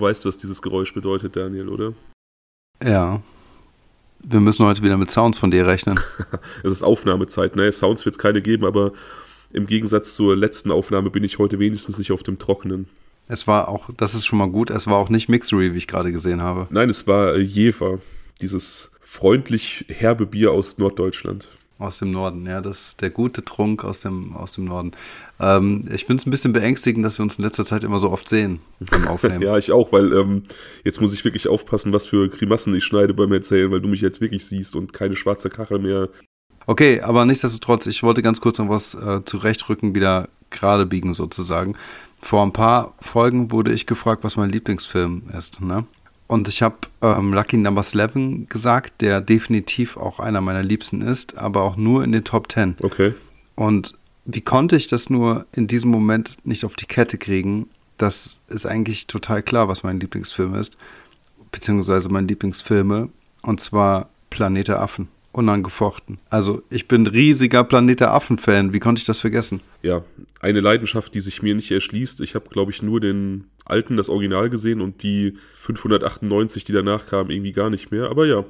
[0.00, 1.92] Du weißt, was dieses Geräusch bedeutet, Daniel, oder?
[2.82, 3.20] Ja.
[4.20, 6.00] Wir müssen heute wieder mit Sounds von dir rechnen.
[6.64, 7.70] es ist Aufnahmezeit, ne?
[7.70, 8.92] Sounds wird es keine geben, aber
[9.52, 12.88] im Gegensatz zur letzten Aufnahme bin ich heute wenigstens nicht auf dem Trockenen.
[13.28, 15.86] Es war auch, das ist schon mal gut, es war auch nicht Mixery, wie ich
[15.86, 16.66] gerade gesehen habe.
[16.70, 17.98] Nein, es war äh, Jever,
[18.40, 21.46] dieses freundlich herbe Bier aus Norddeutschland.
[21.78, 24.92] Aus dem Norden, ja, das der gute Trunk aus dem, aus dem Norden.
[25.40, 28.10] Ähm, ich finde es ein bisschen beängstigend, dass wir uns in letzter Zeit immer so
[28.10, 29.42] oft sehen beim Aufnehmen.
[29.42, 30.42] ja, ich auch, weil ähm,
[30.84, 34.02] jetzt muss ich wirklich aufpassen, was für Grimassen ich schneide beim Erzählen, weil du mich
[34.02, 36.08] jetzt wirklich siehst und keine schwarze Kachel mehr.
[36.66, 41.74] Okay, aber nichtsdestotrotz, ich wollte ganz kurz noch was äh, zurechtrücken, wieder gerade biegen sozusagen.
[42.20, 45.62] Vor ein paar Folgen wurde ich gefragt, was mein Lieblingsfilm ist.
[45.62, 45.86] Ne?
[46.26, 51.38] Und ich habe ähm, Lucky Number 11 gesagt, der definitiv auch einer meiner Liebsten ist,
[51.38, 52.76] aber auch nur in den Top 10.
[52.82, 53.14] Okay.
[53.56, 57.68] Und wie konnte ich das nur in diesem Moment nicht auf die Kette kriegen?
[57.98, 60.76] Das ist eigentlich total klar, was mein Lieblingsfilm ist,
[61.52, 63.10] beziehungsweise meine Lieblingsfilme,
[63.42, 66.18] und zwar Planet Affen unangefochten.
[66.28, 68.72] Also ich bin riesiger Planet Affen-Fan.
[68.72, 69.60] Wie konnte ich das vergessen?
[69.82, 70.02] Ja,
[70.40, 72.20] eine Leidenschaft, die sich mir nicht erschließt.
[72.20, 77.06] Ich habe, glaube ich, nur den alten, das Original gesehen und die 598, die danach
[77.06, 78.10] kamen, irgendwie gar nicht mehr.
[78.10, 78.44] Aber ja.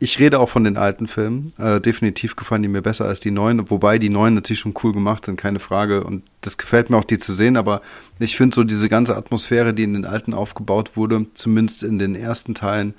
[0.00, 1.52] Ich rede auch von den alten Filmen.
[1.56, 4.92] Äh, definitiv gefallen die mir besser als die neuen, wobei die neuen natürlich schon cool
[4.92, 6.02] gemacht sind, keine Frage.
[6.04, 7.56] Und das gefällt mir auch, die zu sehen.
[7.56, 7.80] Aber
[8.18, 12.16] ich finde so diese ganze Atmosphäre, die in den alten aufgebaut wurde, zumindest in den
[12.16, 12.94] ersten Teilen,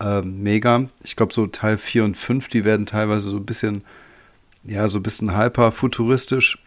[0.00, 0.84] äh, mega.
[1.02, 3.82] Ich glaube, so Teil 4 und 5, die werden teilweise so ein bisschen,
[4.64, 6.58] ja, so ein bisschen hyper futuristisch.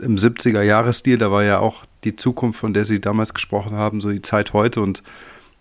[0.00, 4.10] Im 70er-Jahres-Stil, da war ja auch die Zukunft, von der sie damals gesprochen haben, so
[4.10, 5.02] die Zeit heute und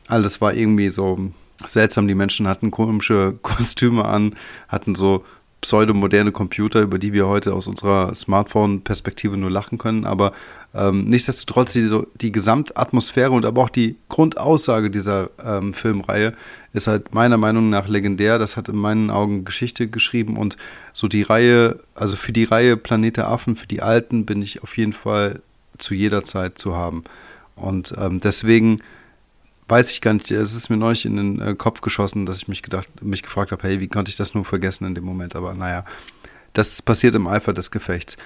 [0.07, 1.31] alles war irgendwie so
[1.65, 2.07] seltsam.
[2.07, 4.35] Die Menschen hatten komische Kostüme an,
[4.67, 5.23] hatten so
[5.61, 10.05] pseudomoderne Computer, über die wir heute aus unserer Smartphone-Perspektive nur lachen können.
[10.05, 10.31] Aber
[10.75, 11.89] ähm, nichtsdestotrotz, die,
[12.21, 16.33] die Gesamtatmosphäre und aber auch die Grundaussage dieser ähm, Filmreihe
[16.73, 18.37] ist halt meiner Meinung nach legendär.
[18.37, 20.57] Das hat in meinen Augen Geschichte geschrieben und
[20.93, 24.77] so die Reihe, also für die Reihe Planet Affen, für die Alten bin ich auf
[24.77, 25.41] jeden Fall
[25.79, 27.03] zu jeder Zeit zu haben.
[27.55, 28.81] Und ähm, deswegen
[29.67, 32.47] weiß ich gar nicht, es ist mir neulich in den äh, Kopf geschossen, dass ich
[32.47, 35.35] mich gedacht, mich gefragt habe, hey, wie konnte ich das nur vergessen in dem Moment?
[35.35, 35.85] Aber naja,
[36.53, 38.17] das passiert im Eifer des Gefechts.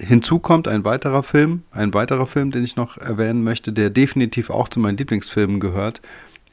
[0.00, 4.50] Hinzu kommt ein weiterer Film, ein weiterer Film, den ich noch erwähnen möchte, der definitiv
[4.50, 6.00] auch zu meinen Lieblingsfilmen gehört,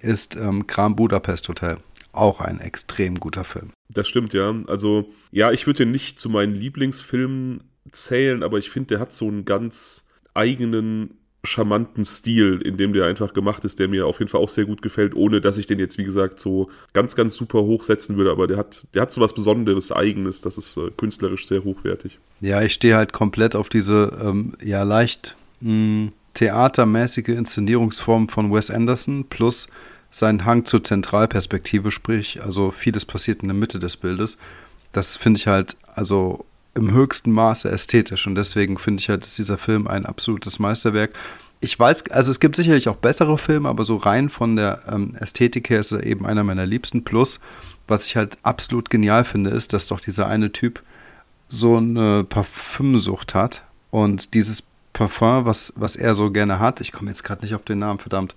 [0.02, 1.78] ist ähm, Kram Budapest Hotel.
[2.12, 3.72] Auch ein extrem guter Film.
[3.90, 4.56] Das stimmt, ja.
[4.68, 9.14] Also, ja, ich würde ihn nicht zu meinen Lieblingsfilmen zählen, aber ich finde, der hat
[9.14, 14.20] so einen ganz eigenen charmanten Stil, in dem der einfach gemacht ist, der mir auf
[14.20, 17.16] jeden Fall auch sehr gut gefällt, ohne dass ich den jetzt, wie gesagt, so ganz,
[17.16, 18.32] ganz super hochsetzen würde.
[18.32, 22.20] Aber der hat, der hat so was Besonderes, Eigenes, das ist äh, künstlerisch sehr hochwertig.
[22.42, 28.54] Ja, ich stehe halt komplett auf diese, ähm, ja, leicht mh, hm, theatermäßige Inszenierungsform von
[28.54, 29.68] Wes Anderson plus
[30.12, 34.38] seinen Hang zur Zentralperspektive, sprich, also vieles passiert in der Mitte des Bildes.
[34.94, 36.46] Das finde ich halt, also
[36.76, 41.14] im höchsten Maße ästhetisch und deswegen finde ich halt, ist dieser Film ein absolutes Meisterwerk.
[41.62, 45.16] Ich weiß, also es gibt sicherlich auch bessere Filme, aber so rein von der ähm,
[45.20, 47.04] Ästhetik her ist er eben einer meiner liebsten.
[47.04, 47.40] Plus,
[47.88, 50.84] was ich halt absolut genial finde, ist, dass doch dieser eine Typ
[51.48, 57.10] so eine Parfümsucht hat und dieses Parfum, was, was er so gerne hat, ich komme
[57.10, 58.36] jetzt gerade nicht auf den Namen, verdammt,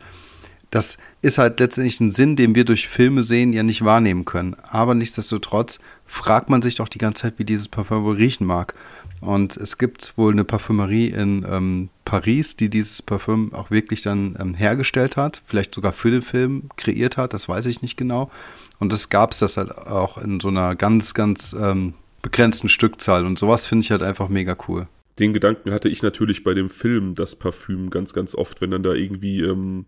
[0.71, 4.57] das ist halt letztendlich ein Sinn, den wir durch Filme sehen, ja nicht wahrnehmen können.
[4.71, 8.75] Aber nichtsdestotrotz fragt man sich doch die ganze Zeit, wie dieses Parfum wohl riechen mag.
[9.21, 14.37] Und es gibt wohl eine Parfümerie in ähm, Paris, die dieses Parfüm auch wirklich dann
[14.39, 18.31] ähm, hergestellt hat, vielleicht sogar für den Film kreiert hat, das weiß ich nicht genau.
[18.79, 23.27] Und das gab es das halt auch in so einer ganz, ganz ähm, begrenzten Stückzahl.
[23.27, 24.87] Und sowas finde ich halt einfach mega cool
[25.19, 28.83] den Gedanken hatte ich natürlich bei dem Film Das Parfüm ganz, ganz oft, wenn dann
[28.83, 29.87] da irgendwie ähm,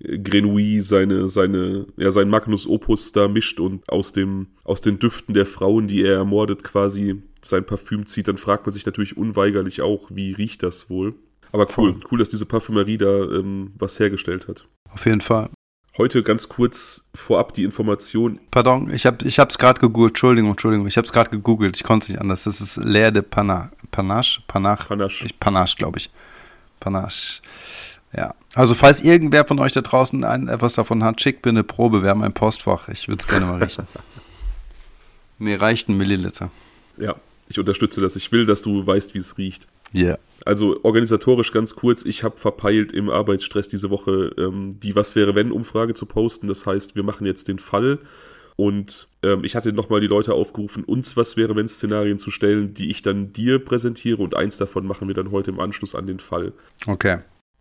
[0.00, 5.34] Grenouille seine, seine, ja, sein Magnus Opus da mischt und aus dem, aus den Düften
[5.34, 9.82] der Frauen, die er ermordet, quasi sein Parfüm zieht, dann fragt man sich natürlich unweigerlich
[9.82, 11.14] auch, wie riecht das wohl?
[11.52, 14.66] Aber cool, cool, dass diese Parfümerie da ähm, was hergestellt hat.
[14.90, 15.48] Auf jeden Fall.
[15.96, 18.38] Heute ganz kurz vorab die Information.
[18.52, 20.10] Pardon, ich habe ich es gerade gegoogelt.
[20.10, 21.76] Entschuldigung, Entschuldigung, ich habe es gerade gegoogelt.
[21.76, 22.44] Ich konnte es nicht anders.
[22.44, 23.70] Das ist L'air de Panache.
[23.90, 24.42] Panache?
[24.46, 24.86] Panache?
[24.86, 25.28] Panache.
[25.40, 26.10] Panache, glaube ich.
[26.78, 27.42] Panache.
[28.16, 28.34] Ja.
[28.54, 32.02] Also, falls irgendwer von euch da draußen ein, etwas davon hat, schickt mir eine Probe.
[32.02, 32.88] Wir haben ein Postfach.
[32.88, 33.86] Ich würde es gerne mal riechen.
[35.38, 36.50] mir reicht ein Milliliter.
[36.96, 37.16] Ja,
[37.48, 38.16] ich unterstütze das.
[38.16, 39.66] Ich will, dass du weißt, wie es riecht.
[39.92, 40.04] Ja.
[40.04, 40.18] Yeah.
[40.44, 45.34] Also organisatorisch ganz kurz, ich habe verpeilt im Arbeitsstress diese Woche ähm, die Was wäre
[45.34, 46.46] wenn Umfrage zu posten.
[46.46, 47.98] Das heißt, wir machen jetzt den Fall
[48.56, 52.74] und ähm, ich hatte nochmal die Leute aufgerufen, uns Was wäre wenn Szenarien zu stellen,
[52.74, 56.06] die ich dann dir präsentiere und eins davon machen wir dann heute im Anschluss an
[56.06, 56.52] den Fall.
[56.86, 57.18] Okay.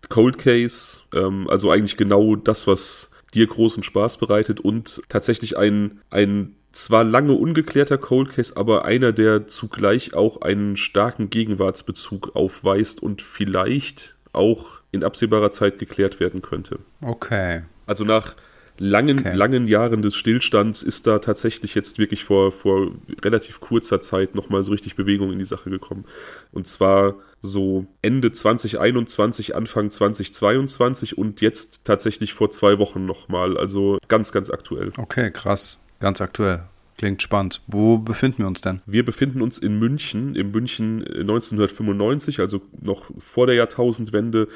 [0.09, 6.01] Cold Case, ähm, also eigentlich genau das, was dir großen Spaß bereitet und tatsächlich ein,
[6.09, 13.01] ein zwar lange ungeklärter Cold Case, aber einer, der zugleich auch einen starken Gegenwartsbezug aufweist
[13.01, 16.80] und vielleicht auch in absehbarer Zeit geklärt werden könnte.
[17.01, 17.62] Okay.
[17.86, 18.36] Also nach
[18.77, 19.35] langen, okay.
[19.35, 22.91] langen Jahren des Stillstands ist da tatsächlich jetzt wirklich vor, vor
[23.24, 26.06] relativ kurzer Zeit nochmal so richtig Bewegung in die Sache gekommen.
[26.51, 33.57] Und zwar so Ende 2021, Anfang 2022 und jetzt tatsächlich vor zwei Wochen nochmal.
[33.57, 34.91] Also ganz, ganz aktuell.
[34.97, 35.79] Okay, krass.
[36.00, 36.63] Ganz aktuell.
[36.97, 37.62] Klingt spannend.
[37.68, 38.81] Wo befinden wir uns denn?
[38.88, 44.47] Wir befinden uns in München, im München 1995, also noch vor der Jahrtausendwende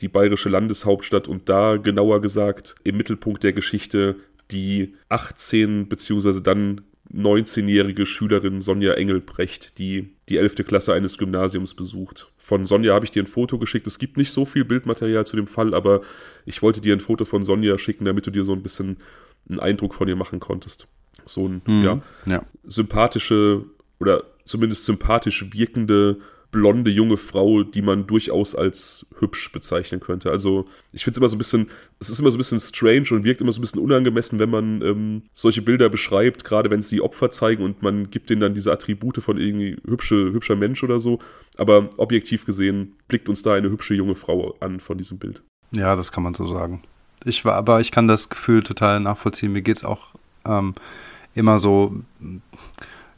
[0.00, 4.16] die bayerische Landeshauptstadt und da genauer gesagt im Mittelpunkt der Geschichte
[4.50, 6.40] die 18 bzw.
[6.40, 6.82] dann
[7.12, 10.56] 19-jährige Schülerin Sonja Engelbrecht, die die 11.
[10.66, 12.32] Klasse eines Gymnasiums besucht.
[12.38, 13.86] Von Sonja habe ich dir ein Foto geschickt.
[13.86, 16.00] Es gibt nicht so viel Bildmaterial zu dem Fall, aber
[16.44, 18.96] ich wollte dir ein Foto von Sonja schicken, damit du dir so ein bisschen
[19.48, 20.88] einen Eindruck von ihr machen konntest.
[21.26, 23.64] So ein, mhm, ja, ja, sympathische
[24.00, 26.18] oder zumindest sympathisch wirkende
[26.54, 30.30] blonde junge Frau, die man durchaus als hübsch bezeichnen könnte.
[30.30, 31.68] Also ich finde es immer so ein bisschen,
[31.98, 34.50] es ist immer so ein bisschen strange und wirkt immer so ein bisschen unangemessen, wenn
[34.50, 38.40] man ähm, solche Bilder beschreibt, gerade wenn es die Opfer zeigen und man gibt denen
[38.40, 41.18] dann diese Attribute von irgendwie hübsche, hübscher Mensch oder so.
[41.56, 45.42] Aber objektiv gesehen blickt uns da eine hübsche junge Frau an von diesem Bild.
[45.74, 46.84] Ja, das kann man so sagen.
[47.24, 49.52] Ich war, aber ich kann das Gefühl total nachvollziehen.
[49.52, 50.14] Mir geht es auch
[50.46, 50.72] ähm,
[51.34, 51.96] immer so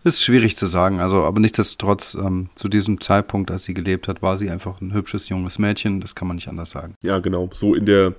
[0.06, 1.00] ist schwierig zu sagen.
[1.00, 4.94] Also, aber nichtsdestotrotz, ähm, zu diesem Zeitpunkt, als sie gelebt hat, war sie einfach ein
[4.94, 6.00] hübsches junges Mädchen.
[6.00, 6.94] Das kann man nicht anders sagen.
[7.02, 7.50] Ja, genau.
[7.52, 8.14] So in der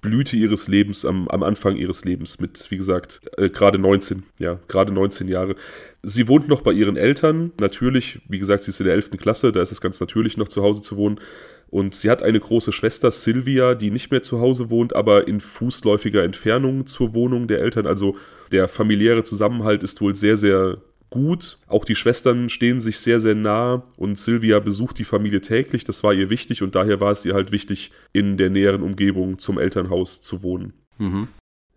[0.00, 4.58] Blüte ihres Lebens, am, am Anfang ihres Lebens, mit, wie gesagt, äh, gerade 19, ja,
[4.68, 5.56] gerade 19 Jahre.
[6.02, 7.52] Sie wohnt noch bei ihren Eltern.
[7.60, 9.10] Natürlich, wie gesagt, sie ist in der 11.
[9.18, 11.20] Klasse, da ist es ganz natürlich, noch zu Hause zu wohnen.
[11.68, 15.40] Und sie hat eine große Schwester, Sylvia, die nicht mehr zu Hause wohnt, aber in
[15.40, 17.86] fußläufiger Entfernung zur Wohnung der Eltern.
[17.86, 18.16] Also
[18.52, 20.78] der familiäre Zusammenhalt ist wohl sehr, sehr
[21.10, 21.58] gut.
[21.66, 25.84] Auch die Schwestern stehen sich sehr, sehr nah und Sylvia besucht die Familie täglich.
[25.84, 29.38] Das war ihr wichtig und daher war es ihr halt wichtig, in der näheren Umgebung
[29.38, 30.72] zum Elternhaus zu wohnen.
[30.98, 31.28] Mhm.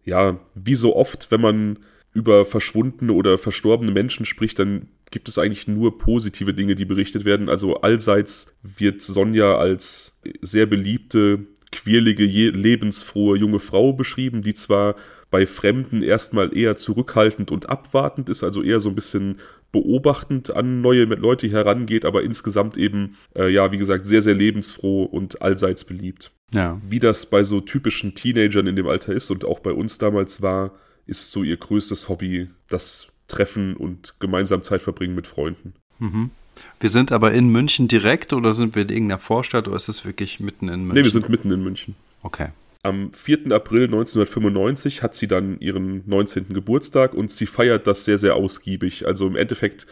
[0.06, 1.80] Ja, wie so oft, wenn man
[2.14, 7.26] über verschwundene oder verstorbene Menschen spricht, dann gibt es eigentlich nur positive Dinge, die berichtet
[7.26, 7.50] werden.
[7.50, 14.96] Also allseits wird Sonja als sehr beliebte, quirlige, lebensfrohe junge Frau beschrieben, die zwar
[15.32, 19.40] bei Fremden erstmal eher zurückhaltend und abwartend ist, also eher so ein bisschen
[19.72, 25.04] beobachtend an neue Leute herangeht, aber insgesamt eben, äh, ja, wie gesagt, sehr, sehr lebensfroh
[25.04, 26.32] und allseits beliebt.
[26.54, 26.82] Ja.
[26.88, 30.42] Wie das bei so typischen Teenagern in dem Alter ist und auch bei uns damals
[30.42, 30.72] war,
[31.06, 35.74] ist so ihr größtes Hobby das Treffen und gemeinsam Zeit verbringen mit Freunden.
[36.00, 36.32] Mhm.
[36.80, 40.04] Wir sind aber in München direkt oder sind wir in irgendeiner Vorstadt oder ist es
[40.04, 40.96] wirklich mitten in München?
[40.96, 41.96] Nee, wir sind mitten in München.
[42.24, 42.50] Okay.
[42.82, 43.52] Am 4.
[43.52, 46.54] April 1995 hat sie dann ihren 19.
[46.54, 49.06] Geburtstag und sie feiert das sehr, sehr ausgiebig.
[49.06, 49.86] Also im Endeffekt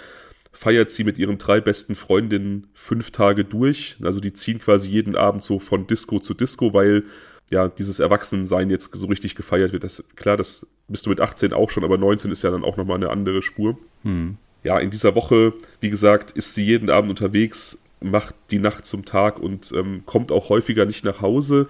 [0.54, 3.98] feiert sie mit ihren drei besten Freundinnen fünf Tage durch.
[4.02, 7.04] Also die ziehen quasi jeden Abend so von Disco zu Disco, weil
[7.50, 9.84] ja dieses Erwachsenensein jetzt so richtig gefeiert wird.
[9.84, 12.78] Das, klar, das bist du mit 18 auch schon, aber 19 ist ja dann auch
[12.78, 13.78] nochmal eine andere Spur.
[14.04, 14.38] Hm.
[14.64, 19.04] Ja, in dieser Woche, wie gesagt, ist sie jeden Abend unterwegs, macht die Nacht zum
[19.04, 21.68] Tag und ähm, kommt auch häufiger nicht nach Hause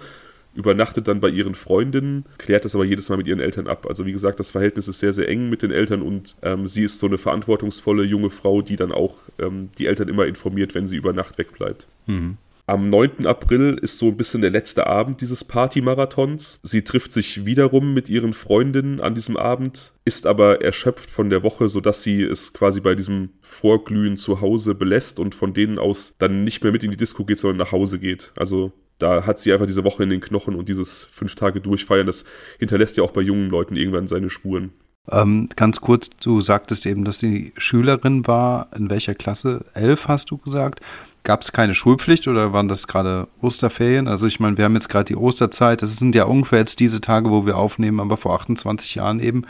[0.58, 3.86] übernachtet dann bei ihren Freundinnen, klärt das aber jedes Mal mit ihren Eltern ab.
[3.88, 6.82] Also wie gesagt, das Verhältnis ist sehr, sehr eng mit den Eltern und ähm, sie
[6.82, 10.88] ist so eine verantwortungsvolle junge Frau, die dann auch ähm, die Eltern immer informiert, wenn
[10.88, 11.86] sie über Nacht wegbleibt.
[12.06, 12.38] Mhm.
[12.66, 13.24] Am 9.
[13.24, 16.60] April ist so ein bisschen der letzte Abend dieses Party-Marathons.
[16.64, 21.42] Sie trifft sich wiederum mit ihren Freundinnen an diesem Abend, ist aber erschöpft von der
[21.42, 26.14] Woche, sodass sie es quasi bei diesem Vorglühen zu Hause belässt und von denen aus
[26.18, 28.32] dann nicht mehr mit in die Disco geht, sondern nach Hause geht.
[28.36, 32.06] Also da hat sie einfach diese Woche in den Knochen und dieses fünf Tage durchfeiern,
[32.06, 32.24] das
[32.58, 34.72] hinterlässt ja auch bei jungen Leuten irgendwann seine Spuren.
[35.10, 38.68] Ähm, ganz kurz, du sagtest eben, dass sie Schülerin war.
[38.76, 39.64] In welcher Klasse?
[39.74, 40.80] Elf hast du gesagt.
[41.24, 44.08] Gab es keine Schulpflicht oder waren das gerade Osterferien?
[44.08, 45.82] Also ich meine, wir haben jetzt gerade die Osterzeit.
[45.82, 49.44] Das sind ja ungefähr jetzt diese Tage, wo wir aufnehmen, aber vor 28 Jahren eben.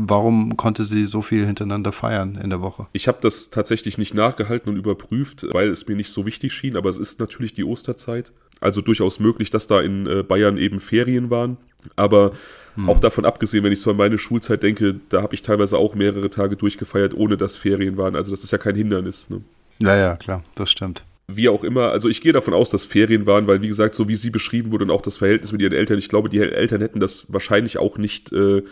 [0.00, 2.86] Warum konnte sie so viel hintereinander feiern in der Woche?
[2.92, 6.76] Ich habe das tatsächlich nicht nachgehalten und überprüft, weil es mir nicht so wichtig schien,
[6.76, 8.32] aber es ist natürlich die Osterzeit.
[8.60, 11.56] Also durchaus möglich, dass da in äh, Bayern eben Ferien waren.
[11.96, 12.32] Aber
[12.74, 12.88] hm.
[12.88, 15.94] auch davon abgesehen, wenn ich so an meine Schulzeit denke, da habe ich teilweise auch
[15.94, 18.16] mehrere Tage durchgefeiert, ohne dass Ferien waren.
[18.16, 19.30] Also das ist ja kein Hindernis.
[19.30, 19.42] Ne?
[19.78, 23.26] Ja, ja, klar, das stimmt wie auch immer, also ich gehe davon aus, dass Ferien
[23.26, 25.74] waren, weil wie gesagt, so wie sie beschrieben wurde und auch das Verhältnis mit ihren
[25.74, 28.62] Eltern, ich glaube, die Eltern hätten das wahrscheinlich auch nicht äh,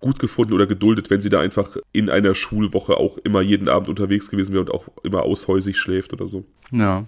[0.00, 3.88] gut gefunden oder geduldet, wenn sie da einfach in einer Schulwoche auch immer jeden Abend
[3.88, 6.44] unterwegs gewesen wäre und auch immer aushäusig schläft oder so.
[6.70, 7.06] Ja.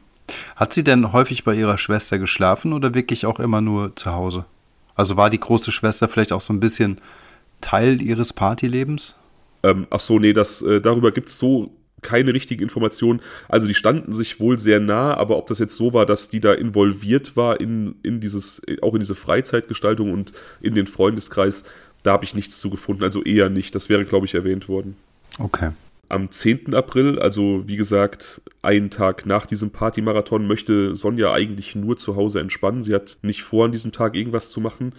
[0.57, 4.45] Hat sie denn häufig bei ihrer Schwester geschlafen oder wirklich auch immer nur zu Hause?
[4.95, 7.01] Also war die große Schwester vielleicht auch so ein bisschen
[7.61, 9.17] Teil ihres Partylebens?
[9.63, 11.71] Ähm, ach so, nee, das, äh, darüber gibt es so
[12.03, 13.21] keine richtigen Informationen.
[13.49, 16.41] Also die standen sich wohl sehr nah, aber ob das jetzt so war, dass die
[16.41, 21.65] da involviert war in, in dieses, auch in diese Freizeitgestaltung und in den Freundeskreis,
[22.03, 23.03] da habe ich nichts zu gefunden.
[23.03, 23.75] Also eher nicht.
[23.75, 24.97] Das wäre, glaube ich, erwähnt worden.
[25.39, 25.71] Okay.
[26.09, 26.75] Am 10.
[26.75, 32.41] April, also wie gesagt, einen Tag nach diesem Partymarathon, möchte Sonja eigentlich nur zu Hause
[32.41, 32.83] entspannen.
[32.83, 34.93] Sie hat nicht vor, an diesem Tag irgendwas zu machen.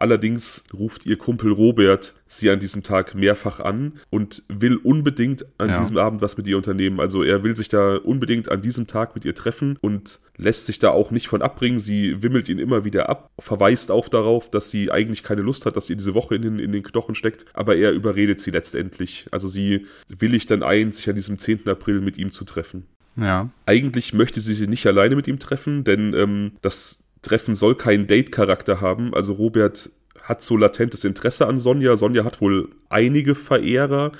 [0.00, 5.68] Allerdings ruft ihr Kumpel Robert sie an diesem Tag mehrfach an und will unbedingt an
[5.68, 5.80] ja.
[5.80, 7.00] diesem Abend was mit ihr unternehmen.
[7.00, 10.78] Also er will sich da unbedingt an diesem Tag mit ihr treffen und lässt sich
[10.78, 11.80] da auch nicht von abbringen.
[11.80, 15.76] Sie wimmelt ihn immer wieder ab, verweist auch darauf, dass sie eigentlich keine Lust hat,
[15.76, 19.26] dass ihr diese Woche in den, in den Knochen steckt, aber er überredet sie letztendlich.
[19.32, 21.68] Also sie willigt dann ein, sich an diesem 10.
[21.68, 22.86] April mit ihm zu treffen.
[23.16, 23.50] Ja.
[23.66, 28.06] Eigentlich möchte sie sich nicht alleine mit ihm treffen, denn ähm, das Treffen soll keinen
[28.06, 29.14] Date-Charakter haben.
[29.14, 29.90] Also Robert
[30.22, 31.96] hat so latentes Interesse an Sonja.
[31.96, 34.12] Sonja hat wohl einige Verehrer,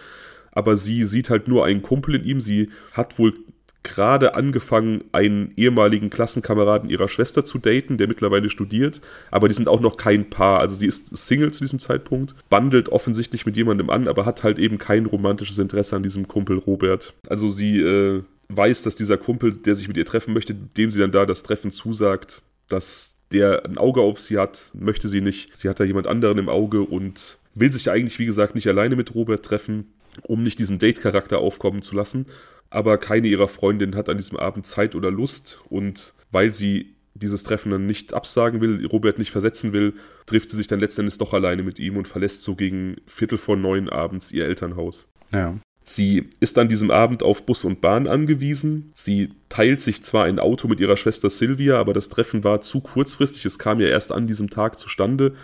[0.53, 2.41] aber sie sieht halt nur einen Kumpel in ihm.
[2.41, 3.35] Sie hat wohl
[3.83, 9.69] gerade angefangen, einen ehemaligen Klassenkameraden ihrer Schwester zu daten, der mittlerweile studiert, aber die sind
[9.69, 10.61] auch noch kein Paar.
[10.61, 14.59] Also sie ist Single zu diesem Zeitpunkt, bandelt offensichtlich mit jemandem an, aber hat halt
[14.59, 17.15] eben kein romantisches Interesse an diesem Kumpel Robert.
[17.29, 20.99] Also sie äh, weiß, dass dieser Kumpel, der sich mit ihr treffen möchte, dem sie
[20.99, 22.43] dann da das Treffen zusagt,
[22.73, 25.57] dass der ein Auge auf sie hat, möchte sie nicht.
[25.57, 28.97] Sie hat da jemand anderen im Auge und will sich eigentlich, wie gesagt, nicht alleine
[28.97, 32.27] mit Robert treffen, um nicht diesen Date-Charakter aufkommen zu lassen.
[32.71, 37.43] Aber keine ihrer Freundinnen hat an diesem Abend Zeit oder Lust und weil sie dieses
[37.43, 39.95] Treffen dann nicht absagen will, Robert nicht versetzen will,
[40.27, 43.57] trifft sie sich dann letztendlich doch alleine mit ihm und verlässt so gegen Viertel vor
[43.57, 45.09] neun abends ihr Elternhaus.
[45.33, 45.59] Ja.
[45.83, 48.93] Sie ist an diesem Abend auf Bus und Bahn angewiesen.
[48.95, 52.81] Sie teilt sich zwar ein Auto mit ihrer Schwester Sylvia, aber das Treffen war zu
[52.81, 53.45] kurzfristig.
[53.45, 55.35] Es kam ja erst an diesem Tag zustande,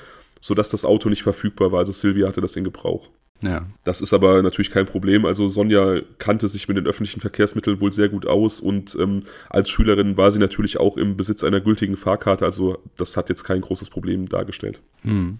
[0.40, 1.80] sodass das Auto nicht verfügbar war.
[1.80, 3.10] Also Sylvia hatte das in Gebrauch.
[3.42, 3.66] Ja.
[3.84, 5.26] Das ist aber natürlich kein Problem.
[5.26, 9.68] Also Sonja kannte sich mit den öffentlichen Verkehrsmitteln wohl sehr gut aus und ähm, als
[9.68, 12.44] Schülerin war sie natürlich auch im Besitz einer gültigen Fahrkarte.
[12.44, 14.80] Also das hat jetzt kein großes Problem dargestellt.
[15.02, 15.38] Mhm.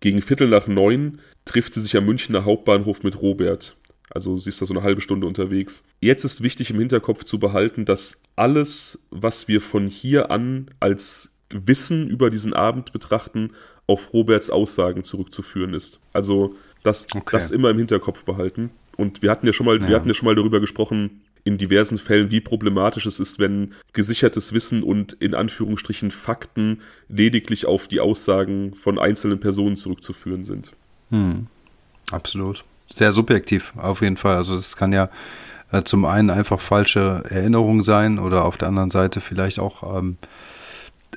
[0.00, 3.76] Gegen Viertel nach neun trifft sie sich am Münchner Hauptbahnhof mit Robert.
[4.10, 5.82] Also sie ist da so eine halbe Stunde unterwegs.
[6.00, 11.30] Jetzt ist wichtig im Hinterkopf zu behalten, dass alles, was wir von hier an als
[11.50, 13.52] Wissen über diesen Abend betrachten,
[13.86, 16.00] auf Roberts Aussagen zurückzuführen ist.
[16.12, 17.36] Also das, okay.
[17.36, 18.70] das immer im Hinterkopf behalten.
[18.96, 19.88] Und wir hatten ja schon mal, ja.
[19.88, 23.74] wir hatten ja schon mal darüber gesprochen, in diversen Fällen, wie problematisch es ist, wenn
[23.92, 30.72] gesichertes Wissen und in Anführungsstrichen Fakten lediglich auf die Aussagen von einzelnen Personen zurückzuführen sind.
[31.10, 31.48] Hm.
[32.10, 34.36] Absolut sehr subjektiv auf jeden Fall.
[34.36, 35.08] Also es kann ja
[35.72, 40.16] äh, zum einen einfach falsche Erinnerung sein oder auf der anderen Seite vielleicht auch ähm,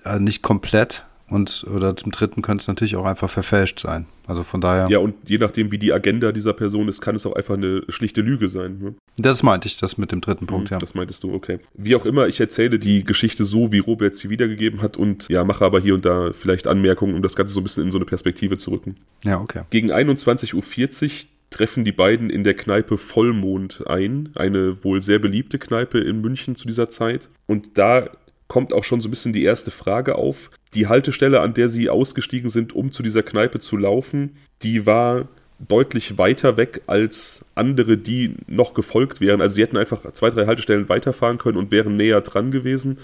[0.05, 4.05] äh, nicht komplett und oder zum dritten könnte es natürlich auch einfach verfälscht sein.
[4.27, 4.87] Also von daher.
[4.89, 7.83] Ja, und je nachdem, wie die Agenda dieser Person ist, kann es auch einfach eine
[7.89, 8.79] schlichte Lüge sein.
[8.79, 8.93] Ne?
[9.17, 10.79] Das meinte ich, das mit dem dritten Punkt, hm, ja.
[10.79, 11.59] Das meintest du, okay.
[11.73, 15.43] Wie auch immer, ich erzähle die Geschichte so, wie Robert sie wiedergegeben hat und ja,
[15.43, 17.97] mache aber hier und da vielleicht Anmerkungen, um das Ganze so ein bisschen in so
[17.97, 18.95] eine Perspektive zu rücken.
[19.25, 19.63] Ja, okay.
[19.69, 21.09] Gegen 21.40 Uhr
[21.49, 26.55] treffen die beiden in der Kneipe Vollmond ein, eine wohl sehr beliebte Kneipe in München
[26.55, 27.29] zu dieser Zeit.
[27.45, 28.09] Und da
[28.47, 30.51] kommt auch schon so ein bisschen die erste Frage auf.
[30.73, 35.27] Die Haltestelle, an der sie ausgestiegen sind, um zu dieser Kneipe zu laufen, die war
[35.59, 39.41] deutlich weiter weg als andere, die noch gefolgt wären.
[39.41, 42.99] Also sie hätten einfach zwei, drei Haltestellen weiterfahren können und wären näher dran gewesen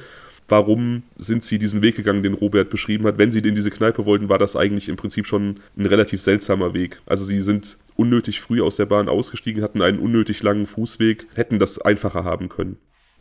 [0.54, 3.18] warum sind sie diesen Weg gegangen, den Robert beschrieben hat.
[3.18, 6.76] Wenn sie in diese Kneipe wollten, war das eigentlich im Prinzip schon ein relativ seltsamer
[6.76, 7.02] Weg.
[7.08, 11.58] Also sie sind unnötig früh aus der Bahn ausgestiegen, hatten einen unnötig langen Fußweg, hätten
[11.58, 12.78] das einfacher haben können.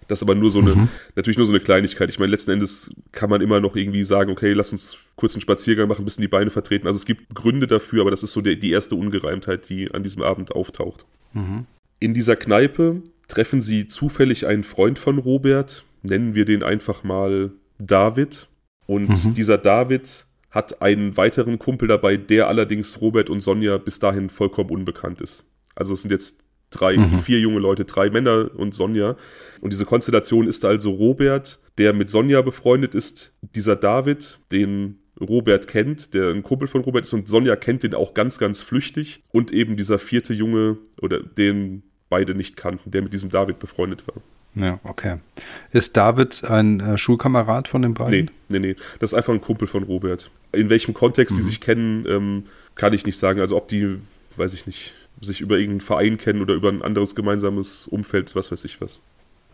[0.09, 0.89] Das ist aber nur so eine, mhm.
[1.17, 2.11] natürlich nur so eine Kleinigkeit.
[2.11, 5.41] Ich meine, letzten Endes kann man immer noch irgendwie sagen, okay, lass uns kurz einen
[5.41, 6.87] Spaziergang machen, ein bisschen die Beine vertreten.
[6.87, 10.03] Also es gibt Gründe dafür, aber das ist so die, die erste Ungereimtheit, die an
[10.03, 11.07] diesem Abend auftaucht.
[11.33, 11.65] Mhm.
[11.99, 17.53] In dieser Kneipe treffen sie zufällig einen Freund von Robert, nennen wir den einfach mal
[17.79, 18.49] David.
[18.87, 19.35] Und mhm.
[19.35, 24.71] dieser David hat einen weiteren Kumpel dabei, der allerdings Robert und Sonja bis dahin vollkommen
[24.71, 25.45] unbekannt ist.
[25.75, 26.41] Also es sind jetzt
[26.71, 27.21] drei, mhm.
[27.21, 29.17] vier junge Leute, drei Männer und Sonja.
[29.61, 35.69] Und diese Konstellation ist also Robert, der mit Sonja befreundet ist, dieser David, den Robert
[35.69, 39.21] kennt, der ein Kumpel von Robert ist und Sonja kennt den auch ganz, ganz flüchtig
[39.31, 44.07] und eben dieser vierte Junge oder den beide nicht kannten, der mit diesem David befreundet
[44.07, 44.17] war.
[44.55, 45.19] Ja, okay.
[45.73, 48.31] Ist David ein äh, Schulkamerad von den beiden?
[48.49, 48.77] Nee, nee, nee.
[49.01, 50.31] Das ist einfach ein Kumpel von Robert.
[50.53, 51.39] In welchem Kontext mhm.
[51.39, 52.45] die sich kennen, ähm,
[52.75, 53.41] kann ich nicht sagen.
[53.41, 53.99] Also ob die,
[54.37, 58.53] weiß ich nicht, sich über irgendeinen Verein kennen oder über ein anderes gemeinsames Umfeld, was
[58.53, 59.01] weiß ich was.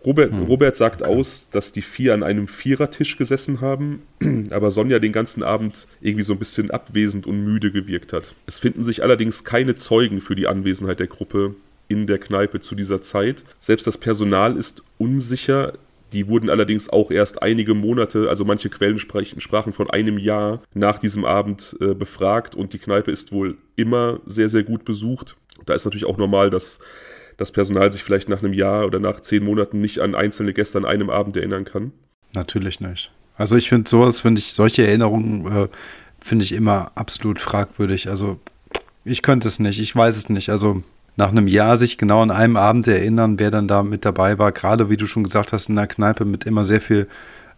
[0.04, 0.44] Robert, hm.
[0.44, 1.10] Robert sagt okay.
[1.10, 4.02] aus, dass die vier an einem Vierertisch gesessen haben,
[4.50, 8.34] aber Sonja den ganzen Abend irgendwie so ein bisschen abwesend und müde gewirkt hat.
[8.46, 11.56] Es finden sich allerdings keine Zeugen für die Anwesenheit der Gruppe
[11.88, 13.45] in der Kneipe zu dieser Zeit.
[13.61, 15.75] Selbst das Personal ist unsicher.
[16.12, 20.99] Die wurden allerdings auch erst einige Monate, also manche Quellen sprachen von einem Jahr nach
[20.99, 25.37] diesem Abend äh, befragt und die Kneipe ist wohl immer sehr, sehr gut besucht.
[25.66, 26.78] Da ist natürlich auch normal, dass
[27.37, 30.78] das Personal sich vielleicht nach einem Jahr oder nach zehn Monaten nicht an einzelne Gäste
[30.78, 31.92] an einem Abend erinnern kann.
[32.35, 33.11] Natürlich nicht.
[33.37, 35.68] Also ich finde sowas, finde ich, solche Erinnerungen äh,
[36.21, 38.09] finde ich immer absolut fragwürdig.
[38.09, 38.38] Also
[39.04, 40.50] ich könnte es nicht, ich weiß es nicht.
[40.50, 40.83] Also
[41.18, 44.52] nach einem Jahr sich genau an einem Abend erinnern, wer dann da mit dabei war,
[44.52, 47.08] gerade wie du schon gesagt hast, in der Kneipe mit immer sehr viel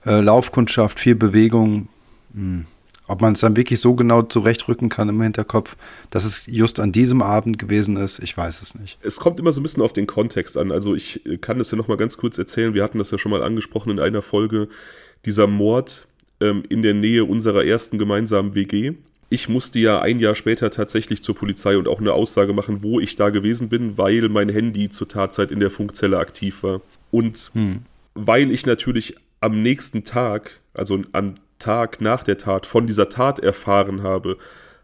[0.06, 1.88] äh, Laufkundschaft, viel Bewegung.
[2.34, 2.64] Hm.
[3.06, 5.76] Ob man es dann wirklich so genau zurechtrücken kann im Hinterkopf,
[6.10, 8.98] dass es just an diesem Abend gewesen ist, ich weiß es nicht.
[9.02, 10.72] Es kommt immer so ein bisschen auf den Kontext an.
[10.72, 12.72] Also ich kann das ja noch mal ganz kurz erzählen.
[12.72, 14.68] Wir hatten das ja schon mal angesprochen in einer Folge.
[15.26, 16.06] Dieser Mord
[16.40, 18.94] ähm, in der Nähe unserer ersten gemeinsamen WG.
[19.32, 22.98] Ich musste ja ein Jahr später tatsächlich zur Polizei und auch eine Aussage machen, wo
[22.98, 26.80] ich da gewesen bin, weil mein Handy zur Tatzeit in der Funkzelle aktiv war.
[27.12, 27.82] Und hm.
[28.14, 33.38] weil ich natürlich am nächsten Tag, also am Tag nach der Tat von dieser Tat
[33.38, 34.36] erfahren habe,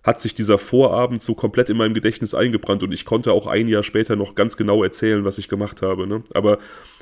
[0.04, 3.66] hat sich dieser Vorabend so komplett in meinem Gedächtnis eingebrannt und ich konnte auch ein
[3.66, 6.06] Jahr später noch ganz genau erzählen, was ich gemacht habe.
[6.06, 6.22] Ne?
[6.32, 6.58] Aber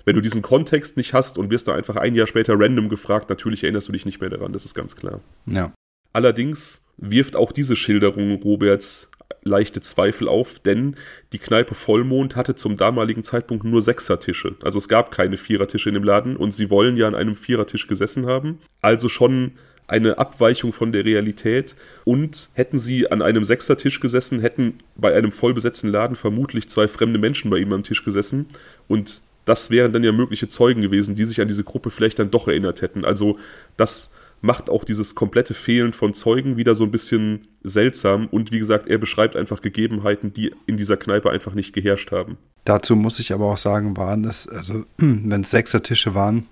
[0.07, 3.29] wenn du diesen Kontext nicht hast und wirst da einfach ein Jahr später random gefragt,
[3.29, 5.21] natürlich erinnerst du dich nicht mehr daran, das ist ganz klar.
[5.45, 5.73] Ja.
[6.15, 9.11] Allerdings wirft auch diese Schilderung Roberts
[9.43, 10.97] leichte Zweifel auf, denn
[11.33, 14.57] die Kneipe Vollmond hatte zum damaligen Zeitpunkt nur Sechsertische.
[14.63, 17.87] Also es gab keine Vierertische in dem Laden und sie wollen ja an einem Vierertisch
[17.87, 18.61] gesessen haben.
[18.81, 19.53] Also schon
[19.87, 21.75] eine Abweichung von der Realität.
[22.05, 27.19] Und hätten sie an einem Sechsertisch gesessen, hätten bei einem vollbesetzten Laden vermutlich zwei fremde
[27.19, 28.47] Menschen bei ihm am Tisch gesessen.
[28.89, 32.31] Und das wären dann ja mögliche Zeugen gewesen, die sich an diese Gruppe vielleicht dann
[32.31, 33.05] doch erinnert hätten.
[33.05, 33.39] Also
[33.77, 34.13] das
[34.45, 38.27] macht auch dieses komplette Fehlen von Zeugen wieder so ein bisschen seltsam.
[38.27, 42.37] Und wie gesagt, er beschreibt einfach Gegebenheiten, die in dieser Kneipe einfach nicht geherrscht haben.
[42.67, 46.47] Dazu muss ich aber auch sagen, waren es, also wenn es Sechser-Tische waren,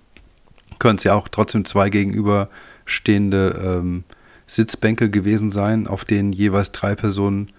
[0.79, 4.03] können es ja auch trotzdem zwei gegenüberstehende ähm,
[4.47, 7.51] Sitzbänke gewesen sein, auf denen jeweils drei Personen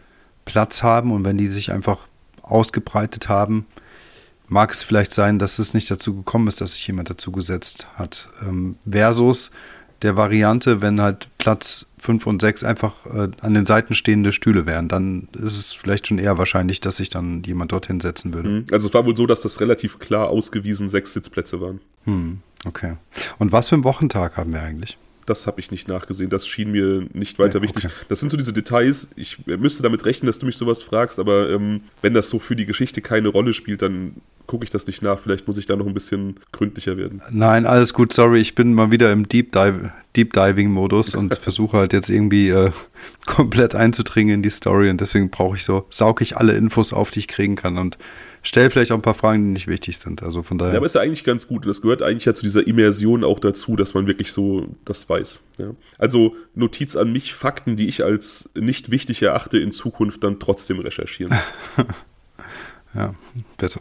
[0.44, 1.12] Platz haben.
[1.12, 2.08] Und wenn die sich einfach
[2.42, 3.66] ausgebreitet haben,
[4.48, 7.86] mag es vielleicht sein, dass es nicht dazu gekommen ist, dass sich jemand dazu gesetzt
[7.94, 8.30] hat.
[8.42, 9.52] Ähm, versus
[10.02, 14.66] der Variante, wenn halt Platz 5 und 6 einfach äh, an den Seiten stehende Stühle
[14.66, 18.48] wären, dann ist es vielleicht schon eher wahrscheinlich, dass sich dann jemand dorthin setzen würde.
[18.48, 18.64] Mhm.
[18.70, 21.80] Also es war wohl so, dass das relativ klar ausgewiesen sechs Sitzplätze waren.
[22.04, 22.96] Hm, okay.
[23.38, 24.98] Und was für einen Wochentag haben wir eigentlich?
[25.26, 26.28] Das habe ich nicht nachgesehen.
[26.28, 27.76] Das schien mir nicht weiter ja, okay.
[27.76, 27.90] wichtig.
[28.10, 29.10] Das sind so diese Details.
[29.16, 32.56] Ich müsste damit rechnen, dass du mich sowas fragst, aber ähm, wenn das so für
[32.56, 35.18] die Geschichte keine Rolle spielt, dann gucke ich das nicht nach.
[35.18, 37.22] Vielleicht muss ich da noch ein bisschen gründlicher werden.
[37.30, 38.12] Nein, alles gut.
[38.12, 42.10] Sorry, ich bin mal wieder im Deep, Dive, Deep Diving Modus und versuche halt jetzt
[42.10, 42.70] irgendwie äh,
[43.26, 47.10] komplett einzudringen in die Story und deswegen brauche ich so, sauge ich alle Infos auf,
[47.10, 47.98] die ich kriegen kann und
[48.44, 50.22] stelle vielleicht auch ein paar Fragen, die nicht wichtig sind.
[50.22, 50.74] Also von daher.
[50.74, 51.66] Ja, aber ist ja eigentlich ganz gut.
[51.66, 55.42] Das gehört eigentlich ja zu dieser Immersion auch dazu, dass man wirklich so das weiß.
[55.58, 55.70] Ja.
[55.98, 60.78] Also Notiz an mich, Fakten, die ich als nicht wichtig erachte, in Zukunft dann trotzdem
[60.78, 61.34] recherchieren.
[62.94, 63.14] Ja,
[63.56, 63.80] bitte.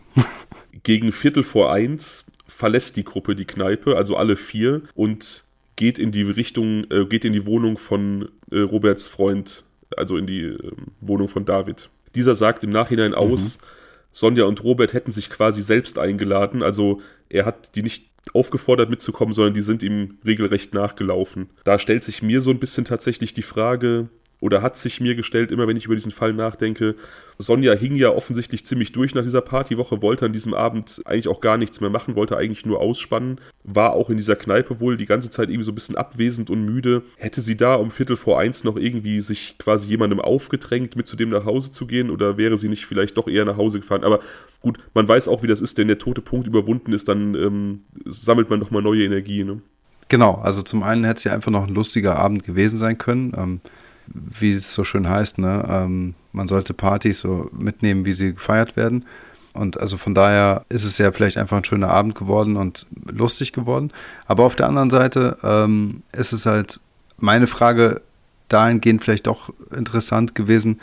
[0.83, 5.43] Gegen Viertel vor eins verlässt die Gruppe die Kneipe, also alle vier, und
[5.75, 9.63] geht in die Richtung, äh, geht in die Wohnung von äh, Roberts Freund,
[9.97, 10.71] also in die äh,
[11.01, 11.89] Wohnung von David.
[12.15, 13.63] Dieser sagt im Nachhinein aus, mhm.
[14.11, 19.33] Sonja und Robert hätten sich quasi selbst eingeladen, also er hat die nicht aufgefordert mitzukommen,
[19.33, 21.49] sondern die sind ihm regelrecht nachgelaufen.
[21.63, 24.07] Da stellt sich mir so ein bisschen tatsächlich die Frage,
[24.43, 26.95] oder hat sich mir gestellt, immer wenn ich über diesen Fall nachdenke,
[27.37, 31.39] Sonja hing ja offensichtlich ziemlich durch nach dieser Partywoche, wollte an diesem Abend eigentlich auch
[31.39, 35.05] gar nichts mehr machen, wollte eigentlich nur ausspannen, war auch in dieser Kneipe wohl die
[35.05, 37.03] ganze Zeit irgendwie so ein bisschen abwesend und müde.
[37.15, 41.15] Hätte sie da um Viertel vor eins noch irgendwie sich quasi jemandem aufgedrängt, mit zu
[41.15, 44.03] dem nach Hause zu gehen oder wäre sie nicht vielleicht doch eher nach Hause gefahren?
[44.03, 44.19] Aber
[44.59, 47.83] gut, man weiß auch, wie das ist, denn der tote Punkt überwunden ist, dann ähm,
[48.03, 49.45] sammelt man nochmal neue Energie.
[49.45, 49.61] Ne?
[50.09, 53.31] Genau, also zum einen hätte es ja einfach noch ein lustiger Abend gewesen sein können.
[53.37, 53.61] Ähm,
[54.07, 55.65] wie es so schön heißt, ne?
[55.69, 59.05] Ähm, man sollte Partys so mitnehmen, wie sie gefeiert werden.
[59.53, 63.53] Und also von daher ist es ja vielleicht einfach ein schöner Abend geworden und lustig
[63.53, 63.91] geworden.
[64.25, 66.79] Aber auf der anderen Seite ähm, ist es halt
[67.17, 68.01] meine Frage
[68.49, 70.81] dahingehend vielleicht doch interessant gewesen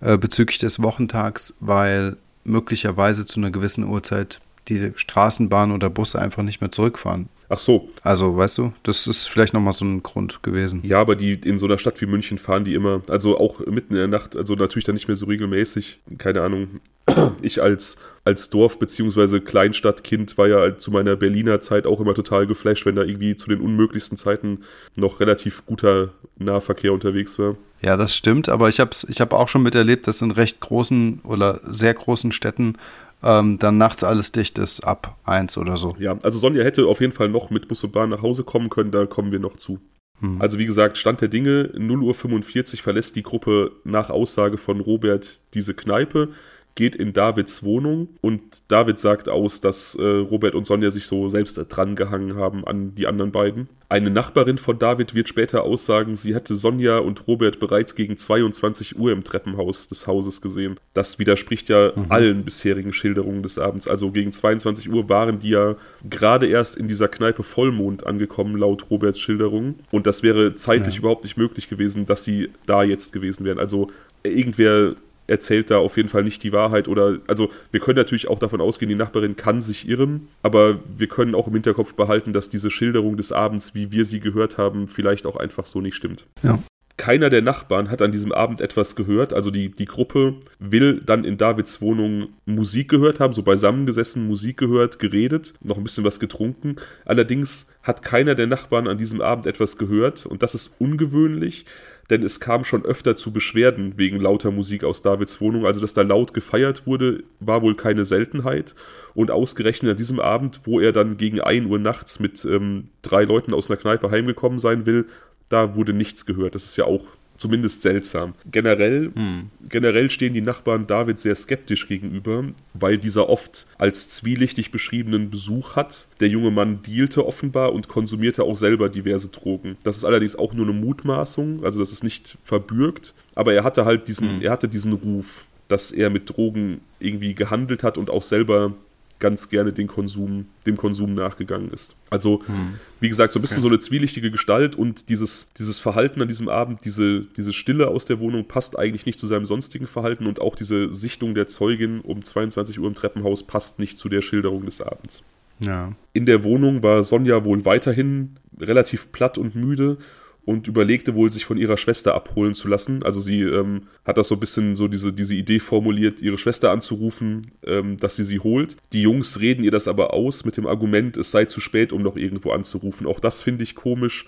[0.00, 6.42] äh, bezüglich des Wochentags, weil möglicherweise zu einer gewissen Uhrzeit diese Straßenbahn oder Busse einfach
[6.42, 7.28] nicht mehr zurückfahren.
[7.48, 7.88] Ach so.
[8.02, 10.80] Also, weißt du, das ist vielleicht nochmal so ein Grund gewesen.
[10.84, 13.94] Ja, aber die in so einer Stadt wie München fahren die immer, also auch mitten
[13.94, 16.00] in der Nacht, also natürlich dann nicht mehr so regelmäßig.
[16.18, 16.80] Keine Ahnung.
[17.42, 19.40] Ich als, als Dorf- bzw.
[19.40, 23.50] Kleinstadtkind war ja zu meiner Berliner Zeit auch immer total geflasht, wenn da irgendwie zu
[23.50, 24.60] den unmöglichsten Zeiten
[24.96, 27.56] noch relativ guter Nahverkehr unterwegs war.
[27.82, 31.20] Ja, das stimmt, aber ich habe ich hab auch schon miterlebt, dass in recht großen
[31.24, 32.78] oder sehr großen Städten
[33.24, 35.96] ähm, dann nachts alles dicht ist, ab eins oder so.
[35.98, 38.68] Ja, also Sonja hätte auf jeden Fall noch mit Bus und Bahn nach Hause kommen
[38.68, 39.80] können, da kommen wir noch zu.
[40.20, 40.40] Hm.
[40.40, 45.40] Also wie gesagt, Stand der Dinge, 0.45 Uhr verlässt die Gruppe nach Aussage von Robert
[45.54, 46.28] diese Kneipe
[46.74, 51.28] geht in Davids Wohnung und David sagt aus, dass äh, Robert und Sonja sich so
[51.28, 53.68] selbst dran gehangen haben an die anderen beiden.
[53.88, 58.98] Eine Nachbarin von David wird später aussagen, sie hatte Sonja und Robert bereits gegen 22
[58.98, 60.80] Uhr im Treppenhaus des Hauses gesehen.
[60.94, 62.06] Das widerspricht ja mhm.
[62.08, 63.86] allen bisherigen Schilderungen des Abends.
[63.86, 65.76] Also gegen 22 Uhr waren die ja
[66.08, 69.76] gerade erst in dieser Kneipe Vollmond angekommen, laut Roberts Schilderung.
[69.92, 71.00] Und das wäre zeitlich ja.
[71.00, 73.60] überhaupt nicht möglich gewesen, dass sie da jetzt gewesen wären.
[73.60, 73.90] Also
[74.24, 78.38] irgendwer erzählt da auf jeden Fall nicht die Wahrheit oder also wir können natürlich auch
[78.38, 82.50] davon ausgehen, die Nachbarin kann sich irren, aber wir können auch im Hinterkopf behalten, dass
[82.50, 86.26] diese Schilderung des Abends, wie wir sie gehört haben, vielleicht auch einfach so nicht stimmt.
[86.42, 86.58] Ja.
[86.96, 89.32] Keiner der Nachbarn hat an diesem Abend etwas gehört.
[89.32, 94.58] Also die, die Gruppe will dann in Davids Wohnung Musik gehört haben, so beisammengesessen, Musik
[94.58, 96.76] gehört, geredet, noch ein bisschen was getrunken.
[97.04, 101.66] Allerdings hat keiner der Nachbarn an diesem Abend etwas gehört und das ist ungewöhnlich,
[102.10, 105.66] denn es kam schon öfter zu Beschwerden wegen lauter Musik aus Davids Wohnung.
[105.66, 108.74] Also, dass da laut gefeiert wurde, war wohl keine Seltenheit.
[109.14, 113.24] Und ausgerechnet an diesem Abend, wo er dann gegen 1 Uhr nachts mit ähm, drei
[113.24, 115.06] Leuten aus einer Kneipe heimgekommen sein will,
[115.48, 116.54] da wurde nichts gehört.
[116.54, 117.06] Das ist ja auch
[117.36, 118.34] zumindest seltsam.
[118.50, 119.50] Generell, hm.
[119.68, 122.44] generell stehen die Nachbarn David sehr skeptisch gegenüber,
[122.74, 126.08] weil dieser oft als zwielichtig beschriebenen Besuch hat.
[126.20, 129.76] Der junge Mann dealte offenbar und konsumierte auch selber diverse Drogen.
[129.82, 133.84] Das ist allerdings auch nur eine Mutmaßung, also das ist nicht verbürgt, aber er hatte
[133.84, 134.42] halt diesen, hm.
[134.42, 138.74] er hatte diesen Ruf, dass er mit Drogen irgendwie gehandelt hat und auch selber
[139.24, 141.96] ganz gerne den Konsum, dem Konsum nachgegangen ist.
[142.10, 142.74] Also, hm.
[143.00, 143.62] wie gesagt, so ein bisschen okay.
[143.62, 148.04] so eine zwielichtige Gestalt und dieses, dieses Verhalten an diesem Abend, diese, diese Stille aus
[148.04, 152.02] der Wohnung passt eigentlich nicht zu seinem sonstigen Verhalten und auch diese Sichtung der Zeugin
[152.02, 155.22] um 22 Uhr im Treppenhaus passt nicht zu der Schilderung des Abends.
[155.58, 155.92] Ja.
[156.12, 159.96] In der Wohnung war Sonja wohl weiterhin relativ platt und müde
[160.44, 163.02] und überlegte wohl, sich von ihrer Schwester abholen zu lassen.
[163.02, 166.70] Also sie ähm, hat das so ein bisschen so diese, diese Idee formuliert, ihre Schwester
[166.70, 168.76] anzurufen, ähm, dass sie sie holt.
[168.92, 172.02] Die Jungs reden ihr das aber aus mit dem Argument, es sei zu spät, um
[172.02, 173.06] noch irgendwo anzurufen.
[173.06, 174.26] Auch das finde ich komisch.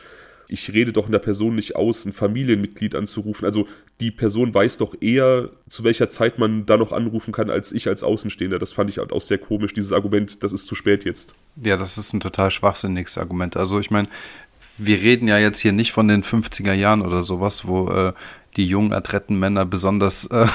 [0.49, 3.45] Ich rede doch einer Person nicht aus, ein Familienmitglied anzurufen.
[3.45, 3.67] Also
[4.01, 7.89] die Person weiß doch eher, zu welcher Zeit man da noch anrufen kann, als ich
[7.89, 8.59] als Außenstehender.
[8.59, 11.35] Das fand ich halt auch sehr komisch, dieses Argument, das ist zu spät jetzt.
[11.57, 13.57] Ja, das ist ein total schwachsinniges Argument.
[13.57, 14.09] Also ich meine,
[14.79, 18.13] wir reden ja jetzt hier nicht von den 50er Jahren oder sowas, wo äh,
[18.57, 20.47] die jungen, adretten Männer besonders äh,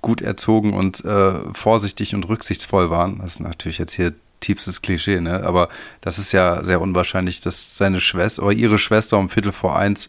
[0.00, 3.18] gut erzogen und äh, vorsichtig und rücksichtsvoll waren.
[3.18, 5.44] Das ist natürlich jetzt hier tiefstes Klischee, ne?
[5.44, 5.68] Aber
[6.00, 10.08] das ist ja sehr unwahrscheinlich, dass seine Schwester oder ihre Schwester um Viertel vor eins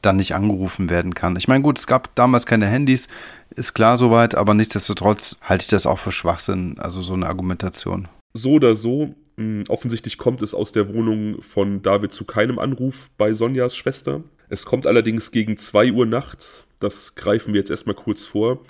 [0.00, 1.36] dann nicht angerufen werden kann.
[1.36, 3.08] Ich meine, gut, es gab damals keine Handys,
[3.54, 8.08] ist klar soweit, aber nichtsdestotrotz halte ich das auch für Schwachsinn, also so eine Argumentation.
[8.34, 9.14] So oder so,
[9.68, 14.22] offensichtlich kommt es aus der Wohnung von David zu keinem Anruf bei Sonjas Schwester.
[14.48, 18.62] Es kommt allerdings gegen 2 Uhr nachts, das greifen wir jetzt erstmal kurz vor,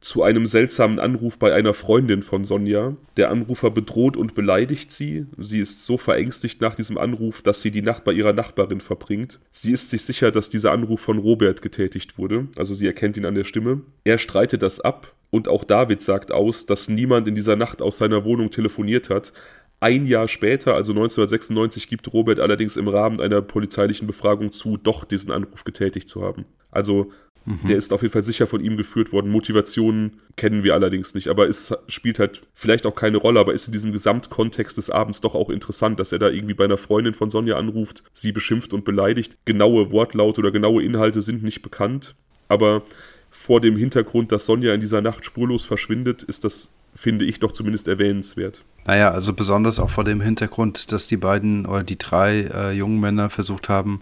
[0.00, 2.96] zu einem seltsamen Anruf bei einer Freundin von Sonja.
[3.16, 5.26] Der Anrufer bedroht und beleidigt sie.
[5.36, 9.40] Sie ist so verängstigt nach diesem Anruf, dass sie die Nacht bei ihrer Nachbarin verbringt.
[9.50, 13.24] Sie ist sich sicher, dass dieser Anruf von Robert getätigt wurde, also sie erkennt ihn
[13.24, 13.80] an der Stimme.
[14.04, 17.98] Er streitet das ab und auch David sagt aus, dass niemand in dieser Nacht aus
[17.98, 19.32] seiner Wohnung telefoniert hat,
[19.80, 25.04] ein Jahr später, also 1996, gibt Robert allerdings im Rahmen einer polizeilichen Befragung zu, doch
[25.04, 26.46] diesen Anruf getätigt zu haben.
[26.70, 27.12] Also
[27.44, 27.68] mhm.
[27.68, 29.30] der ist auf jeden Fall sicher von ihm geführt worden.
[29.30, 33.66] Motivationen kennen wir allerdings nicht, aber es spielt halt vielleicht auch keine Rolle, aber ist
[33.66, 37.14] in diesem Gesamtkontext des Abends doch auch interessant, dass er da irgendwie bei einer Freundin
[37.14, 39.36] von Sonja anruft, sie beschimpft und beleidigt.
[39.44, 42.14] Genaue Wortlaute oder genaue Inhalte sind nicht bekannt,
[42.48, 42.82] aber
[43.30, 47.52] vor dem Hintergrund, dass Sonja in dieser Nacht spurlos verschwindet, ist das, finde ich, doch
[47.52, 48.62] zumindest erwähnenswert.
[48.86, 53.00] Naja, also besonders auch vor dem Hintergrund, dass die beiden oder die drei äh, jungen
[53.00, 54.00] Männer versucht haben,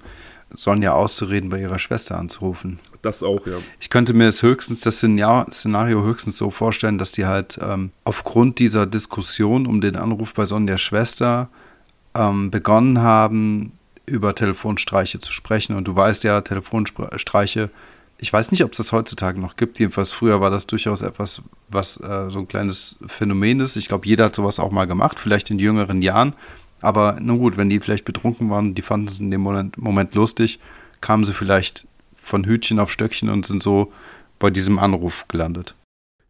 [0.53, 2.79] Sonja auszureden, bei ihrer Schwester anzurufen.
[3.03, 3.57] Das auch, ja.
[3.81, 8.59] Ich könnte mir das höchstens, das Szenario höchstens so vorstellen, dass die halt ähm, aufgrund
[8.59, 11.49] dieser Diskussion um den Anruf bei Sonjas Schwester
[12.15, 13.73] ähm, begonnen haben,
[14.07, 15.77] über Telefonstreiche zu sprechen.
[15.77, 17.71] Und du weißt ja, Telefonstreiche
[18.19, 19.79] ich weiß nicht, ob es das heutzutage noch gibt.
[19.79, 23.77] Jedenfalls früher war das durchaus etwas, was äh, so ein kleines Phänomen ist.
[23.77, 26.35] Ich glaube, jeder hat sowas auch mal gemacht, vielleicht in jüngeren Jahren.
[26.81, 30.15] Aber nun gut, wenn die vielleicht betrunken waren, die fanden es in dem Moment, Moment
[30.15, 30.61] lustig,
[31.01, 33.93] kamen sie vielleicht von Hütchen auf Stöckchen und sind so
[34.39, 35.75] bei diesem Anruf gelandet.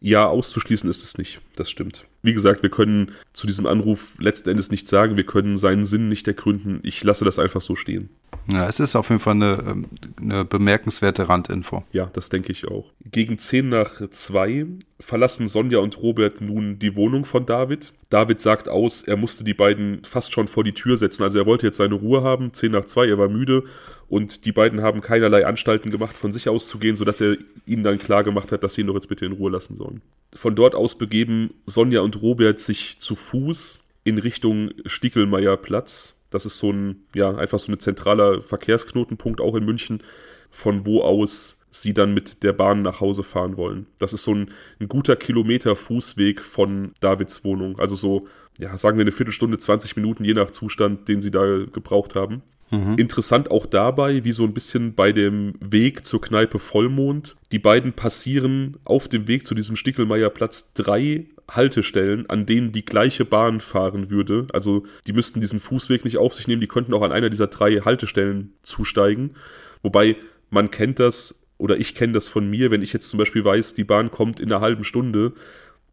[0.04, 1.40] Ja, auszuschließen ist es nicht.
[1.56, 2.04] Das stimmt.
[2.20, 5.16] Wie gesagt, wir können zu diesem Anruf letzten Endes nichts sagen.
[5.16, 6.80] Wir können seinen Sinn nicht ergründen.
[6.82, 8.10] Ich lasse das einfach so stehen.
[8.52, 9.86] Ja, es ist auf jeden Fall eine, ähm,
[10.20, 11.84] eine bemerkenswerte Randinfo.
[11.92, 12.92] Ja, das denke ich auch.
[13.10, 14.66] Gegen 10 nach 2
[15.00, 17.94] verlassen Sonja und Robert nun die Wohnung von David.
[18.10, 21.22] David sagt aus, er musste die beiden fast schon vor die Tür setzen.
[21.22, 22.52] Also er wollte jetzt seine Ruhe haben.
[22.52, 23.64] 10 nach 2, er war müde
[24.08, 27.36] und die beiden haben keinerlei Anstalten gemacht, von sich aus zu gehen, sodass er
[27.66, 30.02] ihnen dann klar gemacht hat, dass sie ihn doch jetzt bitte in Ruhe lassen sollen.
[30.34, 36.16] Von dort aus begeben Sonja und Robert sich zu Fuß in Richtung Stiegelmeier Platz.
[36.30, 40.02] Das ist so ein, ja, einfach so ein zentraler Verkehrsknotenpunkt auch in München,
[40.50, 43.86] von wo aus sie dann mit der Bahn nach Hause fahren wollen.
[43.98, 47.78] Das ist so ein, ein guter Kilometer Fußweg von Davids Wohnung.
[47.80, 51.64] Also so, ja, sagen wir eine Viertelstunde, 20 Minuten, je nach Zustand, den sie da
[51.72, 52.42] gebraucht haben.
[52.74, 52.98] Mhm.
[52.98, 57.36] Interessant auch dabei, wie so ein bisschen bei dem Weg zur Kneipe Vollmond.
[57.52, 63.24] Die beiden passieren auf dem Weg zu diesem Stickelmeierplatz drei Haltestellen, an denen die gleiche
[63.24, 64.46] Bahn fahren würde.
[64.52, 67.48] Also die müssten diesen Fußweg nicht auf sich nehmen, die könnten auch an einer dieser
[67.48, 69.36] drei Haltestellen zusteigen.
[69.82, 70.16] Wobei
[70.50, 73.74] man kennt das, oder ich kenne das von mir, wenn ich jetzt zum Beispiel weiß,
[73.74, 75.32] die Bahn kommt in einer halben Stunde,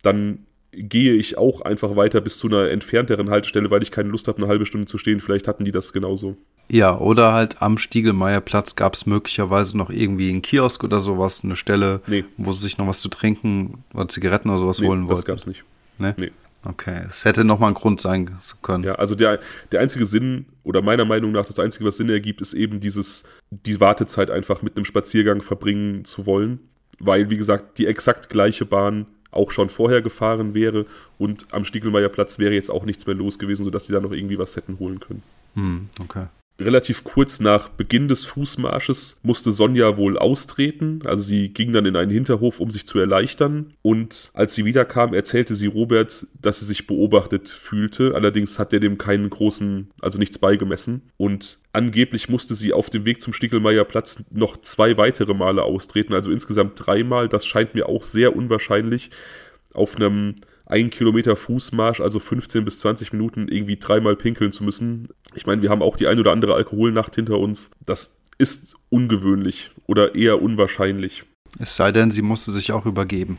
[0.01, 4.27] dann gehe ich auch einfach weiter bis zu einer entfernteren Haltestelle, weil ich keine Lust
[4.27, 5.19] habe, eine halbe Stunde zu stehen.
[5.19, 6.37] Vielleicht hatten die das genauso.
[6.69, 11.57] Ja, oder halt am Stiegelmeierplatz gab es möglicherweise noch irgendwie einen Kiosk oder sowas, eine
[11.57, 12.23] Stelle, nee.
[12.37, 15.15] wo sie sich noch was zu trinken oder Zigaretten oder sowas nee, holen wollten.
[15.15, 15.63] Das gab es nicht.
[15.97, 16.13] Nee?
[16.17, 16.31] nee.
[16.63, 18.83] Okay, es hätte nochmal ein Grund sein können.
[18.83, 19.39] Ja, also der,
[19.71, 23.23] der einzige Sinn, oder meiner Meinung nach das einzige, was Sinn ergibt, ist eben dieses,
[23.49, 26.59] die Wartezeit einfach mit einem Spaziergang verbringen zu wollen.
[26.99, 30.85] Weil, wie gesagt, die exakt gleiche Bahn auch schon vorher gefahren wäre
[31.17, 34.37] und am Stiegelmeierplatz wäre jetzt auch nichts mehr los gewesen, sodass sie da noch irgendwie
[34.37, 35.23] was hätten holen können.
[35.55, 36.27] Hm, okay.
[36.61, 41.01] Relativ kurz nach Beginn des Fußmarsches musste Sonja wohl austreten.
[41.05, 43.73] Also sie ging dann in einen Hinterhof, um sich zu erleichtern.
[43.81, 48.13] Und als sie wiederkam, erzählte sie Robert, dass sie sich beobachtet fühlte.
[48.15, 51.01] Allerdings hat er dem keinen großen, also nichts beigemessen.
[51.17, 56.13] Und angeblich musste sie auf dem Weg zum Stickelmeierplatz noch zwei weitere Male austreten.
[56.13, 57.27] Also insgesamt dreimal.
[57.27, 59.09] Das scheint mir auch sehr unwahrscheinlich
[59.73, 60.35] auf einem
[60.71, 65.09] ein Kilometer Fußmarsch, also 15 bis 20 Minuten irgendwie dreimal pinkeln zu müssen.
[65.33, 67.71] Ich meine, wir haben auch die ein oder andere Alkoholnacht hinter uns.
[67.85, 71.23] Das ist ungewöhnlich oder eher unwahrscheinlich.
[71.59, 73.37] Es sei denn, sie musste sich auch übergeben.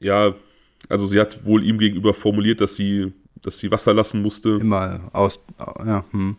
[0.00, 0.34] Ja,
[0.88, 4.50] also sie hat wohl ihm gegenüber formuliert, dass sie, dass sie Wasser lassen musste.
[4.50, 5.44] Immer aus,
[5.84, 6.36] ja, hm.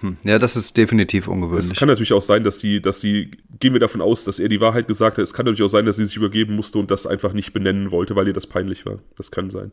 [0.00, 0.18] Hm.
[0.24, 1.70] Ja, das ist definitiv ungewöhnlich.
[1.70, 4.50] Es kann natürlich auch sein, dass sie, dass sie, gehen wir davon aus, dass er
[4.50, 5.22] die Wahrheit gesagt hat.
[5.22, 7.90] Es kann natürlich auch sein, dass sie sich übergeben musste und das einfach nicht benennen
[7.90, 8.98] wollte, weil ihr das peinlich war.
[9.16, 9.72] Das kann sein.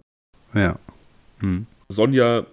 [0.54, 0.80] Ja.
[1.40, 1.68] Hm.
[1.90, 2.46] Sonja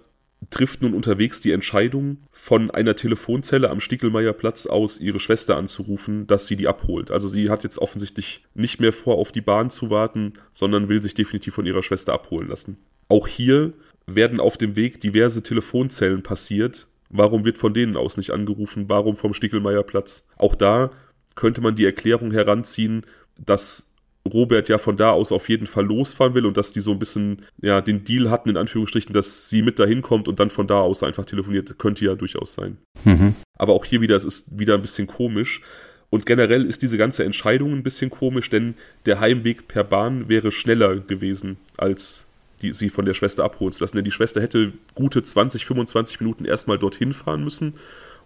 [0.49, 6.47] trifft nun unterwegs die Entscheidung, von einer Telefonzelle am Stiegelmeierplatz aus ihre Schwester anzurufen, dass
[6.47, 7.11] sie die abholt.
[7.11, 11.01] Also sie hat jetzt offensichtlich nicht mehr vor, auf die Bahn zu warten, sondern will
[11.01, 12.77] sich definitiv von ihrer Schwester abholen lassen.
[13.07, 13.73] Auch hier
[14.07, 18.85] werden auf dem Weg diverse Telefonzellen passiert, Warum wird von denen aus nicht angerufen?
[18.87, 20.25] Warum vom Stickelmeierplatz?
[20.37, 20.91] Auch da
[21.35, 23.05] könnte man die Erklärung heranziehen,
[23.37, 23.90] dass
[24.25, 26.99] Robert ja von da aus auf jeden Fall losfahren will und dass die so ein
[26.99, 30.67] bisschen ja den Deal hatten in Anführungsstrichen, dass sie mit dahin kommt und dann von
[30.67, 32.77] da aus einfach telefoniert, könnte ja durchaus sein.
[33.03, 33.35] Mhm.
[33.57, 35.61] Aber auch hier wieder, es ist wieder ein bisschen komisch.
[36.09, 40.51] Und generell ist diese ganze Entscheidung ein bisschen komisch, denn der Heimweg per Bahn wäre
[40.51, 42.27] schneller gewesen als
[42.61, 43.95] die, sie von der Schwester abholen zu lassen.
[43.95, 47.75] Denn die Schwester hätte gute 20, 25 Minuten erstmal dorthin fahren müssen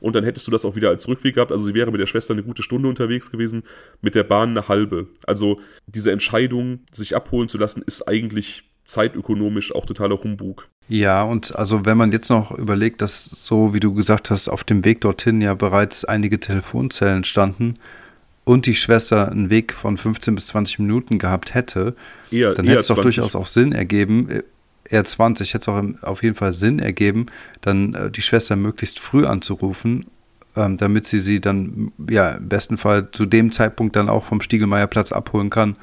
[0.05, 1.51] und dann hättest du das auch wieder als Rückweg gehabt.
[1.51, 3.63] Also sie wäre mit der Schwester eine gute Stunde unterwegs gewesen,
[4.01, 5.07] mit der Bahn eine halbe.
[5.25, 10.67] Also diese Entscheidung, sich abholen zu lassen, ist eigentlich zeitökonomisch auch totaler Humbug.
[10.89, 14.63] Ja, und also wenn man jetzt noch überlegt, dass so, wie du gesagt hast, auf
[14.63, 17.79] dem Weg dorthin ja bereits einige Telefonzellen standen,
[18.45, 21.95] und die Schwester einen Weg von 15 bis 20 Minuten gehabt hätte,
[22.29, 24.29] eher, dann hätte es doch durchaus auch Sinn ergeben,
[24.89, 27.27] äh, eher 20, hätte es auch auf jeden Fall Sinn ergeben,
[27.61, 30.05] dann äh, die Schwester möglichst früh anzurufen,
[30.55, 34.41] ähm, damit sie sie dann ja im besten Fall zu dem Zeitpunkt dann auch vom
[34.41, 35.75] Stiegelmeierplatz abholen kann,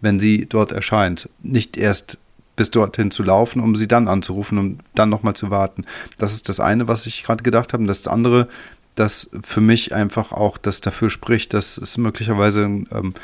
[0.00, 1.28] wenn sie dort erscheint.
[1.42, 2.18] Nicht erst
[2.56, 5.84] bis dorthin zu laufen, um sie dann anzurufen, um dann nochmal zu warten.
[6.16, 7.82] Das ist das eine, was ich gerade gedacht habe.
[7.82, 8.48] Und das andere,
[8.94, 13.14] das für mich einfach auch das dafür spricht, dass es möglicherweise, ähm,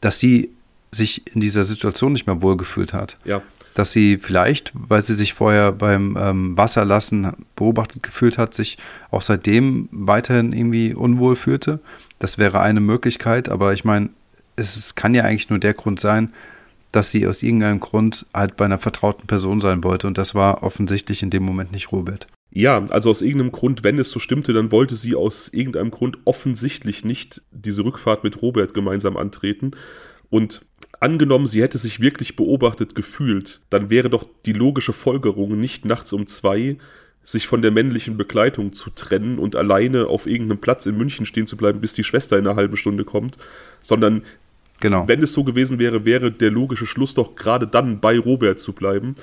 [0.00, 0.50] dass sie
[0.90, 3.16] sich in dieser Situation nicht mehr wohlgefühlt hat.
[3.24, 3.42] Ja.
[3.74, 8.78] Dass sie vielleicht, weil sie sich vorher beim ähm, Wasserlassen beobachtet gefühlt hat, sich
[9.10, 11.80] auch seitdem weiterhin irgendwie unwohl fühlte.
[12.18, 14.10] Das wäre eine Möglichkeit, aber ich meine,
[14.56, 16.32] es, es kann ja eigentlich nur der Grund sein,
[16.92, 20.62] dass sie aus irgendeinem Grund halt bei einer vertrauten Person sein wollte und das war
[20.62, 22.28] offensichtlich in dem Moment nicht Robert.
[22.56, 26.18] Ja, also aus irgendeinem Grund, wenn es so stimmte, dann wollte sie aus irgendeinem Grund
[26.24, 29.72] offensichtlich nicht diese Rückfahrt mit Robert gemeinsam antreten.
[30.30, 30.64] Und
[31.00, 36.12] angenommen, sie hätte sich wirklich beobachtet gefühlt, dann wäre doch die logische Folgerung, nicht nachts
[36.12, 36.76] um zwei
[37.24, 41.46] sich von der männlichen Begleitung zu trennen und alleine auf irgendeinem Platz in München stehen
[41.46, 43.38] zu bleiben, bis die Schwester in einer halben Stunde kommt,
[43.80, 44.22] sondern
[44.80, 45.08] genau.
[45.08, 48.74] wenn es so gewesen wäre, wäre der logische Schluss doch gerade dann bei Robert zu
[48.74, 49.14] bleiben.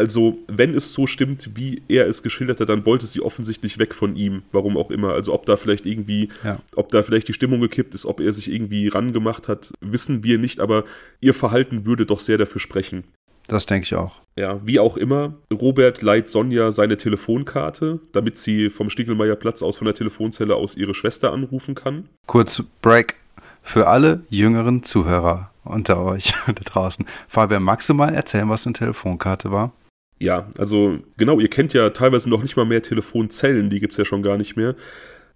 [0.00, 3.94] Also, wenn es so stimmt, wie er es geschildert hat, dann wollte sie offensichtlich weg
[3.94, 5.12] von ihm, warum auch immer.
[5.12, 6.58] Also, ob da vielleicht irgendwie, ja.
[6.74, 10.38] ob da vielleicht die Stimmung gekippt ist, ob er sich irgendwie rangemacht hat, wissen wir
[10.38, 10.84] nicht, aber
[11.20, 13.04] ihr Verhalten würde doch sehr dafür sprechen.
[13.46, 14.22] Das denke ich auch.
[14.36, 19.84] Ja, wie auch immer, Robert leiht Sonja seine Telefonkarte, damit sie vom Stiegelmeierplatz aus von
[19.84, 22.08] der Telefonzelle aus ihre Schwester anrufen kann.
[22.26, 23.16] Kurz Break
[23.62, 27.04] für alle jüngeren Zuhörer unter euch da draußen.
[27.28, 29.72] Fabian, magst du mal erzählen, was eine Telefonkarte war?
[30.20, 33.98] Ja, also genau, ihr kennt ja teilweise noch nicht mal mehr Telefonzellen, die gibt es
[33.98, 34.76] ja schon gar nicht mehr.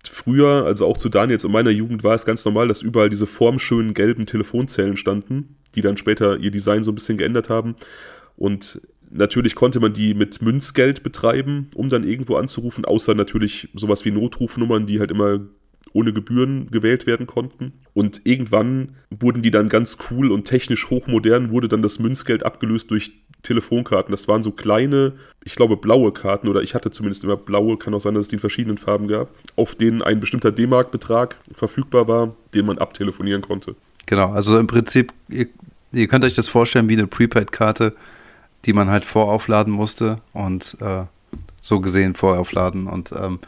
[0.05, 3.27] Früher, also auch zu Daniels und meiner Jugend, war es ganz normal, dass überall diese
[3.27, 7.77] formschönen gelben Telefonzellen standen, die dann später ihr Design so ein bisschen geändert haben.
[8.37, 14.05] Und natürlich konnte man die mit Münzgeld betreiben, um dann irgendwo anzurufen, außer natürlich sowas
[14.05, 15.41] wie Notrufnummern, die halt immer
[15.95, 17.73] ohne Gebühren gewählt werden konnten.
[17.95, 22.91] Und irgendwann wurden die dann ganz cool und technisch hochmodern, wurde dann das Münzgeld abgelöst
[22.91, 24.11] durch Telefonkarten.
[24.11, 25.13] Das waren so kleine,
[25.45, 28.29] ich glaube blaue Karten oder ich hatte zumindest immer blaue, kann auch sein, dass es
[28.29, 33.43] die in verschiedenen Farben gab, auf denen ein bestimmter D-Mark-Betrag verfügbar war, den man abtelefonieren
[33.43, 33.77] konnte.
[34.07, 35.47] Genau, also im Prinzip, ihr,
[35.93, 37.95] ihr könnt euch das vorstellen wie eine Prepaid-Karte,
[38.65, 41.05] die man halt voraufladen musste und äh,
[41.61, 43.39] so gesehen voraufladen und ähm,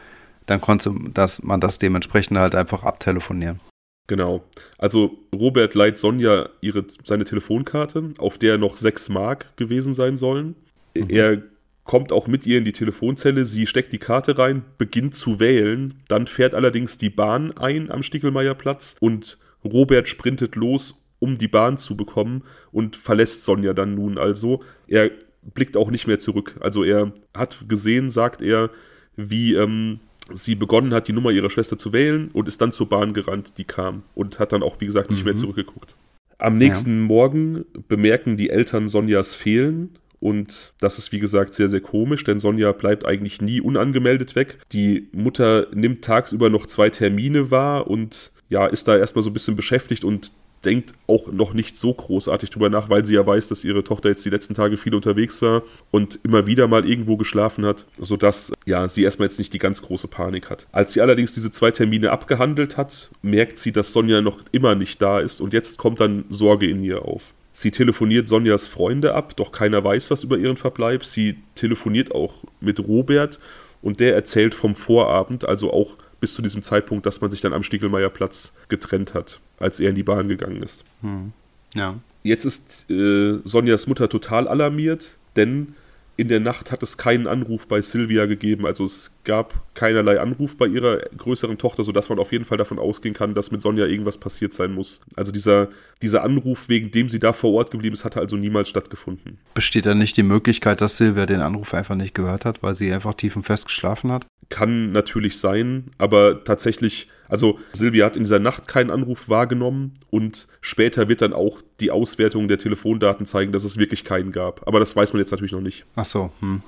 [0.46, 3.60] dann konnte das, man das dementsprechend halt einfach abtelefonieren.
[4.06, 4.44] Genau.
[4.78, 10.54] Also Robert leiht Sonja ihre, seine Telefonkarte, auf der noch sechs Mark gewesen sein sollen.
[10.94, 11.06] Mhm.
[11.08, 11.42] Er
[11.82, 16.02] kommt auch mit ihr in die Telefonzelle, sie steckt die Karte rein, beginnt zu wählen,
[16.08, 21.78] dann fährt allerdings die Bahn ein am Stickelmeierplatz und Robert sprintet los, um die Bahn
[21.78, 24.62] zu bekommen und verlässt Sonja dann nun also.
[24.86, 25.10] Er
[25.42, 26.56] blickt auch nicht mehr zurück.
[26.60, 28.70] Also er hat gesehen, sagt er,
[29.16, 30.00] wie ähm,
[30.32, 33.54] sie begonnen hat, die Nummer ihrer Schwester zu wählen und ist dann zur Bahn gerannt,
[33.58, 35.26] die kam und hat dann auch, wie gesagt, nicht mhm.
[35.26, 35.96] mehr zurückgeguckt.
[36.38, 37.06] Am nächsten ja.
[37.06, 42.40] Morgen bemerken die Eltern Sonjas Fehlen und das ist, wie gesagt, sehr, sehr komisch, denn
[42.40, 44.58] Sonja bleibt eigentlich nie unangemeldet weg.
[44.72, 49.34] Die Mutter nimmt tagsüber noch zwei Termine wahr und ja, ist da erstmal so ein
[49.34, 50.32] bisschen beschäftigt und
[50.66, 54.08] denkt auch noch nicht so großartig drüber nach, weil sie ja weiß, dass ihre Tochter
[54.08, 58.52] jetzt die letzten Tage viel unterwegs war und immer wieder mal irgendwo geschlafen hat, sodass
[58.66, 60.66] ja, sie erstmal jetzt nicht die ganz große Panik hat.
[60.72, 65.00] Als sie allerdings diese zwei Termine abgehandelt hat, merkt sie, dass Sonja noch immer nicht
[65.00, 67.32] da ist und jetzt kommt dann Sorge in ihr auf.
[67.52, 71.06] Sie telefoniert Sonjas Freunde ab, doch keiner weiß was über ihren Verbleib.
[71.06, 73.38] Sie telefoniert auch mit Robert
[73.80, 77.52] und der erzählt vom Vorabend, also auch bis zu diesem Zeitpunkt, dass man sich dann
[77.52, 80.84] am Stiegelmeierplatz getrennt hat, als er in die Bahn gegangen ist.
[81.02, 81.32] Hm.
[81.74, 81.96] Ja.
[82.22, 85.74] Jetzt ist äh, Sonjas Mutter total alarmiert, denn
[86.18, 88.64] in der Nacht hat es keinen Anruf bei Silvia gegeben.
[88.64, 92.78] Also es gab keinerlei Anruf bei ihrer größeren Tochter, sodass man auf jeden Fall davon
[92.78, 95.02] ausgehen kann, dass mit Sonja irgendwas passiert sein muss.
[95.14, 95.68] Also dieser,
[96.00, 99.38] dieser Anruf, wegen dem sie da vor Ort geblieben ist, hatte also niemals stattgefunden.
[99.54, 102.92] Besteht da nicht die Möglichkeit, dass Silvia den Anruf einfach nicht gehört hat, weil sie
[102.92, 104.26] einfach tief und fest geschlafen hat?
[104.48, 110.46] Kann natürlich sein, aber tatsächlich also Silvia hat in dieser Nacht keinen Anruf wahrgenommen und
[110.60, 114.66] später wird dann auch die Auswertung der Telefondaten zeigen, dass es wirklich keinen gab.
[114.66, 115.84] Aber das weiß man jetzt natürlich noch nicht.
[115.96, 116.62] Ach so, hm.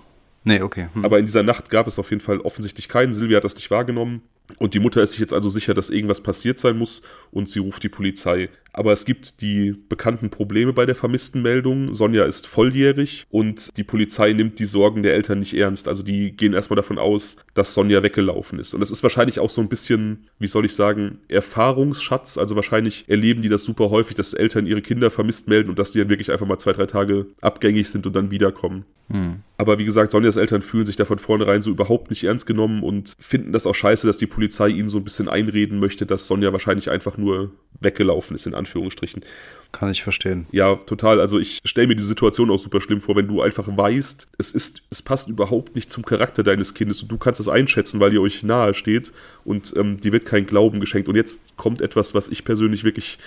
[0.45, 0.89] Nee, okay.
[0.95, 1.05] Hm.
[1.05, 3.13] Aber in dieser Nacht gab es auf jeden Fall offensichtlich keinen.
[3.13, 4.23] Silvia hat das nicht wahrgenommen.
[4.57, 7.59] Und die Mutter ist sich jetzt also sicher, dass irgendwas passiert sein muss und sie
[7.59, 8.49] ruft die Polizei.
[8.73, 11.95] Aber es gibt die bekannten Probleme bei der vermissten Meldung.
[11.95, 15.89] Sonja ist volljährig und die Polizei nimmt die Sorgen der Eltern nicht ernst.
[15.89, 18.75] Also die gehen erstmal davon aus, dass Sonja weggelaufen ist.
[18.75, 22.39] Und das ist wahrscheinlich auch so ein bisschen, wie soll ich sagen, Erfahrungsschatz.
[22.39, 25.93] Also wahrscheinlich erleben die das super häufig, dass Eltern ihre Kinder vermisst melden und dass
[25.93, 28.85] die dann wirklich einfach mal zwei, drei Tage abgängig sind und dann wiederkommen.
[29.11, 29.43] Hm.
[29.57, 32.83] Aber wie gesagt, Sonjas Eltern fühlen sich da von vornherein so überhaupt nicht ernst genommen
[32.83, 34.38] und finden das auch scheiße, dass die Polizei
[34.69, 39.25] ihnen so ein bisschen einreden möchte, dass Sonja wahrscheinlich einfach nur weggelaufen ist, in Anführungsstrichen.
[39.71, 40.47] Kann ich verstehen.
[40.51, 41.21] Ja, total.
[41.21, 44.53] Also ich stelle mir die Situation auch super schlimm vor, wenn du einfach weißt, es
[44.53, 48.13] ist, es passt überhaupt nicht zum Charakter deines Kindes und du kannst es einschätzen, weil
[48.13, 49.13] ihr euch nahe steht
[49.45, 51.09] und ähm, die wird kein Glauben geschenkt.
[51.09, 53.19] Und jetzt kommt etwas, was ich persönlich wirklich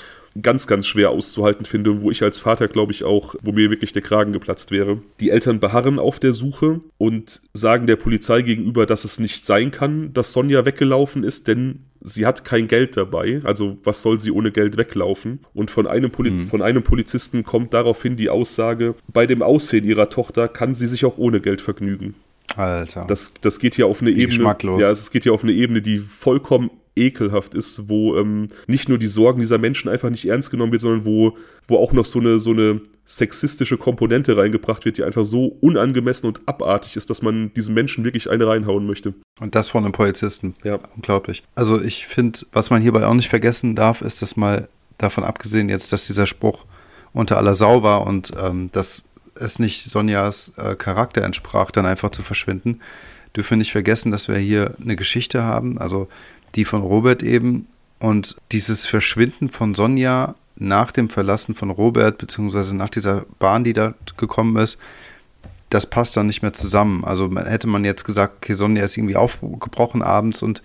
[0.42, 3.94] ganz, ganz schwer auszuhalten finde, wo ich als Vater, glaube ich, auch, wo mir wirklich
[3.94, 5.02] der Kragen geplatzt wäre.
[5.20, 9.72] Die Eltern beharren auf der Suche und sagen der Polizei gegenüber, dass es nicht sein
[9.72, 13.42] kann, dass Sonja weggelaufen ist, denn sie hat kein Geld dabei.
[13.44, 15.40] Also was soll sie ohne Geld weglaufen?
[15.54, 16.48] Und von einem, Poli mhm.
[16.48, 21.06] von einem Polizisten kommt daraufhin die Aussage, bei dem Aussehen ihrer Tochter kann sie sich
[21.06, 22.16] auch ohne Geld vergnügen.
[22.58, 23.06] Alter.
[23.08, 24.56] Das, das geht hier auf eine Ebene.
[24.80, 28.98] Ja, es geht hier auf eine Ebene, die vollkommen ekelhaft ist, wo ähm, nicht nur
[28.98, 31.38] die Sorgen dieser Menschen einfach nicht ernst genommen wird, sondern wo,
[31.68, 36.28] wo auch noch so eine, so eine sexistische Komponente reingebracht wird, die einfach so unangemessen
[36.28, 39.14] und abartig ist, dass man diesen Menschen wirklich eine reinhauen möchte.
[39.40, 40.54] Und das von einem Polizisten.
[40.64, 40.80] Ja.
[40.96, 41.44] Unglaublich.
[41.56, 44.68] Also ich finde, was man hierbei auch nicht vergessen darf, ist, dass mal
[44.98, 46.66] davon abgesehen jetzt, dass dieser Spruch
[47.14, 52.12] unter aller Sau war und ähm, dass es nicht Sonjas äh, Charakter entsprach, dann einfach
[52.12, 52.82] zu verschwinden,
[53.36, 56.08] dürfen wir nicht vergessen, dass wir hier eine Geschichte haben, also
[56.56, 57.68] die von Robert eben
[58.00, 63.74] und dieses Verschwinden von Sonja nach dem Verlassen von Robert, beziehungsweise nach dieser Bahn, die
[63.74, 64.78] da gekommen ist,
[65.70, 67.04] das passt dann nicht mehr zusammen.
[67.06, 70.62] Also hätte man jetzt gesagt, okay, Sonja ist irgendwie aufgebrochen abends und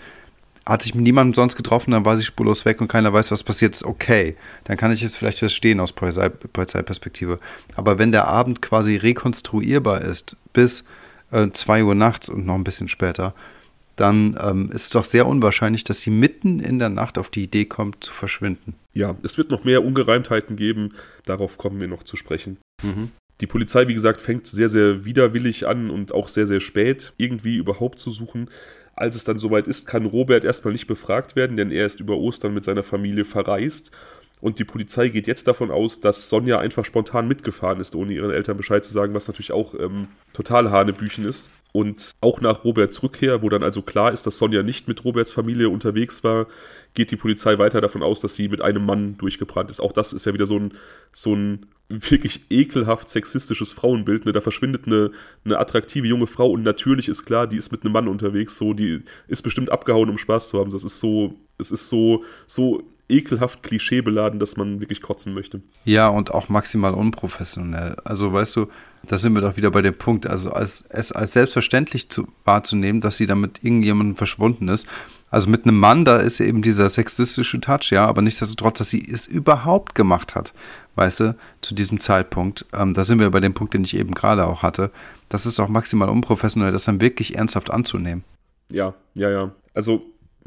[0.66, 3.44] hat sich mit niemandem sonst getroffen, dann war sie spurlos weg und keiner weiß, was
[3.44, 4.36] passiert ist, okay.
[4.64, 7.38] Dann kann ich es vielleicht verstehen aus Polizei, Polizeiperspektive.
[7.76, 10.84] Aber wenn der Abend quasi rekonstruierbar ist bis
[11.30, 13.32] äh, 2 Uhr nachts und noch ein bisschen später,
[13.96, 17.44] dann ähm, ist es doch sehr unwahrscheinlich, dass sie mitten in der Nacht auf die
[17.44, 18.74] Idee kommt, zu verschwinden.
[18.94, 20.94] Ja, es wird noch mehr Ungereimtheiten geben,
[21.24, 22.58] darauf kommen wir noch zu sprechen.
[23.40, 27.56] Die Polizei, wie gesagt, fängt sehr, sehr widerwillig an und auch sehr, sehr spät irgendwie
[27.56, 28.48] überhaupt zu suchen.
[28.94, 32.16] Als es dann soweit ist, kann Robert erstmal nicht befragt werden, denn er ist über
[32.16, 33.90] Ostern mit seiner Familie verreist.
[34.40, 38.30] Und die Polizei geht jetzt davon aus, dass Sonja einfach spontan mitgefahren ist, ohne ihren
[38.30, 41.50] Eltern Bescheid zu sagen, was natürlich auch ähm, total Hanebüchen ist.
[41.72, 45.30] Und auch nach Roberts Rückkehr, wo dann also klar ist, dass Sonja nicht mit Roberts
[45.30, 46.46] Familie unterwegs war,
[46.94, 49.80] geht die Polizei weiter davon aus, dass sie mit einem Mann durchgebrannt ist.
[49.80, 50.72] Auch das ist ja wieder so ein,
[51.12, 54.24] so ein wirklich ekelhaft sexistisches Frauenbild.
[54.24, 54.32] Ne?
[54.32, 55.12] Da verschwindet eine,
[55.44, 58.56] eine attraktive junge Frau und natürlich ist klar, die ist mit einem Mann unterwegs.
[58.56, 60.70] So, die ist bestimmt abgehauen, um Spaß zu haben.
[60.70, 65.62] Das ist so, es ist so, so ekelhaft klischeebeladen, dass man wirklich kotzen möchte.
[65.84, 67.96] Ja, und auch maximal unprofessionell.
[68.04, 68.66] Also weißt du,
[69.06, 73.00] da sind wir doch wieder bei dem Punkt, also als, es als selbstverständlich zu, wahrzunehmen,
[73.00, 74.88] dass sie da mit irgendjemandem verschwunden ist.
[75.30, 79.06] Also mit einem Mann, da ist eben dieser sexistische Touch, ja, aber nichtsdestotrotz, dass sie
[79.06, 80.52] es überhaupt gemacht hat,
[80.94, 82.66] weißt du, zu diesem Zeitpunkt.
[82.72, 84.90] Ähm, da sind wir bei dem Punkt, den ich eben gerade auch hatte.
[85.28, 88.24] Das ist auch maximal unprofessionell, das dann wirklich ernsthaft anzunehmen.
[88.70, 89.52] Ja, ja, ja.
[89.74, 90.02] Also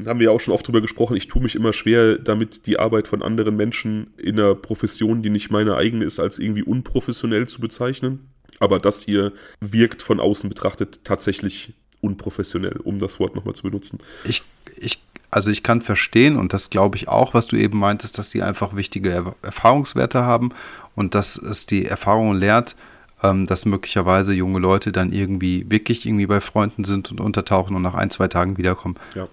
[0.06, 2.78] haben wir ja auch schon oft drüber gesprochen, ich tue mich immer schwer damit, die
[2.78, 7.48] Arbeit von anderen Menschen in einer Profession, die nicht meine eigene ist, als irgendwie unprofessionell
[7.48, 8.30] zu bezeichnen.
[8.58, 13.98] Aber das hier wirkt von außen betrachtet tatsächlich unprofessionell, um das Wort nochmal zu benutzen.
[14.24, 14.42] Ich,
[14.76, 18.30] ich, also ich kann verstehen und das glaube ich auch, was du eben meintest, dass
[18.30, 20.50] die einfach wichtige er Erfahrungswerte haben
[20.94, 22.76] und dass es die Erfahrung lehrt,
[23.22, 27.82] ähm, dass möglicherweise junge Leute dann irgendwie wirklich irgendwie bei Freunden sind und untertauchen und
[27.82, 28.96] nach ein, zwei Tagen wiederkommen.
[29.14, 29.28] Ja.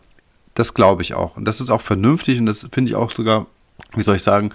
[0.57, 1.37] Das glaube ich auch.
[1.37, 3.45] Und das ist auch vernünftig und das finde ich auch sogar,
[3.93, 4.49] wie soll ich sagen,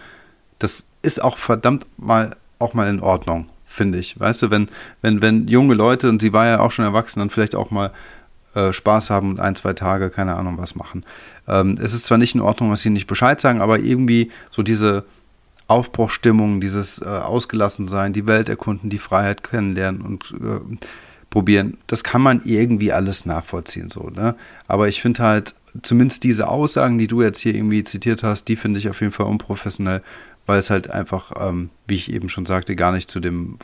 [0.59, 4.19] das ist auch verdammt mal auch mal in Ordnung, finde ich.
[4.19, 4.69] Weißt du, wenn,
[5.01, 7.93] wenn, wenn junge Leute, und sie war ja auch schon erwachsen, dann vielleicht auch mal
[8.57, 11.05] äh, Spaß haben und ein, zwei Tage, keine Ahnung, was machen.
[11.47, 14.65] Ähm, es ist zwar nicht in Ordnung, was sie nicht Bescheid sagen, aber irgendwie so
[14.65, 15.05] diese
[15.69, 20.77] Aufbruchstimmung, dieses äh, Ausgelassensein, die Welt erkunden, die Freiheit kennenlernen und äh,
[21.31, 24.35] probieren, das kann man irgendwie alles nachvollziehen, so, ne?
[24.67, 28.57] Aber ich finde halt, zumindest diese Aussagen, die du jetzt hier irgendwie zitiert hast, die
[28.57, 30.03] finde ich auf jeden Fall unprofessionell,
[30.47, 33.59] weil es halt einfach, ähm, wie ich eben schon sagte, gar nicht zu dem,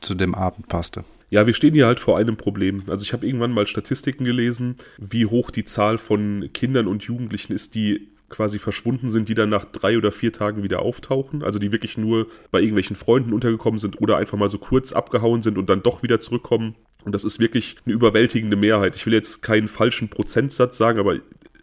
[0.00, 1.04] zu dem Abend passte.
[1.28, 2.84] Ja, wir stehen hier halt vor einem Problem.
[2.86, 7.52] Also ich habe irgendwann mal Statistiken gelesen, wie hoch die Zahl von Kindern und Jugendlichen
[7.52, 11.42] ist, die quasi verschwunden sind, die dann nach drei oder vier Tagen wieder auftauchen.
[11.42, 15.42] Also die wirklich nur bei irgendwelchen Freunden untergekommen sind oder einfach mal so kurz abgehauen
[15.42, 16.74] sind und dann doch wieder zurückkommen.
[17.04, 18.96] Und das ist wirklich eine überwältigende Mehrheit.
[18.96, 21.16] Ich will jetzt keinen falschen Prozentsatz sagen, aber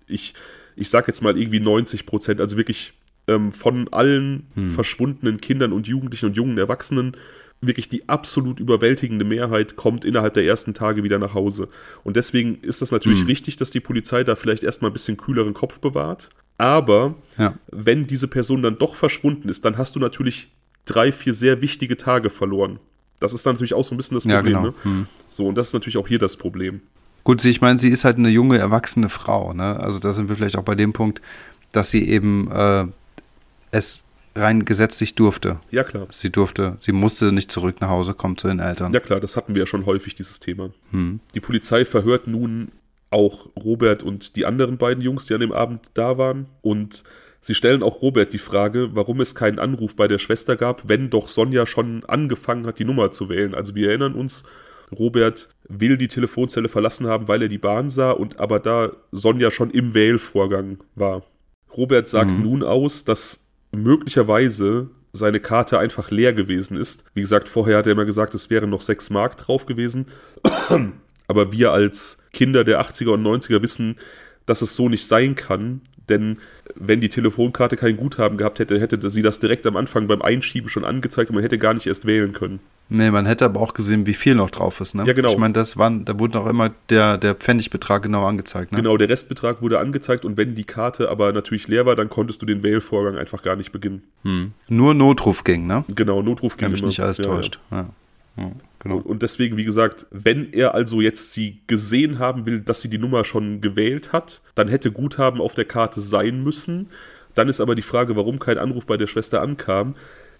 [0.07, 0.34] ich,
[0.76, 2.39] ich sage jetzt mal irgendwie 90 Prozent.
[2.39, 2.93] Also wirklich
[3.28, 7.18] ähm, von allen verschwundenen Kindern und Jugendlichen und jungen Erwachsenen
[7.68, 11.70] wirklich die absolut überwältigende Mehrheit kommt innerhalb der ersten Tage wieder nach Hause.
[12.03, 15.53] Und deswegen ist das natürlich richtig, dass die Polizei da vielleicht erstmal ein bisschen kühleren
[15.53, 16.30] Kopf bewahrt.
[16.58, 17.56] Aber Ja.
[17.72, 20.49] wenn diese Person dann doch verschwunden ist, dann hast du natürlich
[20.86, 22.80] drei, vier sehr wichtige Tage verloren.
[23.20, 24.54] Das ist dann natürlich auch so ein bisschen das Ja, Problem.
[24.58, 24.68] genau.
[24.68, 24.74] Ne?
[24.84, 25.08] Hm.
[25.30, 26.82] So, und das ist natürlich auch hier das Problem.
[27.24, 29.54] Gut, sie- ich meine, sie ist halt eine junge, erwachsene Frau.
[29.54, 29.80] Ne?
[29.80, 31.22] Also da sind wir vielleicht auch bei dem Punkt,
[31.72, 32.86] dass sie eben äh,
[33.72, 34.04] es
[34.36, 35.58] rein gesetzlich durfte.
[35.72, 36.08] Ja, klar.
[36.12, 38.91] Sie durfte, sie musste nicht zurück nach Hause kommen zu den Eltern.
[38.91, 40.72] Ja, klar, das hatten wir ja schon häufig, dieses Thema.
[40.91, 41.20] Hm.
[41.34, 42.72] Die Polizei verhört nun
[43.14, 46.47] auch Robert und die anderen beiden Jungs, die an dem Abend da waren.
[46.61, 47.03] Und
[47.41, 51.09] sie stellen auch Robert die Frage, warum es keinen Anruf bei der Schwester gab, wenn
[51.09, 53.53] doch Sonja schon angefangen hat, die Nummer zu wählen.
[53.55, 54.43] Also wir erinnern uns,
[54.91, 59.49] Robert will die Telefonzelle verlassen haben, weil er die Bahn sah und aber da Sonja
[59.51, 61.24] schon im Wählvorgang war.
[61.76, 62.43] Robert sagt Mhm.
[62.43, 67.05] nun aus, dass möglicherweise seine Karte einfach leer gewesen ist.
[67.14, 70.07] Wie gesagt, vorher hat er immer gesagt, es wären noch sechs Mark drauf gewesen.
[71.28, 73.97] Aber wir als Kinder der 80er und 90er wissen,
[74.45, 75.82] dass es so nicht sein kann.
[76.09, 76.39] Denn
[76.76, 80.69] wenn die Telefonkarte kein Guthaben gehabt hätte, hätte sie das direkt am Anfang beim Einschieben
[80.69, 82.59] schon angezeigt und man hätte gar nicht erst wählen können.
[82.89, 85.05] Nee, man hätte aber auch gesehen, wie viel noch drauf ist, ne?
[85.07, 85.30] Ja, genau.
[85.32, 88.80] Ich meine, das waren, da wurde auch immer der, der Pfennigbetrag genau angezeigt, ne?
[88.80, 92.41] Genau, der Restbetrag wurde angezeigt und wenn die Karte aber natürlich leer war, dann konntest
[92.41, 94.03] du den Wählvorgang einfach gar nicht beginnen.
[94.24, 94.51] Hm.
[94.67, 95.86] Nur Notruf ging, ne?
[95.95, 97.59] Genau, Notruf ging Wenn mich nicht alles Ja, täuscht.
[97.71, 97.78] Ja.
[97.78, 97.89] Ja,
[98.80, 98.98] genau.
[98.98, 102.90] Und, und deswegen, wie gesagt, wenn er also jetzt sie gesehen haben will, dass sie
[102.90, 106.90] die Nummer schon gewählt hat, dann hätte Guthaben auf der Karte sein müssen.
[107.36, 109.96] Dann ist aber die Frage, warum kein Anruf bei der Schwester ankam.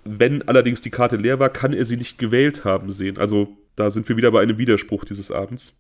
[0.06, 3.18] Wenn allerdings die Karte leer war, kann er sie nicht gewählt haben sehen.
[3.18, 5.74] Also da sind wir wieder bei einem Widerspruch dieses Abends.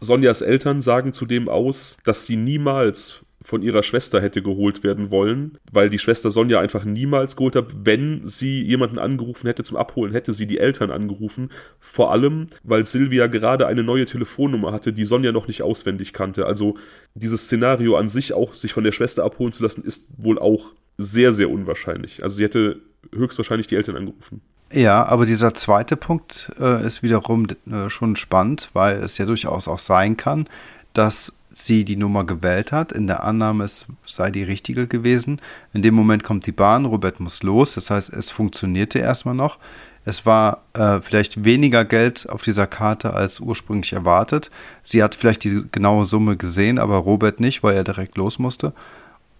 [0.00, 5.58] Sonjas Eltern sagen zudem aus, dass sie niemals von ihrer Schwester hätte geholt werden wollen,
[5.70, 7.66] weil die Schwester Sonja einfach niemals geholt hat.
[7.84, 11.50] Wenn sie jemanden angerufen hätte zum Abholen, hätte sie die Eltern angerufen.
[11.80, 16.46] Vor allem, weil Silvia gerade eine neue Telefonnummer hatte, die Sonja noch nicht auswendig kannte.
[16.46, 16.76] Also
[17.14, 20.72] dieses Szenario an sich auch, sich von der Schwester abholen zu lassen, ist wohl auch
[20.98, 22.22] sehr, sehr unwahrscheinlich.
[22.22, 22.80] Also sie hätte
[23.12, 24.40] höchstwahrscheinlich die Eltern angerufen.
[24.72, 29.68] Ja, aber dieser zweite Punkt äh, ist wiederum äh, schon spannend, weil es ja durchaus
[29.68, 30.46] auch sein kann,
[30.94, 35.40] dass sie die Nummer gewählt hat, in der Annahme, es sei die richtige gewesen.
[35.72, 39.58] In dem Moment kommt die Bahn, Robert muss los, das heißt, es funktionierte erstmal noch.
[40.04, 44.50] Es war äh, vielleicht weniger Geld auf dieser Karte als ursprünglich erwartet.
[44.82, 48.72] Sie hat vielleicht die genaue Summe gesehen, aber Robert nicht, weil er direkt los musste.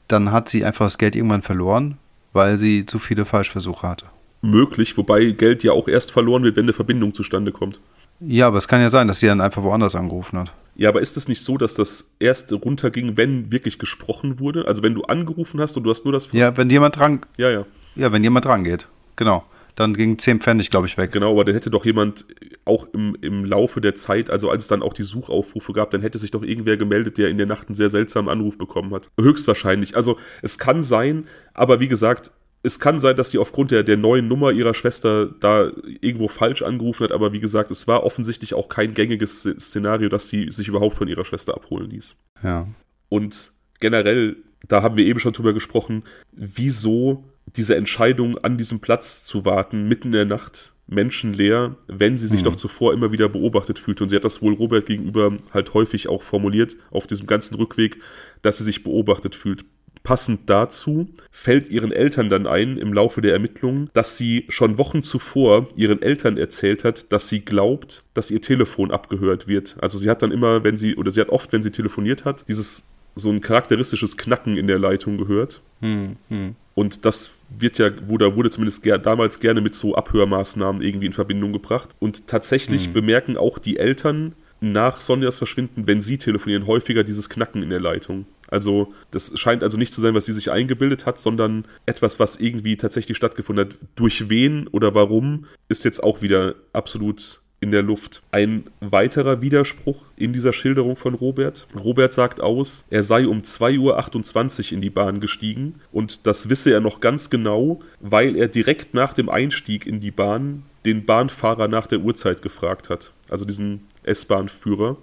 [0.07, 1.99] Dann hat sie einfach das Geld irgendwann verloren,
[2.33, 4.07] weil sie zu viele Falschversuche hatte.
[4.41, 7.81] Möglich, wobei Geld ja auch erst verloren wird, wenn eine Verbindung zustande kommt.
[8.21, 10.53] Ja, aber es kann ja sein, dass sie dann einfach woanders angerufen hat.
[10.75, 14.67] Ja, aber ist es nicht so, dass das erst runterging, wenn wirklich gesprochen wurde?
[14.67, 16.29] Also wenn du angerufen hast und du hast nur das...
[16.33, 17.67] Ja, wenn jemand dran, ja, ja.
[17.95, 18.89] ja, wenn jemand dran geht.
[19.17, 19.45] Genau.
[19.75, 21.13] Dann ging 10 Pfennig, glaube ich, weg.
[21.13, 22.27] Genau, aber dann hätte doch jemand
[22.67, 26.03] auch im, im Laufe der Zeit, also als es dann auch die Suchaufrufe gab, dann
[26.03, 29.11] hätte sich doch irgendwer gemeldet, der in der Nacht einen sehr seltsamen Anruf bekommen hat.
[29.19, 29.97] Höchstwahrscheinlich.
[29.97, 33.97] Also es kann sein, aber wie gesagt, es kann sein, dass sie aufgrund der, der
[33.97, 38.55] neuen Nummer ihrer Schwester da irgendwo falsch angerufen hat, aber wie gesagt, es war offensichtlich
[38.55, 42.15] auch kein gängiges Szenario, dass sie sich überhaupt von ihrer Schwester abholen ließ.
[42.45, 42.69] Ja.
[43.09, 44.37] Und generell,
[44.69, 47.25] da haben wir eben schon drüber gesprochen, wieso
[47.57, 52.41] diese Entscheidung, an diesem Platz zu warten, mitten in der Nacht, menschenleer, wenn sie sich
[52.41, 52.45] Mhm.
[52.45, 54.05] doch zuvor immer wieder beobachtet fühlte.
[54.05, 57.99] Und sie hat das wohl Robert gegenüber halt häufig auch formuliert, auf diesem ganzen Rückweg,
[58.43, 59.65] dass sie sich beobachtet fühlt.
[60.03, 65.03] Passend dazu fällt ihren Eltern dann ein im Laufe der Ermittlungen, dass sie schon Wochen
[65.03, 69.77] zuvor ihren Eltern erzählt hat, dass sie glaubt, dass ihr Telefon abgehört wird.
[69.81, 72.45] Also sie hat dann immer, wenn sie, oder sie hat oft, wenn sie telefoniert hat,
[72.49, 75.61] dieses so ein charakteristisches Knacken in der Leitung gehört.
[75.81, 76.55] Hm, hm.
[76.75, 81.13] Und das wird ja, wurde, wurde zumindest ger damals gerne mit so Abhörmaßnahmen irgendwie in
[81.13, 81.91] Verbindung gebracht.
[81.99, 82.93] Und tatsächlich Mhm.
[82.95, 87.81] bemerken auch die Eltern nach Sonjas Verschwinden, wenn sie telefonieren, häufiger dieses Knacken in der
[87.81, 88.25] Leitung.
[88.53, 92.37] Also das scheint also nicht zu sein, was sie sich eingebildet hat, sondern etwas, was
[92.37, 93.79] irgendwie tatsächlich stattgefunden hat.
[93.97, 98.23] Durch wen oder warum ist jetzt auch wieder absolut in der Luft.
[98.31, 101.67] Ein weiterer Widerspruch in dieser Schilderung von Robert.
[101.75, 106.73] Robert sagt aus, er sei um 2.28 Uhr in die Bahn gestiegen und das wisse
[106.73, 111.69] er noch ganz genau, weil er direkt nach dem Einstieg in die Bahn den Bahnfahrer
[111.69, 113.13] nach der Uhrzeit gefragt hat.
[113.31, 114.97] Also diesen S-Bahn-Führer.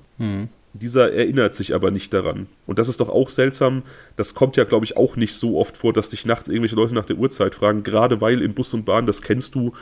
[0.74, 2.48] Dieser erinnert sich aber nicht daran.
[2.68, 3.84] Und das ist doch auch seltsam.
[4.18, 6.94] Das kommt ja, glaube ich, auch nicht so oft vor, dass dich nachts irgendwelche Leute
[6.94, 7.84] nach der Uhrzeit fragen.
[7.84, 9.74] Gerade weil in Bus und Bahn, das kennst du,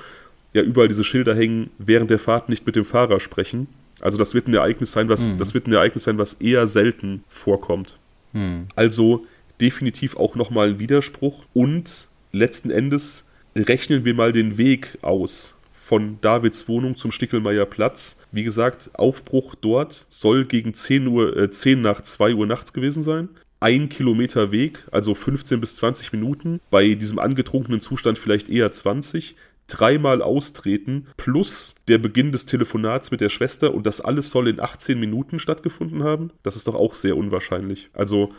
[0.54, 3.68] ja überall diese Schilder hängen, während der Fahrt nicht mit dem Fahrer sprechen.
[4.00, 7.24] Also das wird ein Ereignis sein, was, das wird ein Ereignis sein, was eher selten
[7.28, 7.98] vorkommt.
[8.76, 9.26] Also
[9.60, 11.46] definitiv auch nochmal ein Widerspruch.
[11.54, 13.26] Und letzten Endes
[13.56, 15.56] rechnen wir mal den Weg aus
[15.88, 18.18] von Davids Wohnung zum Stickelmeier Platz.
[18.34, 23.04] Wie gesagt, Aufbruch dort soll gegen 10, Uhr, äh, 10 nach 2 Uhr nachts gewesen
[23.04, 23.30] sein.
[23.62, 26.60] Ein Kilometer Weg, also 15 bis 20 Minuten.
[26.70, 33.22] Bei diesem angetrunkenen Zustand vielleicht eher 20 dreimal austreten plus der Beginn des Telefonats mit
[33.22, 36.32] der Schwester und das alles soll in 18 Minuten stattgefunden haben.
[36.44, 37.90] Das ist doch auch sehr unwahrscheinlich.
[37.94, 38.34] Also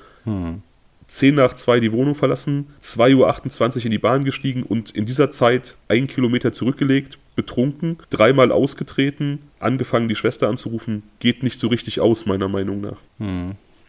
[1.08, 5.30] 10 nach 2 die Wohnung verlassen, 2.28 Uhr in die Bahn gestiegen und in dieser
[5.30, 12.00] Zeit einen Kilometer zurückgelegt, betrunken, dreimal ausgetreten, angefangen die Schwester anzurufen, geht nicht so richtig
[12.00, 12.98] aus, meiner Meinung nach.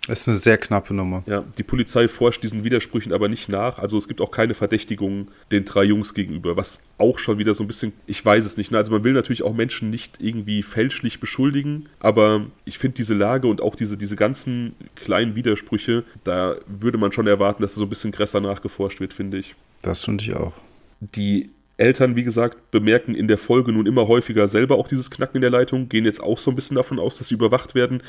[0.07, 1.23] Ist eine sehr knappe Nummer.
[1.27, 3.79] Ja, die Polizei forscht diesen Widersprüchen aber nicht nach.
[3.79, 7.63] Also es gibt auch keine Verdächtigungen den drei Jungs gegenüber, was auch schon wieder so
[7.63, 8.71] ein bisschen, ich weiß es nicht.
[8.71, 8.77] Ne?
[8.77, 13.47] Also man will natürlich auch Menschen nicht irgendwie fälschlich beschuldigen, aber ich finde diese Lage
[13.47, 17.85] und auch diese, diese ganzen kleinen Widersprüche, da würde man schon erwarten, dass da so
[17.85, 19.55] ein bisschen größer nachgeforscht wird, finde ich.
[19.81, 20.53] Das finde ich auch.
[21.01, 25.37] Die Eltern, wie gesagt, bemerken in der Folge nun immer häufiger selber auch dieses Knacken
[25.37, 28.03] in der Leitung, gehen jetzt auch so ein bisschen davon aus, dass sie überwacht werden.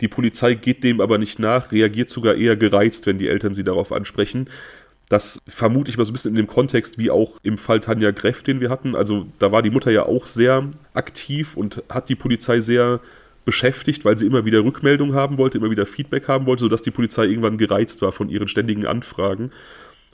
[0.00, 3.64] Die Polizei geht dem aber nicht nach, reagiert sogar eher gereizt, wenn die Eltern sie
[3.64, 4.48] darauf ansprechen.
[5.08, 8.10] Das vermute ich mal so ein bisschen in dem Kontext wie auch im Fall Tanja
[8.10, 8.94] Greff, den wir hatten.
[8.94, 13.00] Also da war die Mutter ja auch sehr aktiv und hat die Polizei sehr
[13.44, 16.90] beschäftigt, weil sie immer wieder Rückmeldung haben wollte, immer wieder Feedback haben wollte, sodass die
[16.90, 19.50] Polizei irgendwann gereizt war von ihren ständigen Anfragen.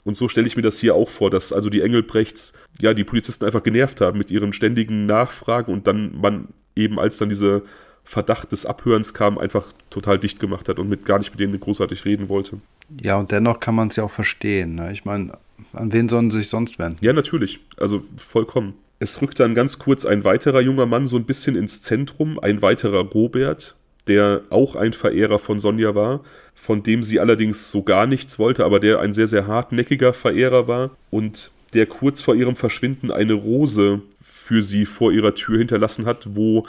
[0.03, 3.03] Und so stelle ich mir das hier auch vor, dass also die Engelbrechts ja die
[3.03, 7.61] Polizisten einfach genervt haben mit ihren ständigen Nachfragen und dann man eben als dann dieser
[8.03, 11.59] Verdacht des Abhörens kam, einfach total dicht gemacht hat und mit gar nicht mit denen
[11.59, 12.59] großartig reden wollte.
[13.01, 14.75] Ja, und dennoch kann man es ja auch verstehen.
[14.75, 14.91] Ne?
[14.91, 15.33] Ich meine,
[15.73, 16.97] an wen sollen sie sich sonst wenden?
[17.01, 17.59] Ja, natürlich.
[17.77, 18.73] Also vollkommen.
[18.99, 22.61] Es rückt dann ganz kurz ein weiterer junger Mann so ein bisschen ins Zentrum, ein
[22.61, 23.75] weiterer Robert,
[24.07, 26.21] der auch ein Verehrer von Sonja war,
[26.55, 30.67] von dem sie allerdings so gar nichts wollte, aber der ein sehr, sehr hartnäckiger Verehrer
[30.67, 36.05] war und der kurz vor ihrem Verschwinden eine Rose für sie vor ihrer Tür hinterlassen
[36.05, 36.65] hat, wo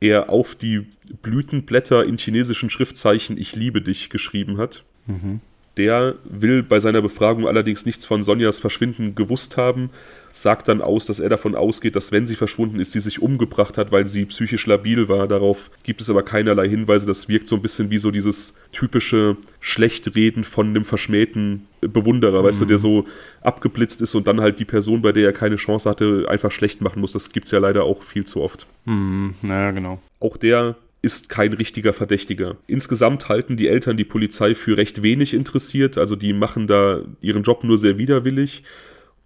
[0.00, 0.86] er auf die
[1.22, 4.82] Blütenblätter in chinesischen Schriftzeichen Ich liebe dich geschrieben hat.
[5.06, 5.40] Mhm.
[5.76, 9.90] Der will bei seiner Befragung allerdings nichts von Sonjas Verschwinden gewusst haben,
[10.32, 13.78] sagt dann aus, dass er davon ausgeht, dass wenn sie verschwunden ist, sie sich umgebracht
[13.78, 15.26] hat, weil sie psychisch labil war.
[15.28, 17.06] Darauf gibt es aber keinerlei Hinweise.
[17.06, 22.46] Das wirkt so ein bisschen wie so dieses typische Schlechtreden von einem verschmähten Bewunderer, mhm.
[22.46, 22.82] weißt du, der mhm.
[22.82, 23.04] so
[23.42, 26.80] abgeblitzt ist und dann halt die Person, bei der er keine Chance hatte, einfach schlecht
[26.80, 27.12] machen muss.
[27.12, 28.66] Das gibt es ja leider auch viel zu oft.
[28.84, 29.34] Mhm.
[29.42, 30.00] Naja, genau.
[30.20, 32.56] Auch der ist kein richtiger Verdächtiger.
[32.66, 37.42] Insgesamt halten die Eltern die Polizei für recht wenig interessiert, also die machen da ihren
[37.42, 38.62] Job nur sehr widerwillig.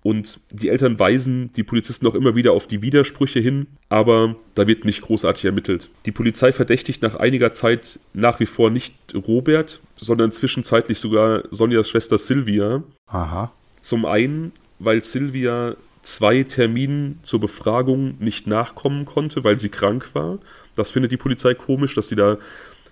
[0.04, 4.68] Und die Eltern weisen die Polizisten auch immer wieder auf die Widersprüche hin, aber da
[4.68, 5.90] wird nicht großartig ermittelt.
[6.06, 11.88] Die Polizei verdächtigt nach einiger Zeit nach wie vor nicht Robert, sondern zwischenzeitlich sogar Sonjas
[11.88, 12.84] Schwester Sylvia.
[13.06, 13.50] Aha.
[13.80, 20.38] Zum einen, weil Sylvia zwei Terminen zur Befragung nicht nachkommen konnte, weil sie krank war
[20.76, 22.38] das findet die Polizei komisch, dass sie da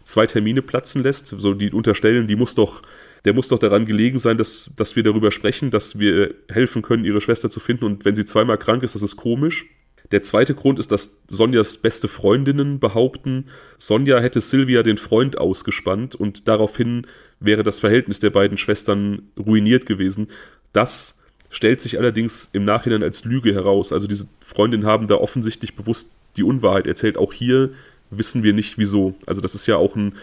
[0.04, 1.28] zwei Termine platzen lässt.
[1.38, 2.82] So, die unterstellen, die muss doch,
[3.24, 7.04] der muss doch daran gelegen sein, dass, dass wir darüber sprechen, dass wir helfen können,
[7.04, 7.84] ihre Schwester zu finden.
[7.84, 9.66] Und wenn sie zweimal krank ist, das ist komisch.
[10.10, 13.46] Der zweite Grund ist, dass Sonjas beste Freundinnen behaupten,
[13.78, 17.06] Sonja hätte Sylvia den Freund ausgespannt und daraufhin
[17.40, 20.28] wäre das Verhältnis der beiden Schwestern ruiniert gewesen.
[20.72, 21.18] Das
[21.48, 23.92] stellt sich allerdings im Nachhinein als Lüge heraus.
[23.92, 27.16] Also diese Freundinnen haben da offensichtlich bewusst die Unwahrheit erzählt.
[27.16, 27.70] Auch hier
[28.10, 29.14] wissen wir nicht wieso.
[29.26, 30.14] Also das ist ja auch ein,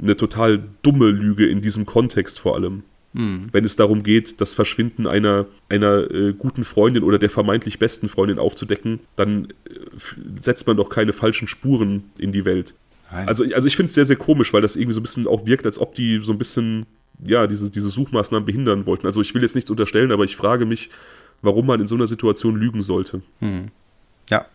[0.00, 2.82] eine total dumme Lüge in diesem Kontext vor allem.
[3.14, 3.48] Hm.
[3.52, 8.08] Wenn es darum geht, das Verschwinden einer, einer äh, guten Freundin oder der vermeintlich besten
[8.08, 9.78] Freundin aufzudecken, dann äh,
[10.40, 12.74] setzt man doch keine falschen Spuren in die Welt.
[13.12, 13.28] Nein.
[13.28, 15.46] Also, also ich finde es sehr, sehr komisch, weil das irgendwie so ein bisschen auch
[15.46, 16.86] wirkt, als ob die so ein bisschen,
[17.24, 19.06] ja, diese, diese Suchmaßnahmen behindern wollten.
[19.06, 20.90] Also ich will jetzt nichts unterstellen, aber ich frage mich,
[21.40, 23.22] warum man in so einer Situation lügen sollte.
[23.38, 23.66] Hm.
[24.28, 24.46] Ja,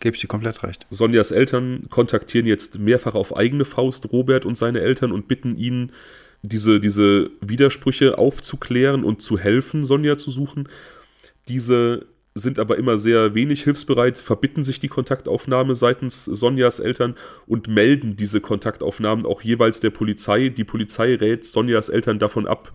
[0.00, 0.86] Gebe ich dir komplett recht.
[0.90, 5.92] Sonjas Eltern kontaktieren jetzt mehrfach auf eigene Faust Robert und seine Eltern und bitten ihn,
[6.42, 10.68] diese, diese Widersprüche aufzuklären und zu helfen, Sonja zu suchen.
[11.48, 17.68] Diese sind aber immer sehr wenig hilfsbereit, verbitten sich die Kontaktaufnahme seitens Sonjas Eltern und
[17.68, 20.48] melden diese Kontaktaufnahmen auch jeweils der Polizei.
[20.48, 22.72] Die Polizei rät Sonjas Eltern davon ab,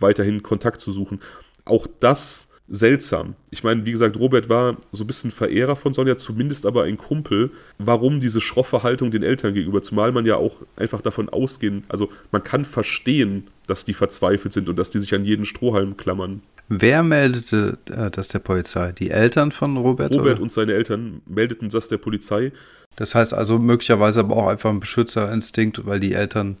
[0.00, 1.20] weiterhin Kontakt zu suchen.
[1.64, 3.34] Auch das seltsam.
[3.50, 6.96] Ich meine, wie gesagt, Robert war so ein bisschen Verehrer von Sonja, zumindest aber ein
[6.96, 7.50] Kumpel.
[7.78, 9.82] Warum diese schroffe Haltung den Eltern gegenüber?
[9.82, 14.68] Zumal man ja auch einfach davon ausgehen, also man kann verstehen, dass die verzweifelt sind
[14.68, 16.42] und dass die sich an jeden Strohhalm klammern.
[16.68, 18.92] Wer meldete äh, das der Polizei?
[18.92, 20.16] Die Eltern von Robert?
[20.16, 20.42] Robert oder?
[20.42, 22.52] und seine Eltern meldeten das der Polizei.
[22.96, 26.56] Das heißt also möglicherweise aber auch einfach ein Beschützerinstinkt, weil die Eltern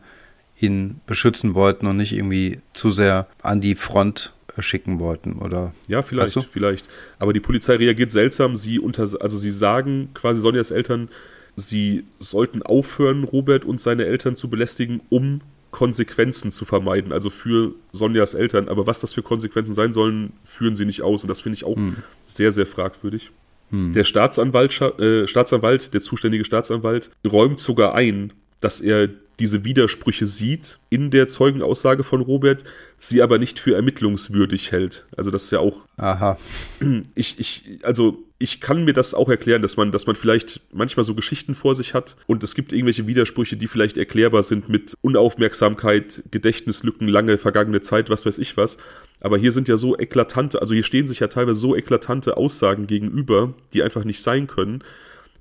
[0.60, 5.72] ihn beschützen wollten und nicht irgendwie zu sehr an die Front schicken wollten, oder?
[5.88, 6.88] Ja, vielleicht, vielleicht.
[7.18, 8.56] Aber die Polizei reagiert seltsam.
[8.56, 11.08] Sie unter, also sie sagen quasi Sonjas Eltern,
[11.56, 15.40] sie sollten aufhören, Robert und seine Eltern zu belästigen, um
[15.70, 18.68] Konsequenzen zu vermeiden, also für Sonjas Eltern.
[18.68, 21.24] Aber was das für Konsequenzen sein sollen, führen sie nicht aus.
[21.24, 21.96] Und das finde ich auch hm.
[22.26, 23.30] sehr, sehr fragwürdig.
[23.70, 23.92] Hm.
[23.92, 29.08] Der Staatsanwalt, äh, Staatsanwalt, der zuständige Staatsanwalt, räumt sogar ein, dass er
[29.38, 32.64] diese Widersprüche sieht in der Zeugenaussage von Robert,
[32.98, 35.06] sie aber nicht für ermittlungswürdig hält.
[35.16, 35.86] Also das ist ja auch.
[35.96, 36.38] Aha.
[37.14, 41.04] Ich, ich, also ich kann mir das auch erklären, dass man, dass man vielleicht manchmal
[41.04, 44.94] so Geschichten vor sich hat und es gibt irgendwelche Widersprüche, die vielleicht erklärbar sind mit
[45.00, 48.78] Unaufmerksamkeit, Gedächtnislücken, lange vergangene Zeit, was weiß ich was.
[49.20, 52.86] Aber hier sind ja so eklatante, also hier stehen sich ja teilweise so eklatante Aussagen
[52.86, 54.82] gegenüber, die einfach nicht sein können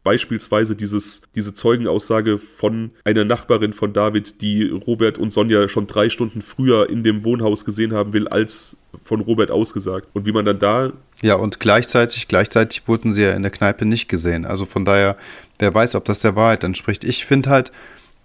[0.03, 6.09] beispielsweise dieses, diese Zeugenaussage von einer Nachbarin von David, die Robert und Sonja schon drei
[6.09, 10.07] Stunden früher in dem Wohnhaus gesehen haben will, als von Robert ausgesagt.
[10.13, 10.93] Und wie man dann da.
[11.21, 14.45] Ja, und gleichzeitig, gleichzeitig wurden sie ja in der Kneipe nicht gesehen.
[14.45, 15.17] Also von daher,
[15.59, 17.03] wer weiß, ob das der Wahrheit entspricht.
[17.03, 17.71] Ich finde halt,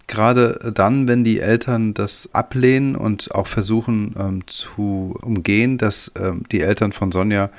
[0.09, 6.43] gerade dann, wenn die Eltern das ablehnen und auch versuchen ähm, zu umgehen, dass ähm,
[6.51, 7.51] die Eltern von Sonja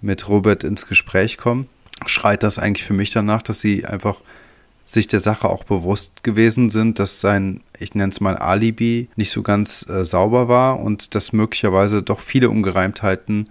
[0.00, 1.68] mit Robert ins Gespräch kommen,
[2.04, 4.16] schreit das eigentlich für mich danach, dass sie einfach
[4.84, 9.30] sich der Sache auch bewusst gewesen sind, dass sein, ich nenne es mal Alibi, nicht
[9.30, 13.48] so ganz äh, sauber war und dass möglicherweise doch viele Ungereimtheiten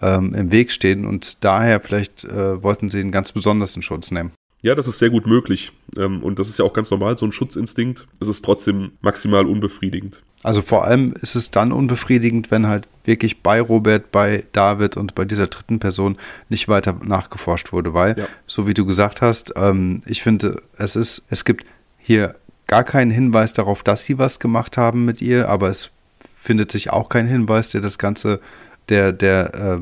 [0.00, 4.10] ähm, im Weg stehen und daher vielleicht äh, wollten sie ihn ganz besonders in Schutz
[4.10, 4.32] nehmen.
[4.62, 5.72] Ja, das ist sehr gut möglich.
[5.96, 8.06] Ähm, und das ist ja auch ganz normal, so ein Schutzinstinkt.
[8.20, 10.22] Es ist trotzdem maximal unbefriedigend.
[10.44, 15.14] Also vor allem ist es dann unbefriedigend, wenn halt wirklich bei Robert, bei David und
[15.14, 16.16] bei dieser dritten Person
[16.48, 18.26] nicht weiter nachgeforscht wurde, weil, ja.
[18.46, 21.64] so wie du gesagt hast, ähm, ich finde, es ist, es gibt
[21.98, 22.36] hier
[22.66, 25.90] gar keinen Hinweis darauf, dass sie was gemacht haben mit ihr, aber es
[26.36, 28.40] findet sich auch kein Hinweis, der das Ganze,
[28.88, 29.78] der, der, äh,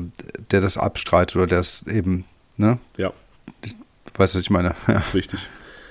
[0.51, 2.25] der das abstreitet oder der es eben,
[2.57, 2.77] ne?
[2.97, 3.13] Ja.
[4.15, 4.75] Weißt du, was ich meine?
[4.87, 5.03] Ja.
[5.13, 5.39] Richtig.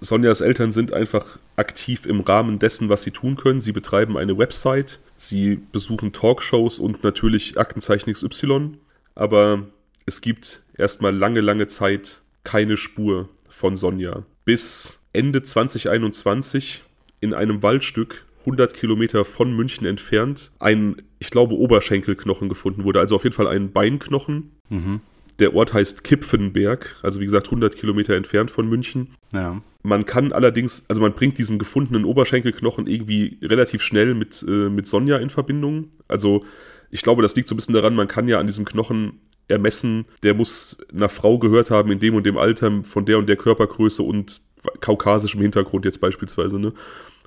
[0.01, 3.61] Sonjas Eltern sind einfach aktiv im Rahmen dessen, was sie tun können.
[3.61, 8.79] Sie betreiben eine Website, sie besuchen Talkshows und natürlich Aktenzeichen XY.
[9.15, 9.67] Aber
[10.07, 14.25] es gibt erstmal lange, lange Zeit keine Spur von Sonja.
[14.47, 16.83] Bis Ende 2021
[17.21, 23.01] in einem Waldstück 100 Kilometer von München entfernt ein, ich glaube, Oberschenkelknochen gefunden wurde.
[23.01, 24.53] Also auf jeden Fall ein Beinknochen.
[24.71, 25.01] Mhm.
[25.41, 29.15] Der Ort heißt Kipfenberg, also wie gesagt 100 Kilometer entfernt von München.
[29.33, 29.61] Ja.
[29.83, 34.87] Man kann allerdings, also man bringt diesen gefundenen Oberschenkelknochen irgendwie relativ schnell mit, äh, mit
[34.87, 35.89] Sonja in Verbindung.
[36.07, 36.45] Also
[36.91, 40.05] ich glaube, das liegt so ein bisschen daran, man kann ja an diesem Knochen ermessen,
[40.23, 43.37] der muss einer Frau gehört haben in dem und dem Alter, von der und der
[43.37, 44.43] Körpergröße und
[44.81, 46.73] kaukasischem Hintergrund jetzt beispielsweise, ne?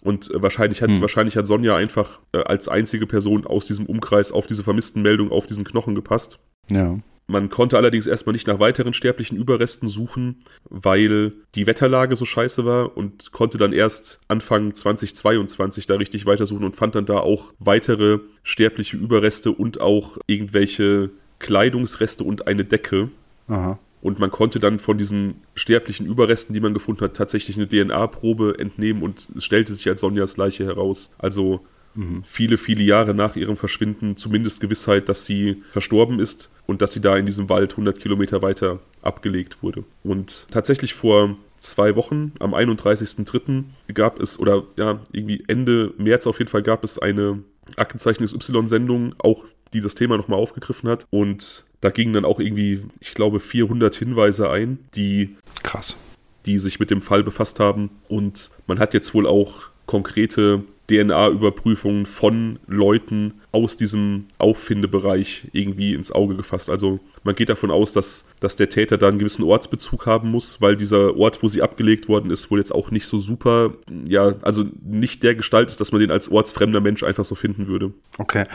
[0.02, 1.02] Und äh, wahrscheinlich hat, hm.
[1.02, 5.32] wahrscheinlich hat Sonja einfach äh, als einzige Person aus diesem Umkreis auf diese vermissten Meldung
[5.32, 6.40] auf diesen Knochen gepasst.
[6.70, 7.00] Ja.
[7.26, 12.66] Man konnte allerdings erstmal nicht nach weiteren sterblichen Überresten suchen, weil die Wetterlage so scheiße
[12.66, 17.54] war und konnte dann erst Anfang 2022 da richtig weitersuchen und fand dann da auch
[17.60, 23.10] weitere sterbliche Überreste und auch irgendwelche Kleidungsreste und eine Decke.
[23.48, 23.80] Aha.
[24.02, 28.60] Und man konnte dann von diesen sterblichen Überresten, die man gefunden hat, tatsächlich eine DNA-Probe
[28.60, 31.16] entnehmen und es stellte sich als Sonjas Leiche heraus.
[31.20, 31.62] Also
[31.96, 32.24] mhm.
[32.26, 37.02] viele, viele Jahre nach ihrem Verschwinden zumindest Gewissheit, dass sie verstorben ist und dass sie
[37.02, 39.84] da in diesem Wald 100 Kilometer weiter abgelegt wurde.
[40.04, 43.64] Und tatsächlich vor zwei Wochen, am 31.03.
[43.94, 47.40] gab es, oder ja, irgendwie Ende März auf jeden Fall gab es eine
[47.78, 51.08] Aktenzeichen Y-Sendung, auch die das Thema nochmal aufgegriffen hat.
[51.10, 55.36] Und da gingen dann auch irgendwie, ich glaube, 400 Hinweise ein, die.
[55.64, 55.98] Krass.
[56.46, 57.90] Die sich mit dem Fall befasst haben.
[58.08, 66.12] Und man hat jetzt wohl auch konkrete DNA-Überprüfungen von Leuten aus diesem Auffindebereich irgendwie ins
[66.12, 66.70] Auge gefasst.
[66.70, 70.60] Also man geht davon aus, dass, dass der Täter da einen gewissen Ortsbezug haben muss,
[70.62, 73.74] weil dieser Ort, wo sie abgelegt worden ist, wohl jetzt auch nicht so super,
[74.08, 77.68] ja, also nicht der Gestalt ist, dass man den als ortsfremder Mensch einfach so finden
[77.68, 77.94] würde.
[78.18, 78.46] Okay.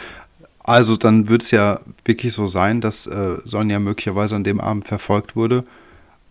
[0.59, 4.87] Also dann wird es ja wirklich so sein, dass äh, Sonja möglicherweise an dem Abend
[4.87, 5.65] verfolgt wurde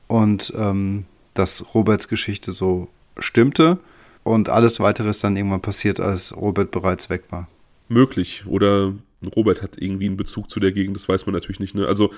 [0.06, 2.88] und ähm, dass Roberts Geschichte so
[3.18, 3.80] stimmte
[4.28, 7.48] und alles weitere ist dann irgendwann passiert, als Robert bereits weg war.
[7.90, 8.44] Möglich.
[8.46, 8.94] Oder
[9.36, 11.74] Robert hat irgendwie einen Bezug zu der Gegend, das weiß man natürlich nicht.
[11.74, 11.88] Ne?
[11.88, 12.12] Also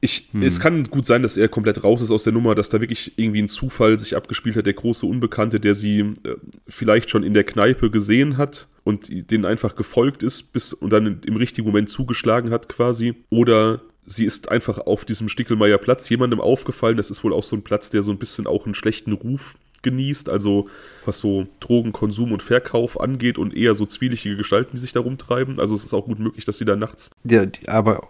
[0.00, 0.42] ich, hm.
[0.42, 3.12] es kann gut sein, dass er komplett raus ist aus der Nummer, dass da wirklich
[3.16, 6.36] irgendwie ein Zufall sich abgespielt hat, der große Unbekannte, der sie äh,
[6.68, 11.20] vielleicht schon in der Kneipe gesehen hat und denen einfach gefolgt ist bis und dann
[11.24, 13.14] im richtigen Moment zugeschlagen hat quasi.
[13.30, 16.98] Oder sie ist einfach auf diesem Stickelmeier Platz jemandem aufgefallen.
[16.98, 19.54] Das ist wohl auch so ein Platz, der so ein bisschen auch einen schlechten Ruf
[19.84, 20.68] genießt, also
[21.04, 25.60] was so Drogenkonsum und Verkauf angeht und eher so zwielichtige Gestalten, die sich da rumtreiben.
[25.60, 27.10] Also es ist auch gut möglich, dass sie da nachts.
[27.22, 28.08] Ja, aber.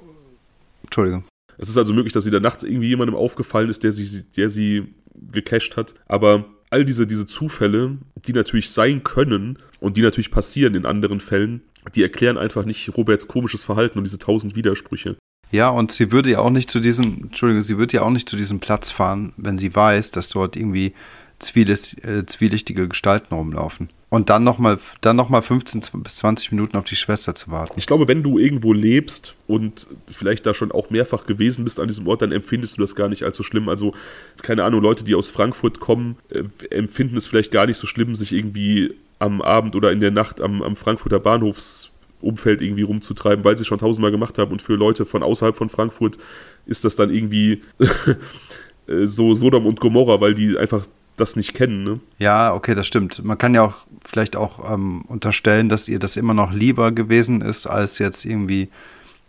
[0.85, 1.25] Entschuldigung.
[1.59, 4.51] Es ist also möglich, dass sie da nachts irgendwie jemandem aufgefallen ist, der sie, der
[4.51, 5.95] sie gecached hat.
[6.07, 11.20] Aber all diese, diese Zufälle, die natürlich sein können und die natürlich passieren in anderen
[11.20, 11.62] Fällen,
[11.95, 15.16] die erklären einfach nicht Roberts komisches Verhalten und diese tausend Widersprüche.
[15.51, 18.29] Ja, und sie würde ja auch nicht zu diesem, Entschuldigung, sie würde ja auch nicht
[18.29, 20.95] zu diesem Platz fahren, wenn sie weiß, dass dort irgendwie
[21.39, 23.91] zwielichtige Gestalten rumlaufen.
[24.14, 27.74] Und dann nochmal dann noch mal 15 bis 20 Minuten auf die Schwester zu warten.
[27.76, 31.89] Ich glaube, wenn du irgendwo lebst und vielleicht da schon auch mehrfach gewesen bist an
[31.89, 33.68] diesem Ort, dann empfindest du das gar nicht so schlimm.
[33.68, 33.93] Also,
[34.41, 38.14] keine Ahnung, Leute, die aus Frankfurt kommen, äh, empfinden es vielleicht gar nicht so schlimm,
[38.14, 43.57] sich irgendwie am Abend oder in der Nacht am, am Frankfurter Bahnhofsumfeld irgendwie rumzutreiben, weil
[43.57, 44.53] sie es schon tausendmal gemacht haben.
[44.53, 46.18] Und für Leute von außerhalb von Frankfurt
[46.66, 47.62] ist das dann irgendwie
[48.87, 50.87] äh, so Sodom und Gomorra, weil die einfach
[51.17, 51.85] das nicht kennen.
[51.85, 52.01] Ne?
[52.19, 53.25] Ja, okay, das stimmt.
[53.25, 57.41] Man kann ja auch vielleicht auch ähm, unterstellen, dass ihr das immer noch lieber gewesen
[57.41, 58.69] ist, als jetzt irgendwie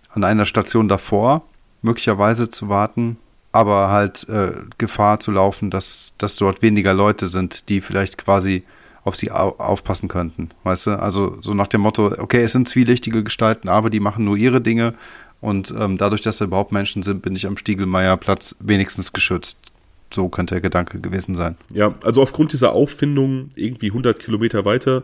[0.10, 1.44] an einer Station davor
[1.82, 3.18] möglicherweise zu warten,
[3.52, 8.64] aber halt äh, Gefahr zu laufen, dass, dass dort weniger Leute sind, die vielleicht quasi
[9.04, 10.50] auf sie au aufpassen könnten.
[10.64, 11.00] Weißt du?
[11.00, 14.62] Also so nach dem Motto, okay, es sind zwielichtige Gestalten, aber die machen nur ihre
[14.62, 14.96] Dinge
[15.42, 19.60] und ähm, dadurch, dass da überhaupt Menschen sind, bin ich am Stiegelmeierplatz wenigstens geschützt.
[20.14, 21.58] So könnte der Gedanke gewesen sein.
[21.74, 25.04] Ja, also aufgrund dieser Auffindung irgendwie 100 Kilometer weiter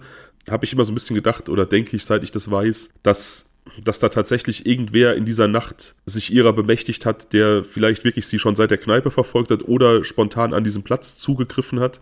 [0.49, 3.51] habe ich immer so ein bisschen gedacht oder denke ich, seit ich das weiß, dass
[3.83, 8.39] dass da tatsächlich irgendwer in dieser Nacht sich ihrer bemächtigt hat, der vielleicht wirklich sie
[8.39, 12.01] schon seit der Kneipe verfolgt hat oder spontan an diesem Platz zugegriffen hat.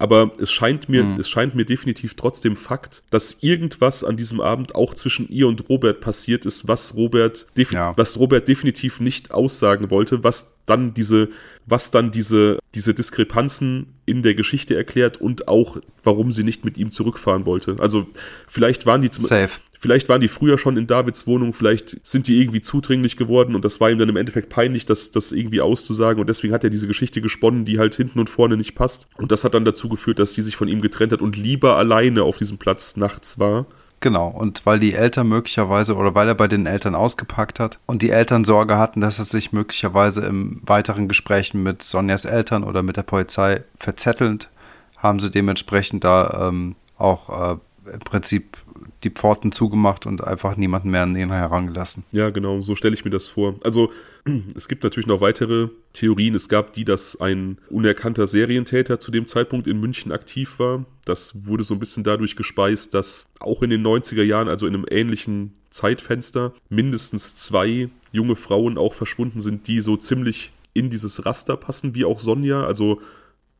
[0.00, 1.20] Aber es scheint mir, mhm.
[1.20, 5.68] es scheint mir definitiv trotzdem Fakt, dass irgendwas an diesem Abend auch zwischen ihr und
[5.68, 7.92] Robert passiert ist, was Robert, ja.
[7.98, 11.28] was Robert definitiv nicht aussagen wollte, was dann diese,
[11.66, 16.78] was dann diese, diese Diskrepanzen in der Geschichte erklärt und auch, warum sie nicht mit
[16.78, 17.76] ihm zurückfahren wollte.
[17.78, 18.06] Also
[18.48, 19.60] vielleicht waren die zum, Safe.
[19.82, 23.64] Vielleicht waren die früher schon in Davids Wohnung, vielleicht sind die irgendwie zudringlich geworden und
[23.64, 26.68] das war ihm dann im Endeffekt peinlich, das, das irgendwie auszusagen und deswegen hat er
[26.68, 29.08] diese Geschichte gesponnen, die halt hinten und vorne nicht passt.
[29.16, 31.78] Und das hat dann dazu geführt, dass sie sich von ihm getrennt hat und lieber
[31.78, 33.64] alleine auf diesem Platz nachts war.
[34.00, 38.02] Genau, und weil die Eltern möglicherweise oder weil er bei den Eltern ausgepackt hat und
[38.02, 42.82] die Eltern Sorge hatten, dass er sich möglicherweise im weiteren Gesprächen mit Sonjas Eltern oder
[42.82, 44.50] mit der Polizei verzettelt,
[44.98, 47.56] haben sie dementsprechend da ähm, auch äh,
[47.94, 48.58] im Prinzip
[49.04, 52.04] die Pforten zugemacht und einfach niemanden mehr an ihn herangelassen.
[52.12, 53.54] Ja, genau, so stelle ich mir das vor.
[53.64, 53.90] Also
[54.54, 56.34] es gibt natürlich noch weitere Theorien.
[56.34, 60.84] Es gab die, dass ein unerkannter Serientäter zu dem Zeitpunkt in München aktiv war.
[61.04, 64.74] Das wurde so ein bisschen dadurch gespeist, dass auch in den 90er Jahren, also in
[64.74, 71.24] einem ähnlichen Zeitfenster, mindestens zwei junge Frauen auch verschwunden sind, die so ziemlich in dieses
[71.24, 73.00] Raster passen, wie auch Sonja, also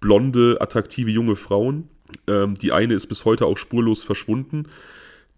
[0.00, 1.88] blonde, attraktive junge Frauen.
[2.26, 4.66] Ähm, die eine ist bis heute auch spurlos verschwunden.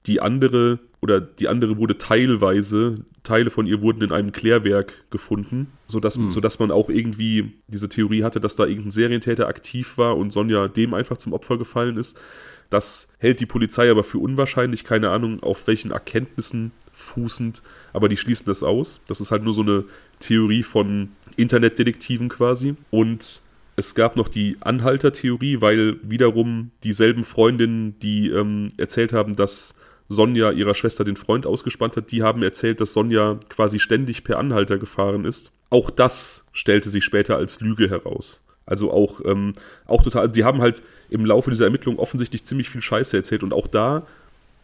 [0.07, 5.73] Die andere oder die andere wurde teilweise, Teile von ihr wurden in einem Klärwerk gefunden,
[5.87, 6.31] sodass, mhm.
[6.31, 10.69] sodass man auch irgendwie diese Theorie hatte, dass da irgendein Serientäter aktiv war und Sonja
[10.69, 12.19] dem einfach zum Opfer gefallen ist.
[12.71, 18.17] Das hält die Polizei aber für unwahrscheinlich, keine Ahnung, auf welchen Erkenntnissen fußend, aber die
[18.17, 19.01] schließen das aus.
[19.09, 19.85] Das ist halt nur so eine
[20.21, 22.77] Theorie von Internetdetektiven quasi.
[22.91, 23.43] Und
[23.77, 29.75] es gab noch die Anhalter-Theorie, weil wiederum dieselben Freundinnen, die ähm, erzählt haben, dass
[30.09, 34.39] Sonja ihrer Schwester den Freund ausgespannt hat, die haben erzählt, dass Sonja quasi ständig per
[34.39, 35.53] Anhalter gefahren ist.
[35.71, 38.43] Auch das stellte sich später als Lüge heraus.
[38.67, 39.55] Also auch, ähm,
[39.87, 43.43] auch total, also die haben halt im Laufe dieser Ermittlung offensichtlich ziemlich viel Scheiße erzählt
[43.43, 44.07] und auch da,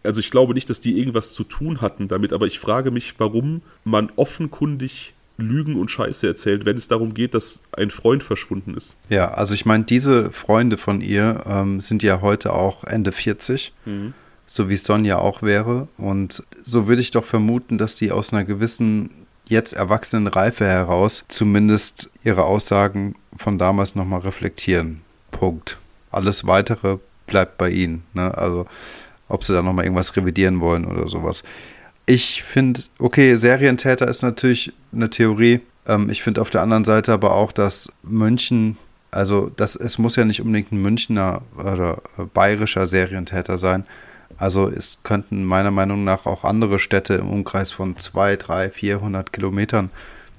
[0.04, 3.14] also ich glaube nicht, dass die irgendwas zu tun hatten damit, aber ich frage mich,
[3.18, 8.74] warum man offenkundig Lügen und Scheiße erzählt, wenn es darum geht, dass ein Freund verschwunden
[8.74, 8.96] ist.
[9.08, 13.72] Ja, also ich meine, diese Freunde von ihr ähm, sind ja heute auch Ende 40.
[13.84, 14.14] Mhm
[14.48, 15.86] so wie Sonja auch wäre.
[15.98, 19.10] Und so würde ich doch vermuten, dass die aus einer gewissen
[19.46, 25.02] jetzt erwachsenen Reife heraus zumindest ihre Aussagen von damals nochmal reflektieren.
[25.30, 25.78] Punkt.
[26.10, 28.02] Alles weitere bleibt bei ihnen.
[28.14, 28.36] Ne?
[28.36, 28.66] Also
[29.28, 31.44] ob sie da nochmal irgendwas revidieren wollen oder sowas.
[32.06, 35.60] Ich finde, okay, Serientäter ist natürlich eine Theorie.
[35.86, 38.78] Ähm, ich finde auf der anderen Seite aber auch, dass München,
[39.10, 42.00] also das, es muss ja nicht unbedingt ein Münchner oder
[42.32, 43.84] bayerischer Serientäter sein,
[44.38, 49.32] also es könnten meiner Meinung nach auch andere Städte im Umkreis von 2, 3, 400
[49.32, 49.90] Kilometern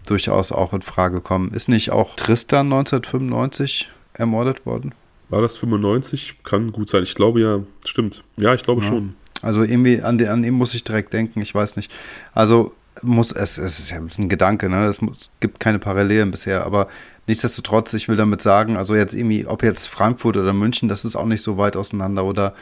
[0.08, 1.52] durchaus auch in Frage kommen.
[1.52, 4.94] Ist nicht auch Tristan 1995 ermordet worden?
[5.28, 6.40] War das 95?
[6.44, 7.04] Kann gut sein.
[7.04, 8.24] Ich glaube ja, stimmt.
[8.38, 8.88] Ja, ich glaube ja.
[8.88, 9.16] schon.
[9.42, 11.92] Also irgendwie an, den, an ihn muss ich direkt denken, ich weiß nicht.
[12.34, 14.86] Also muss es, es ist ja ein Gedanke, ne?
[14.86, 16.88] Es muss, gibt keine Parallelen bisher, aber
[17.28, 21.16] nichtsdestotrotz, ich will damit sagen, also jetzt irgendwie, ob jetzt Frankfurt oder München, das ist
[21.16, 22.54] auch nicht so weit auseinander oder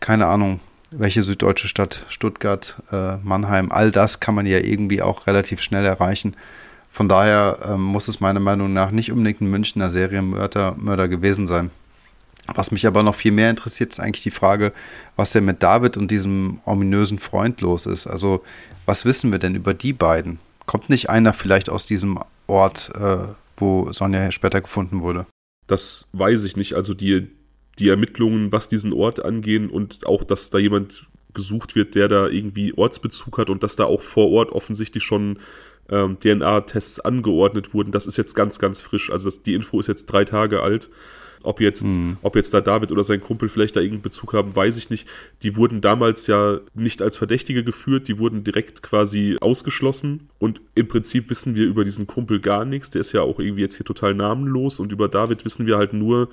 [0.00, 0.60] keine Ahnung,
[0.90, 5.84] welche süddeutsche Stadt, Stuttgart, äh, Mannheim, all das kann man ja irgendwie auch relativ schnell
[5.84, 6.36] erreichen.
[6.90, 11.46] Von daher ähm, muss es meiner Meinung nach nicht unbedingt ein Münchner Serienmörder Mörder gewesen
[11.46, 11.70] sein.
[12.54, 14.72] Was mich aber noch viel mehr interessiert, ist eigentlich die Frage,
[15.14, 18.08] was denn mit David und diesem ominösen Freund los ist.
[18.08, 18.42] Also,
[18.86, 20.40] was wissen wir denn über die beiden?
[20.66, 22.18] Kommt nicht einer vielleicht aus diesem
[22.48, 23.18] Ort, äh,
[23.56, 25.26] wo Sonja später gefunden wurde?
[25.68, 26.74] Das weiß ich nicht.
[26.74, 27.28] Also, die,
[27.78, 32.28] die Ermittlungen, was diesen Ort angehen und auch, dass da jemand gesucht wird, der da
[32.28, 35.38] irgendwie Ortsbezug hat und dass da auch vor Ort offensichtlich schon
[35.88, 39.10] ähm, DNA-Tests angeordnet wurden, das ist jetzt ganz, ganz frisch.
[39.10, 40.88] Also das, die Info ist jetzt drei Tage alt.
[41.42, 42.18] Ob jetzt, mhm.
[42.20, 45.08] ob jetzt da David oder sein Kumpel vielleicht da irgendeinen Bezug haben, weiß ich nicht.
[45.42, 50.28] Die wurden damals ja nicht als Verdächtige geführt, die wurden direkt quasi ausgeschlossen.
[50.38, 52.90] Und im Prinzip wissen wir über diesen Kumpel gar nichts.
[52.90, 54.80] Der ist ja auch irgendwie jetzt hier total namenlos.
[54.80, 56.28] Und über David wissen wir halt nur,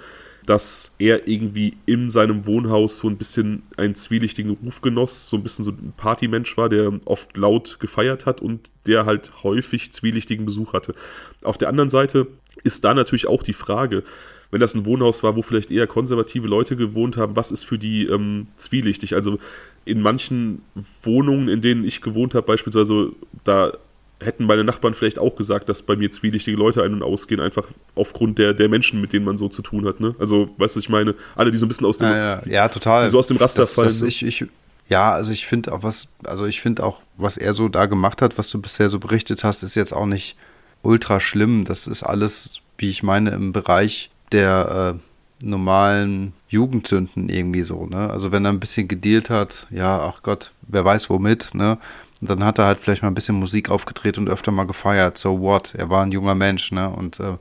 [0.48, 5.44] dass er irgendwie in seinem Wohnhaus so ein bisschen einen zwielichtigen Ruf genoss, so ein
[5.44, 10.46] bisschen so ein Partymensch war, der oft laut gefeiert hat und der halt häufig zwielichtigen
[10.46, 10.96] Besuch hatte.
[11.44, 12.28] Auf der anderen Seite
[12.64, 14.04] ist da natürlich auch die Frage,
[14.50, 17.78] wenn das ein Wohnhaus war, wo vielleicht eher konservative Leute gewohnt haben, was ist für
[17.78, 19.16] die ähm, zwielichtig?
[19.16, 19.40] Also
[19.84, 20.62] in manchen
[21.04, 23.12] Wohnungen, in denen ich gewohnt habe, beispielsweise,
[23.44, 23.74] da
[24.20, 27.68] hätten meine Nachbarn vielleicht auch gesagt, dass bei mir zwielichtige Leute ein- und ausgehen, einfach
[27.96, 30.00] aufgrund der, der Menschen, mit denen man so zu tun hat.
[30.00, 30.16] Ne?
[30.20, 32.42] Also, weißt du, ich meine, alle, die so ein bisschen aus dem, ja, ja.
[32.46, 33.10] ja total.
[33.10, 33.88] so aus dem Raster das, fallen.
[33.88, 34.08] Das, ne?
[34.08, 34.46] ich, ich,
[34.90, 38.22] ja, also ich finde auch was, also ich finde auch, was er so da gemacht
[38.22, 40.36] hat, was du bisher so berichtet hast, ist jetzt auch nicht
[40.82, 41.66] ultra schlimm.
[41.66, 48.10] Das ist alles, wie ich meine, im Bereich der äh, normalen Jugendsünden irgendwie so, ne?
[48.10, 51.78] Also wenn er ein bisschen gedealt hat, ja, ach Gott, wer weiß womit, ne?
[52.22, 55.18] Und dann hat er halt vielleicht mal ein bisschen Musik aufgedreht und öfter mal gefeiert.
[55.18, 55.76] So what?
[55.76, 56.90] Er war ein junger Mensch, ne?
[56.90, 57.38] Und äh,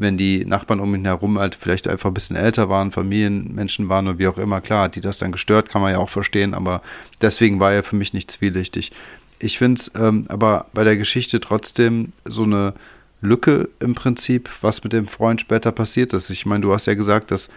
[0.00, 4.08] wenn die Nachbarn um ihn herum halt vielleicht einfach ein bisschen älter waren, Familienmenschen waren
[4.08, 6.54] und wie auch immer, klar, hat die das dann gestört, kann man ja auch verstehen,
[6.54, 6.80] aber
[7.20, 8.92] deswegen war er für mich nicht zwielichtig.
[9.38, 12.72] Ich finde es ähm, aber bei der Geschichte trotzdem so eine
[13.20, 16.30] Lücke im Prinzip, was mit dem Freund später passiert ist.
[16.30, 17.50] Ich meine, du hast ja gesagt, dass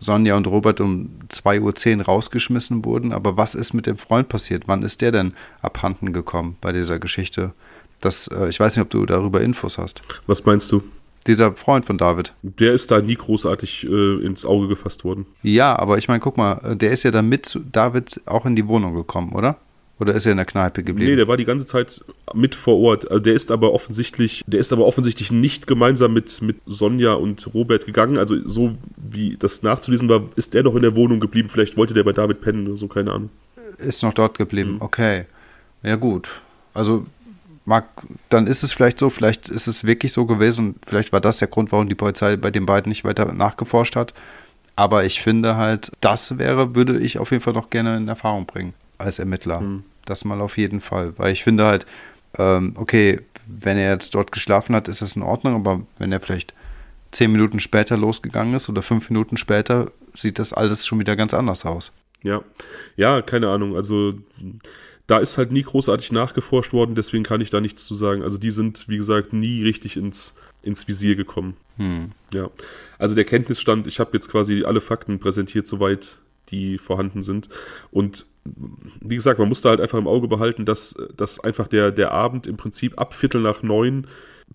[0.00, 3.12] Sonja und Robert um 2.10 Uhr rausgeschmissen wurden.
[3.12, 4.64] Aber was ist mit dem Freund passiert?
[4.66, 7.52] Wann ist der denn abhanden gekommen bei dieser Geschichte?
[8.00, 10.02] Das, äh, ich weiß nicht, ob du darüber Infos hast.
[10.26, 10.82] Was meinst du?
[11.26, 12.32] Dieser Freund von David.
[12.42, 15.26] Der ist da nie großartig äh, ins Auge gefasst worden.
[15.42, 18.66] Ja, aber ich meine, guck mal, der ist ja dann mit David auch in die
[18.66, 19.58] Wohnung gekommen, oder?
[20.00, 21.10] Oder ist er in der Kneipe geblieben?
[21.10, 23.10] Nee, der war die ganze Zeit mit vor Ort.
[23.10, 27.52] Also der ist aber offensichtlich, der ist aber offensichtlich nicht gemeinsam mit, mit Sonja und
[27.52, 28.16] Robert gegangen.
[28.16, 31.50] Also so wie das nachzulesen war, ist der doch in der Wohnung geblieben.
[31.50, 33.30] Vielleicht wollte der bei David pennen oder so, keine Ahnung.
[33.76, 34.82] Ist noch dort geblieben, mhm.
[34.82, 35.26] okay.
[35.82, 36.28] Ja gut.
[36.72, 37.06] Also
[37.66, 37.88] mag,
[38.30, 41.38] dann ist es vielleicht so, vielleicht ist es wirklich so gewesen und vielleicht war das
[41.38, 44.14] der Grund, warum die Polizei bei den beiden nicht weiter nachgeforscht hat.
[44.76, 48.46] Aber ich finde halt, das wäre, würde ich auf jeden Fall noch gerne in Erfahrung
[48.46, 49.60] bringen als Ermittler.
[49.60, 49.84] Mhm.
[50.10, 51.14] Das mal auf jeden Fall.
[51.18, 51.86] Weil ich finde halt,
[52.36, 56.18] ähm, okay, wenn er jetzt dort geschlafen hat, ist das in Ordnung, aber wenn er
[56.18, 56.52] vielleicht
[57.12, 61.32] zehn Minuten später losgegangen ist oder fünf Minuten später, sieht das alles schon wieder ganz
[61.32, 61.92] anders aus.
[62.24, 62.42] Ja,
[62.96, 63.76] ja, keine Ahnung.
[63.76, 64.14] Also
[65.06, 68.22] da ist halt nie großartig nachgeforscht worden, deswegen kann ich da nichts zu sagen.
[68.22, 71.56] Also die sind, wie gesagt, nie richtig ins, ins Visier gekommen.
[71.76, 72.10] Hm.
[72.34, 72.50] Ja,
[72.98, 77.48] also der Kenntnisstand, ich habe jetzt quasi alle Fakten präsentiert, soweit die vorhanden sind.
[77.90, 82.12] Und wie gesagt, man musste halt einfach im Auge behalten, dass, dass einfach der, der
[82.12, 84.06] Abend im Prinzip ab Viertel nach neun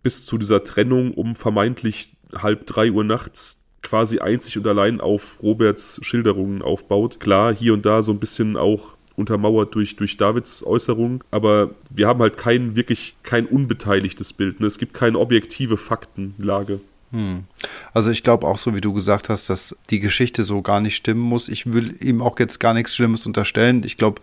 [0.03, 5.41] bis zu dieser Trennung um vermeintlich halb drei Uhr nachts quasi einzig und allein auf
[5.41, 7.19] Roberts Schilderungen aufbaut.
[7.19, 12.07] Klar, hier und da so ein bisschen auch untermauert durch, durch Davids Äußerungen, aber wir
[12.07, 14.59] haben halt kein wirklich kein unbeteiligtes Bild.
[14.59, 14.67] Ne?
[14.67, 16.81] Es gibt keine objektive Faktenlage.
[17.15, 17.45] Hm.
[17.93, 20.97] Also ich glaube auch so, wie du gesagt hast, dass die Geschichte so gar nicht
[20.97, 21.47] stimmen muss.
[21.47, 23.83] Ich will ihm auch jetzt gar nichts Schlimmes unterstellen.
[23.85, 24.21] Ich glaube,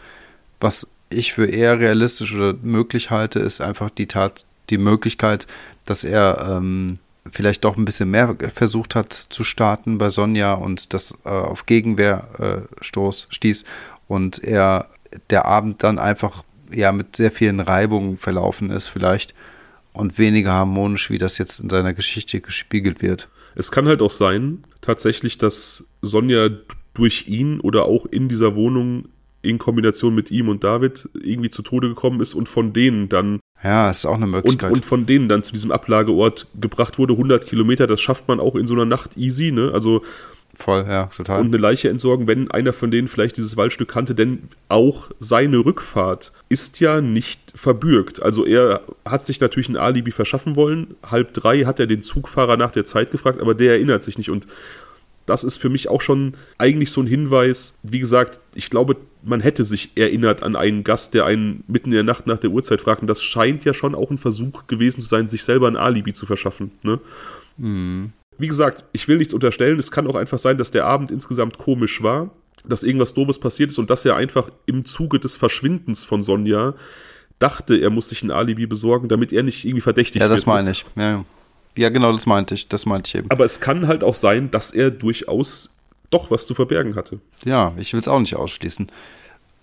[0.60, 5.46] was ich für eher realistisch oder möglich halte, ist einfach die Tat, die Möglichkeit,
[5.86, 6.98] dass er ähm,
[7.30, 11.64] vielleicht doch ein bisschen mehr versucht hat zu starten bei Sonja und das äh, auf
[11.64, 13.64] Gegenwehrstoß äh, stieß
[14.06, 14.88] und er
[15.30, 19.34] der Abend dann einfach ja mit sehr vielen Reibungen verlaufen ist vielleicht
[19.92, 23.28] und weniger harmonisch, wie das jetzt in seiner Geschichte gespiegelt wird.
[23.54, 26.48] Es kann halt auch sein, tatsächlich, dass Sonja
[26.94, 29.08] durch ihn oder auch in dieser Wohnung
[29.42, 33.40] in Kombination mit ihm und David irgendwie zu Tode gekommen ist und von denen dann.
[33.62, 34.70] Ja, ist auch eine Möglichkeit.
[34.70, 37.14] Und, und von denen dann zu diesem Ablageort gebracht wurde.
[37.14, 39.72] 100 Kilometer, das schafft man auch in so einer Nacht easy, ne?
[39.74, 40.02] Also
[40.54, 41.40] Voll, ja, total.
[41.40, 45.58] Und eine Leiche entsorgen, wenn einer von denen vielleicht dieses Waldstück kannte, denn auch seine
[45.58, 48.22] Rückfahrt ist ja nicht verbürgt.
[48.22, 50.94] Also er hat sich natürlich ein Alibi verschaffen wollen.
[51.10, 54.28] Halb drei hat er den Zugfahrer nach der Zeit gefragt, aber der erinnert sich nicht.
[54.28, 54.46] Und
[55.24, 57.78] das ist für mich auch schon eigentlich so ein Hinweis.
[57.82, 61.94] Wie gesagt, ich glaube, man hätte sich erinnert an einen Gast, der einen mitten in
[61.94, 63.00] der Nacht nach der Uhrzeit fragt.
[63.00, 66.12] Und das scheint ja schon auch ein Versuch gewesen zu sein, sich selber ein Alibi
[66.12, 66.72] zu verschaffen.
[66.82, 67.00] Ne?
[67.56, 68.12] Mhm.
[68.38, 69.78] Wie gesagt, ich will nichts unterstellen.
[69.78, 72.30] Es kann auch einfach sein, dass der Abend insgesamt komisch war,
[72.64, 76.74] dass irgendwas Doofes passiert ist und dass er einfach im Zuge des Verschwindens von Sonja
[77.38, 80.30] dachte, er muss sich ein Alibi besorgen, damit er nicht irgendwie verdächtig wird.
[80.30, 80.84] Ja, das meine ich.
[80.96, 81.24] Ja,
[81.76, 82.68] ja, genau, das meinte ich.
[82.68, 83.30] Das meinte ich eben.
[83.30, 85.70] Aber es kann halt auch sein, dass er durchaus
[86.10, 87.20] doch was zu verbergen hatte.
[87.44, 88.90] Ja, ich will es auch nicht ausschließen.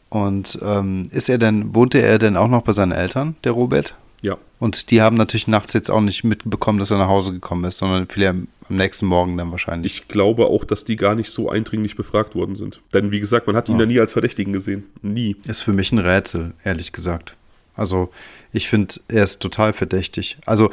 [0.09, 3.95] Und ähm, ist er denn, wohnte er denn auch noch bei seinen Eltern, der Robert?
[4.21, 4.37] Ja.
[4.59, 7.77] Und die haben natürlich nachts jetzt auch nicht mitbekommen, dass er nach Hause gekommen ist,
[7.77, 8.35] sondern viele
[8.69, 9.95] am nächsten Morgen dann wahrscheinlich.
[9.95, 12.81] Ich glaube auch, dass die gar nicht so eindringlich befragt worden sind.
[12.93, 14.85] Denn wie gesagt, man hat ihn ja, ja nie als Verdächtigen gesehen.
[15.01, 15.35] Nie.
[15.45, 17.35] Ist für mich ein Rätsel, ehrlich gesagt.
[17.75, 18.09] Also
[18.51, 20.37] ich finde, er ist total verdächtig.
[20.45, 20.69] Also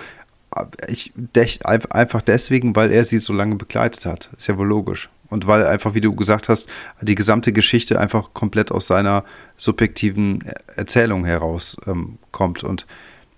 [0.89, 1.13] ich
[1.61, 4.31] einfach deswegen, weil er sie so lange begleitet hat.
[4.37, 5.11] Ist ja wohl logisch.
[5.29, 6.69] Und weil einfach, wie du gesagt hast,
[7.03, 9.25] die gesamte Geschichte einfach komplett aus seiner
[9.57, 10.45] subjektiven
[10.77, 12.87] Erzählung heraus ähm, kommt und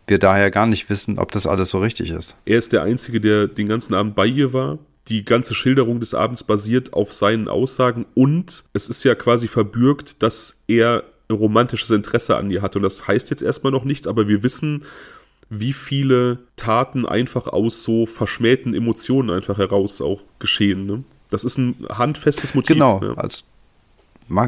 [0.08, 2.36] wir daher gar nicht wissen, ob das alles so richtig ist.
[2.44, 4.78] Er ist der Einzige, der den ganzen Abend bei ihr war.
[5.08, 10.22] Die ganze Schilderung des Abends basiert auf seinen Aussagen und es ist ja quasi verbürgt,
[10.22, 12.78] dass er romantisches Interesse an ihr hatte.
[12.78, 14.84] Und das heißt jetzt erstmal noch nichts, aber wir wissen,
[15.50, 20.86] wie viele Taten einfach aus so verschmähten Emotionen einfach heraus auch geschehen.
[20.86, 21.04] Ne?
[21.30, 22.74] Das ist ein handfestes Motiv.
[22.74, 23.14] Genau, ja.
[23.14, 23.44] als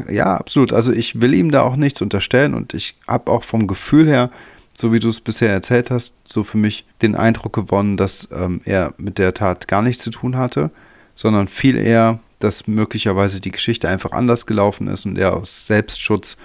[0.09, 0.73] ja, absolut.
[0.73, 4.29] Also ich will ihm da auch nichts unterstellen und ich habe auch vom Gefühl her,
[4.75, 8.61] so wie du es bisher erzählt hast, so für mich den Eindruck gewonnen, dass ähm,
[8.65, 10.71] er mit der Tat gar nichts zu tun hatte,
[11.15, 16.37] sondern viel eher, dass möglicherweise die Geschichte einfach anders gelaufen ist und er aus Selbstschutz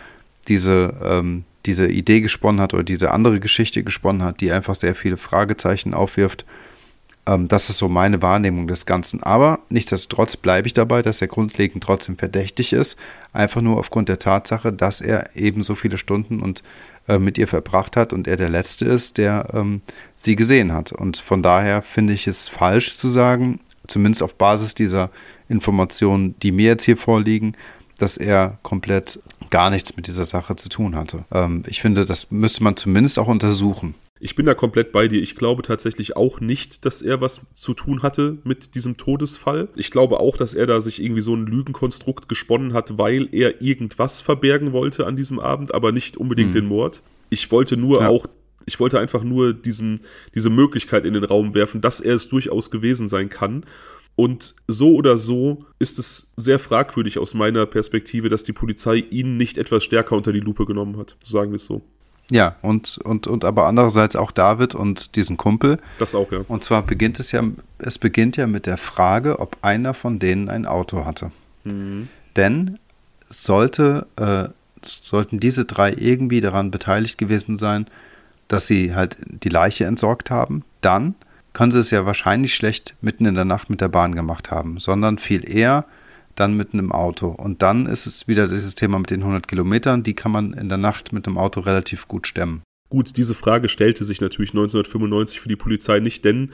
[0.49, 4.95] diese, ähm, diese Idee gesponnen hat oder diese andere Geschichte gesponnen hat, die einfach sehr
[4.95, 6.45] viele Fragezeichen aufwirft.
[7.27, 9.23] Ähm, das ist so meine Wahrnehmung des Ganzen.
[9.23, 12.97] Aber nichtsdestotrotz bleibe ich dabei, dass er grundlegend trotzdem verdächtig ist.
[13.33, 16.63] Einfach nur aufgrund der Tatsache, dass er eben so viele Stunden und
[17.09, 19.83] äh, mit ihr verbracht hat und er der Letzte ist, der ähm,
[20.17, 20.93] sie gesehen hat.
[20.93, 25.11] Und von daher finde ich es falsch zu sagen, zumindest auf Basis dieser
[25.49, 27.57] Informationen, die mir jetzt hier vorliegen,
[27.99, 31.25] dass er komplett gar nichts mit dieser Sache zu tun hatte.
[31.33, 33.95] Ähm, ich finde, das müsste man zumindest auch untersuchen.
[34.19, 35.21] Ich bin da komplett bei dir.
[35.21, 39.69] Ich glaube tatsächlich auch nicht, dass er was zu tun hatte mit diesem Todesfall.
[39.77, 43.61] Ich glaube auch, dass er da sich irgendwie so ein Lügenkonstrukt gesponnen hat, weil er
[43.61, 46.63] irgendwas verbergen wollte an diesem Abend, aber nicht unbedingt hm.
[46.63, 47.03] den Mord.
[47.29, 48.09] Ich wollte nur ja.
[48.09, 48.27] auch,
[48.65, 50.01] ich wollte einfach nur diesen,
[50.35, 53.65] diese Möglichkeit in den Raum werfen, dass er es durchaus gewesen sein kann.
[54.15, 59.37] Und so oder so ist es sehr fragwürdig aus meiner Perspektive, dass die Polizei ihn
[59.37, 61.17] nicht etwas stärker unter die Lupe genommen hat.
[61.23, 61.83] Sagen wir es so.
[62.31, 65.79] Ja, und, und, und aber andererseits auch David und diesen Kumpel.
[65.99, 66.41] Das auch, ja.
[66.49, 67.43] Und zwar beginnt es ja,
[67.79, 71.31] es beginnt ja mit der Frage, ob einer von denen ein Auto hatte.
[71.65, 72.09] Mhm.
[72.35, 72.79] Denn
[73.29, 74.49] sollte, äh,
[74.83, 77.87] sollten diese drei irgendwie daran beteiligt gewesen sein,
[78.49, 81.15] dass sie halt die Leiche entsorgt haben, dann
[81.53, 84.79] können sie es ja wahrscheinlich schlecht mitten in der Nacht mit der Bahn gemacht haben,
[84.79, 85.87] sondern viel eher
[86.37, 87.29] dann mit einem Auto.
[87.29, 90.69] Und dann ist es wieder dieses Thema mit den 100 Kilometern, die kann man in
[90.69, 92.63] der Nacht mit einem Auto relativ gut stemmen.
[92.89, 96.53] Gut, diese Frage stellte sich natürlich 1995 für die Polizei nicht, denn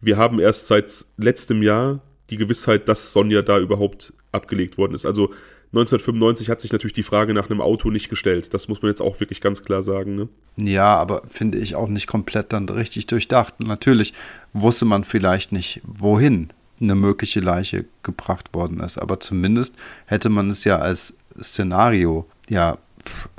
[0.00, 5.06] wir haben erst seit letztem Jahr die Gewissheit, dass Sonja da überhaupt abgelegt worden ist.
[5.06, 5.32] Also
[5.72, 8.52] 1995 hat sich natürlich die Frage nach einem Auto nicht gestellt.
[8.54, 10.16] Das muss man jetzt auch wirklich ganz klar sagen.
[10.16, 10.28] Ne?
[10.56, 13.60] Ja, aber finde ich auch nicht komplett dann richtig durchdacht.
[13.60, 14.12] Natürlich
[14.52, 18.98] wusste man vielleicht nicht, wohin eine mögliche Leiche gebracht worden ist.
[18.98, 19.76] Aber zumindest
[20.06, 22.78] hätte man es ja als Szenario ja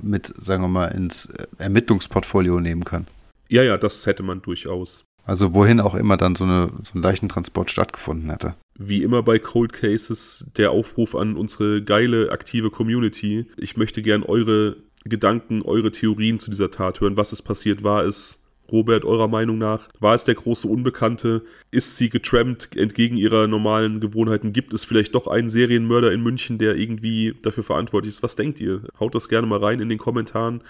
[0.01, 3.07] mit, sagen wir mal, ins Ermittlungsportfolio nehmen können.
[3.49, 5.03] Ja, ja, das hätte man durchaus.
[5.23, 8.55] Also wohin auch immer dann so, eine, so ein Leichentransport stattgefunden hätte.
[8.77, 13.45] Wie immer bei Cold Cases der Aufruf an unsere geile, aktive Community.
[13.57, 17.17] Ich möchte gern eure Gedanken, eure Theorien zu dieser Tat hören.
[17.17, 17.83] Was ist passiert?
[17.83, 18.40] War es
[18.72, 19.89] Robert, eurer Meinung nach?
[19.99, 21.43] War es der große Unbekannte?
[21.72, 24.53] Ist sie getrampt entgegen ihrer normalen Gewohnheiten?
[24.53, 28.24] Gibt es vielleicht doch einen Serienmörder in München, der irgendwie dafür verantwortlich ist?
[28.24, 28.84] Was denkt ihr?
[28.99, 30.61] Haut das gerne mal rein in den Kommentaren.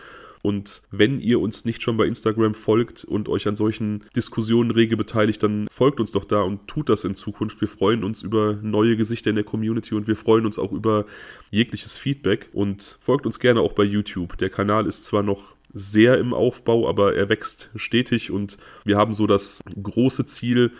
[0.41, 4.97] Und wenn ihr uns nicht schon bei Instagram folgt und euch an solchen Diskussionen rege
[4.97, 7.61] beteiligt, dann folgt uns doch da und tut das in Zukunft.
[7.61, 11.05] Wir freuen uns über neue Gesichter in der Community und wir freuen uns auch über
[11.51, 14.37] jegliches Feedback und folgt uns gerne auch bei YouTube.
[14.37, 19.13] Der Kanal ist zwar noch sehr im Aufbau, aber er wächst stetig und wir haben
[19.13, 20.71] so das große Ziel,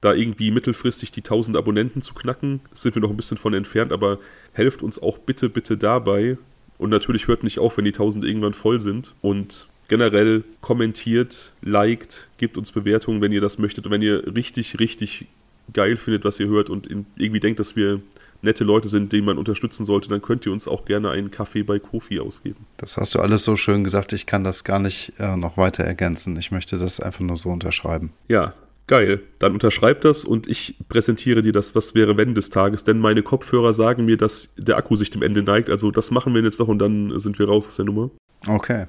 [0.00, 2.60] da irgendwie mittelfristig die 1000 Abonnenten zu knacken.
[2.72, 4.18] Sind wir noch ein bisschen von entfernt, aber
[4.52, 6.38] helft uns auch bitte, bitte dabei.
[6.78, 9.14] Und natürlich hört nicht auf, wenn die 1000 irgendwann voll sind.
[9.20, 13.84] Und generell kommentiert, liked, gebt uns Bewertungen, wenn ihr das möchtet.
[13.84, 15.26] Und wenn ihr richtig, richtig
[15.72, 18.00] geil findet, was ihr hört und irgendwie denkt, dass wir
[18.42, 21.62] nette Leute sind, die man unterstützen sollte, dann könnt ihr uns auch gerne einen Kaffee
[21.62, 22.66] bei Kofi ausgeben.
[22.76, 25.84] Das hast du alles so schön gesagt, ich kann das gar nicht äh, noch weiter
[25.84, 26.36] ergänzen.
[26.36, 28.12] Ich möchte das einfach nur so unterschreiben.
[28.28, 28.54] Ja,
[28.90, 32.98] Geil, dann unterschreib das und ich präsentiere dir das Was wäre wenn des Tages, denn
[32.98, 35.70] meine Kopfhörer sagen mir, dass der Akku sich dem Ende neigt.
[35.70, 38.10] Also das machen wir jetzt noch und dann sind wir raus aus der Nummer.
[38.48, 38.86] Okay.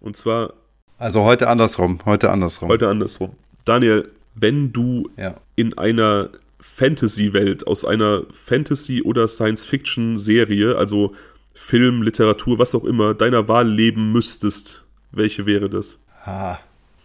[0.00, 0.54] Und zwar.
[0.96, 2.70] Also heute andersrum, heute andersrum.
[2.70, 3.32] Heute andersrum.
[3.66, 5.34] Daniel, wenn du ja.
[5.54, 6.30] in einer
[6.62, 11.12] Fantasy-Welt, aus einer Fantasy- oder Science-Fiction-Serie, also
[11.54, 15.98] Film, Literatur, was auch immer, deiner Wahl leben müsstest, welche wäre das?
[16.24, 16.58] Ah,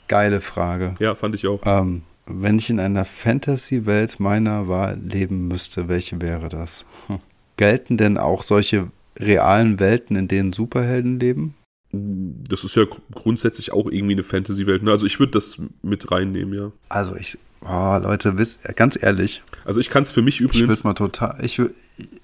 [0.08, 0.96] geile Frage.
[1.00, 1.62] Ja, fand ich auch.
[1.66, 6.86] Ähm, Wenn ich in einer Fantasy-Welt meiner Wahl leben müsste, welche wäre das?
[7.08, 7.20] Hm.
[7.58, 11.56] Gelten denn auch solche realen Welten, in denen Superhelden leben?
[11.92, 14.84] Das ist ja grundsätzlich auch irgendwie eine Fantasy-Welt.
[14.84, 14.92] Ne?
[14.92, 16.72] Also ich würde das mit reinnehmen, ja.
[16.90, 18.36] Also ich, oh, Leute,
[18.76, 19.42] ganz ehrlich.
[19.66, 20.64] Also ich kann es für mich übrigens.
[20.64, 21.62] Ich würde mal total, ich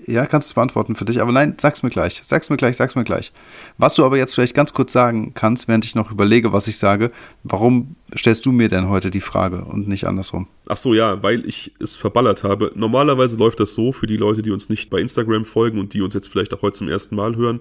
[0.05, 2.95] ja, kannst du beantworten für dich, aber nein, sag's mir gleich, sag's mir gleich, sag's
[2.95, 3.31] mir gleich.
[3.77, 6.77] Was du aber jetzt vielleicht ganz kurz sagen kannst, während ich noch überlege, was ich
[6.77, 7.11] sage,
[7.43, 10.47] warum stellst du mir denn heute die Frage und nicht andersrum?
[10.67, 12.71] Ach so, ja, weil ich es verballert habe.
[12.75, 16.01] Normalerweise läuft das so für die Leute, die uns nicht bei Instagram folgen und die
[16.01, 17.59] uns jetzt vielleicht auch heute zum ersten Mal hören.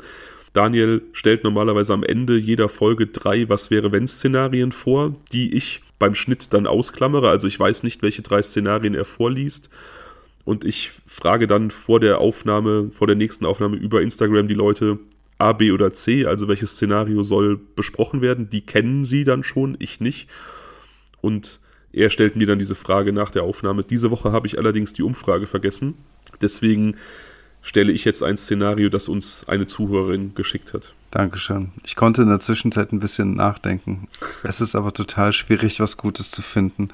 [0.52, 5.80] Daniel stellt normalerweise am Ende jeder Folge drei Was wäre wenn Szenarien vor, die ich
[5.98, 7.28] beim Schnitt dann ausklammere.
[7.28, 9.70] Also ich weiß nicht, welche drei Szenarien er vorliest.
[10.44, 14.98] Und ich frage dann vor der Aufnahme, vor der nächsten Aufnahme über Instagram die Leute
[15.38, 18.50] A, B oder C, also welches Szenario soll besprochen werden.
[18.50, 20.28] Die kennen sie dann schon, ich nicht.
[21.20, 21.60] Und
[21.92, 23.84] er stellt mir dann diese Frage nach der Aufnahme.
[23.84, 25.94] Diese Woche habe ich allerdings die Umfrage vergessen.
[26.40, 26.96] Deswegen
[27.62, 30.94] stelle ich jetzt ein Szenario, das uns eine Zuhörerin geschickt hat.
[31.10, 31.72] Dankeschön.
[31.84, 34.08] Ich konnte in der Zwischenzeit ein bisschen nachdenken.
[34.42, 36.88] Es ist aber total schwierig, was Gutes zu finden.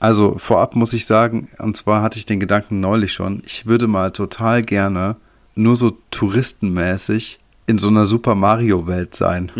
[0.00, 3.88] Also vorab muss ich sagen, und zwar hatte ich den Gedanken neulich schon, ich würde
[3.88, 5.16] mal total gerne
[5.56, 9.50] nur so touristenmäßig in so einer Super Mario Welt sein.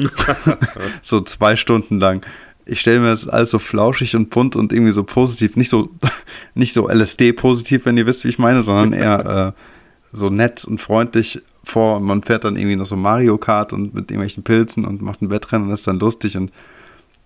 [1.03, 2.25] so zwei Stunden lang.
[2.65, 5.91] Ich stelle mir das alles so flauschig und bunt und irgendwie so positiv, nicht so,
[6.55, 9.78] nicht so LSD positiv, wenn ihr wisst, wie ich meine, sondern eher äh,
[10.13, 13.95] so nett und freundlich vor und man fährt dann irgendwie noch so Mario Kart und
[13.95, 16.53] mit irgendwelchen Pilzen und macht ein Wettrennen und ist dann lustig und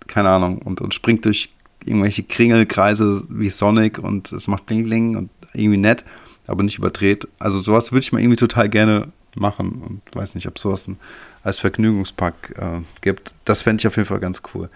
[0.06, 1.50] keine Ahnung und, und springt durch
[1.84, 6.04] irgendwelche Kringelkreise wie Sonic und es macht Bling Bling und irgendwie nett,
[6.46, 7.28] aber nicht überdreht.
[7.38, 10.98] Also sowas würde ich mal irgendwie total gerne machen und weiß nicht, ob sowas ein,
[11.42, 13.34] als Vergnügungspark äh, gibt.
[13.44, 14.68] Das fände ich auf jeden Fall ganz cool.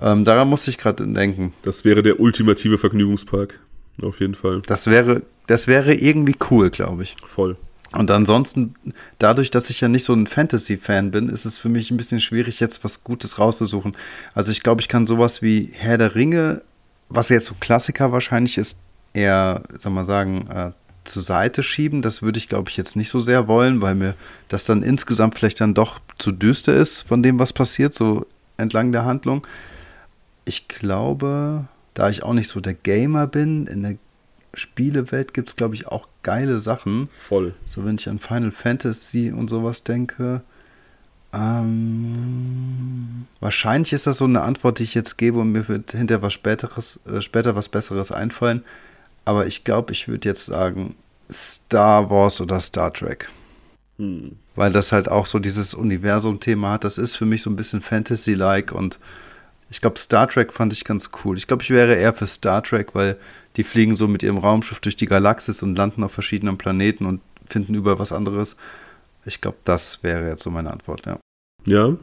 [0.00, 1.52] Ähm, daran musste ich gerade denken.
[1.62, 3.60] Das wäre der ultimative Vergnügungspark.
[4.00, 4.62] Auf jeden Fall.
[4.66, 7.16] Das wäre, das wäre irgendwie cool, glaube ich.
[7.24, 7.56] Voll.
[7.92, 8.74] Und ansonsten,
[9.18, 12.20] dadurch, dass ich ja nicht so ein Fantasy-Fan bin, ist es für mich ein bisschen
[12.20, 13.94] schwierig, jetzt was Gutes rauszusuchen.
[14.34, 16.62] Also ich glaube, ich kann sowas wie Herr der Ringe,
[17.10, 18.78] was jetzt so Klassiker wahrscheinlich ist,
[19.12, 20.70] eher, soll man sagen, äh,
[21.04, 22.00] zur Seite schieben.
[22.00, 24.14] Das würde ich, glaube ich, jetzt nicht so sehr wollen, weil mir
[24.48, 28.92] das dann insgesamt vielleicht dann doch zu düster ist von dem, was passiert, so entlang
[28.92, 29.46] der Handlung.
[30.44, 33.96] Ich glaube, da ich auch nicht so der Gamer bin, in der
[34.54, 37.08] Spielewelt gibt es, glaube ich, auch geile Sachen.
[37.08, 37.54] Voll.
[37.64, 40.42] So, wenn ich an Final Fantasy und sowas denke.
[41.32, 46.20] Ähm, wahrscheinlich ist das so eine Antwort, die ich jetzt gebe und mir wird hinterher
[46.20, 48.62] was Späteres, äh, später was Besseres einfallen.
[49.24, 50.96] Aber ich glaube, ich würde jetzt sagen
[51.30, 53.30] Star Wars oder Star Trek.
[53.98, 54.36] Hm.
[54.54, 56.84] Weil das halt auch so dieses Universum-Thema hat.
[56.84, 58.98] Das ist für mich so ein bisschen Fantasy-like und
[59.72, 61.38] ich glaube, Star Trek fand ich ganz cool.
[61.38, 63.16] Ich glaube, ich wäre eher für Star Trek, weil
[63.56, 67.22] die fliegen so mit ihrem Raumschiff durch die Galaxis und landen auf verschiedenen Planeten und
[67.46, 68.56] finden über was anderes.
[69.24, 71.18] Ich glaube, das wäre jetzt so meine Antwort, ja.
[71.64, 71.96] Ja,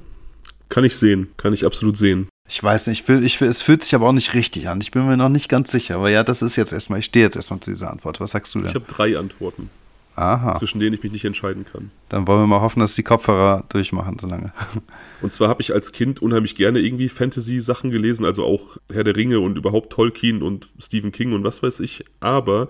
[0.69, 2.27] kann ich sehen, kann ich absolut sehen.
[2.49, 4.81] Ich weiß nicht, ich will, ich will, es fühlt sich aber auch nicht richtig an.
[4.81, 5.95] Ich bin mir noch nicht ganz sicher.
[5.95, 8.19] Aber ja, das ist jetzt erstmal, ich stehe jetzt erstmal zu dieser Antwort.
[8.19, 8.69] Was sagst du denn?
[8.69, 9.69] Ich habe drei Antworten.
[10.19, 10.55] Aha.
[10.55, 11.91] zwischen denen ich mich nicht entscheiden kann.
[12.09, 14.51] Dann wollen wir mal hoffen, dass die Kopfhörer durchmachen so lange.
[15.21, 19.15] Und zwar habe ich als Kind unheimlich gerne irgendwie Fantasy-Sachen gelesen, also auch Herr der
[19.15, 22.03] Ringe und überhaupt Tolkien und Stephen King und was weiß ich.
[22.19, 22.67] Aber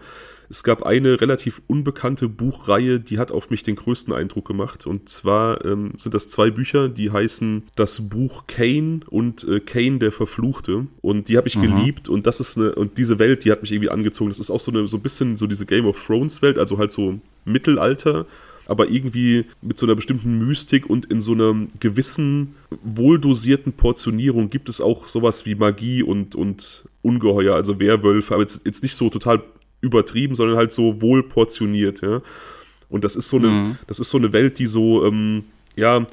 [0.49, 4.87] es gab eine relativ unbekannte Buchreihe, die hat auf mich den größten Eindruck gemacht.
[4.87, 9.99] Und zwar ähm, sind das zwei Bücher, die heißen Das Buch Kane und äh, Kane
[9.99, 10.87] der Verfluchte.
[11.01, 11.61] Und die habe ich mhm.
[11.61, 12.09] geliebt.
[12.09, 14.31] Und das ist eine, und diese Welt, die hat mich irgendwie angezogen.
[14.31, 16.77] Das ist auch so eine, so ein bisschen so diese Game of Thrones Welt, also
[16.77, 18.25] halt so Mittelalter
[18.65, 22.53] aber irgendwie mit so einer bestimmten Mystik und in so einer gewissen
[22.83, 28.67] wohldosierten Portionierung gibt es auch sowas wie Magie und, und Ungeheuer, also Werwölfe, aber jetzt,
[28.67, 29.41] jetzt nicht so total
[29.81, 32.21] übertrieben, sondern halt so wohl portioniert, ja.
[32.89, 33.77] Und das ist so eine, mhm.
[33.87, 35.43] das ist so eine Welt, die so, ähm,
[35.75, 36.05] ja,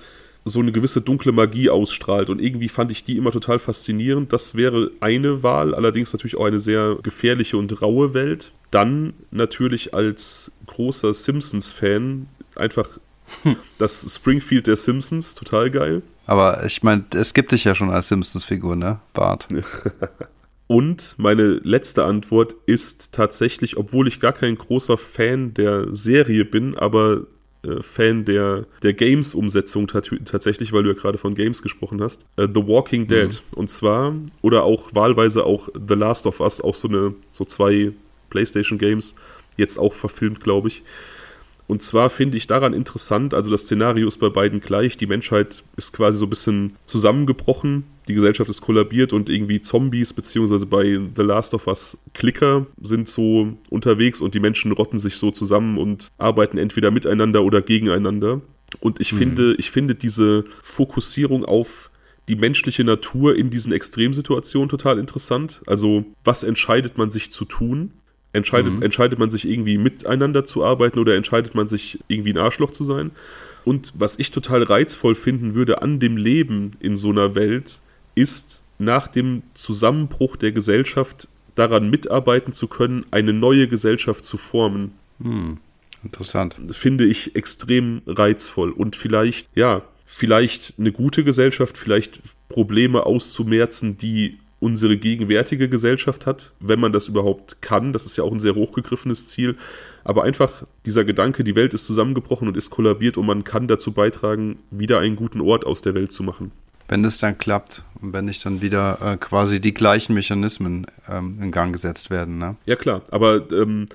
[0.45, 2.31] so eine gewisse dunkle Magie ausstrahlt.
[2.31, 4.33] Und irgendwie fand ich die immer total faszinierend.
[4.33, 8.53] Das wäre eine Wahl, allerdings natürlich auch eine sehr gefährliche und raue Welt.
[8.71, 12.89] Dann natürlich als großer Simpsons-Fan einfach
[13.43, 13.57] hm.
[13.79, 16.03] das Springfield der Simpsons, total geil.
[16.27, 19.01] Aber ich meine, es gibt dich ja schon als Simpsons-Figur, ne?
[19.15, 19.49] Bart.
[20.69, 26.77] Und meine letzte Antwort ist tatsächlich, obwohl ich gar kein großer Fan der Serie bin,
[26.77, 27.27] aber
[27.63, 32.27] äh, Fan der, der Games-Umsetzung tatsächlich, weil du ja gerade von Games gesprochen hast.
[32.37, 33.29] Äh, The Walking Dead.
[33.29, 33.59] Mhm.
[33.59, 37.93] Und zwar, oder auch wahlweise auch The Last of Us, auch so eine, so zwei
[38.31, 39.15] PlayStation-Games,
[39.57, 40.83] jetzt auch verfilmt, glaube ich.
[41.69, 45.65] Und zwar finde ich daran interessant, also das Szenario ist bei beiden gleich, die Menschheit
[45.77, 51.01] ist quasi so ein bisschen zusammengebrochen die Gesellschaft ist kollabiert und irgendwie Zombies, beziehungsweise bei
[51.15, 55.77] The Last of Us Klicker sind so unterwegs und die Menschen rotten sich so zusammen
[55.77, 58.41] und arbeiten entweder miteinander oder gegeneinander.
[58.81, 59.19] Und ich mhm.
[59.19, 61.91] finde, ich finde diese Fokussierung auf
[62.29, 65.63] die menschliche Natur in diesen Extremsituationen total interessant.
[65.67, 67.93] Also, was entscheidet man sich zu tun?
[68.33, 68.83] Entscheidet, mhm.
[68.83, 72.85] entscheidet man sich irgendwie miteinander zu arbeiten oder entscheidet man sich irgendwie ein Arschloch zu
[72.85, 73.13] sein?
[73.65, 77.81] Und was ich total reizvoll finden würde an dem Leben in so einer Welt,
[78.17, 84.93] ist nach dem Zusammenbruch der Gesellschaft daran mitarbeiten zu können, eine neue Gesellschaft zu formen.
[85.23, 85.59] Hm,
[86.03, 86.57] interessant.
[86.73, 94.39] Finde ich extrem reizvoll und vielleicht, ja, vielleicht eine gute Gesellschaft, vielleicht Probleme auszumerzen, die
[94.59, 97.93] unsere gegenwärtige Gesellschaft hat, wenn man das überhaupt kann.
[97.93, 99.57] Das ist ja auch ein sehr hochgegriffenes Ziel.
[100.03, 103.93] Aber einfach dieser Gedanke, die Welt ist zusammengebrochen und ist kollabiert und man kann dazu
[103.93, 106.53] beitragen, wieder einen guten Ort aus der Welt zu machen.
[106.89, 111.39] Wenn es dann klappt und wenn nicht dann wieder äh, quasi die gleichen Mechanismen ähm,
[111.41, 112.39] in Gang gesetzt werden.
[112.39, 112.57] Ne?
[112.67, 113.87] Ja klar, aber ähm,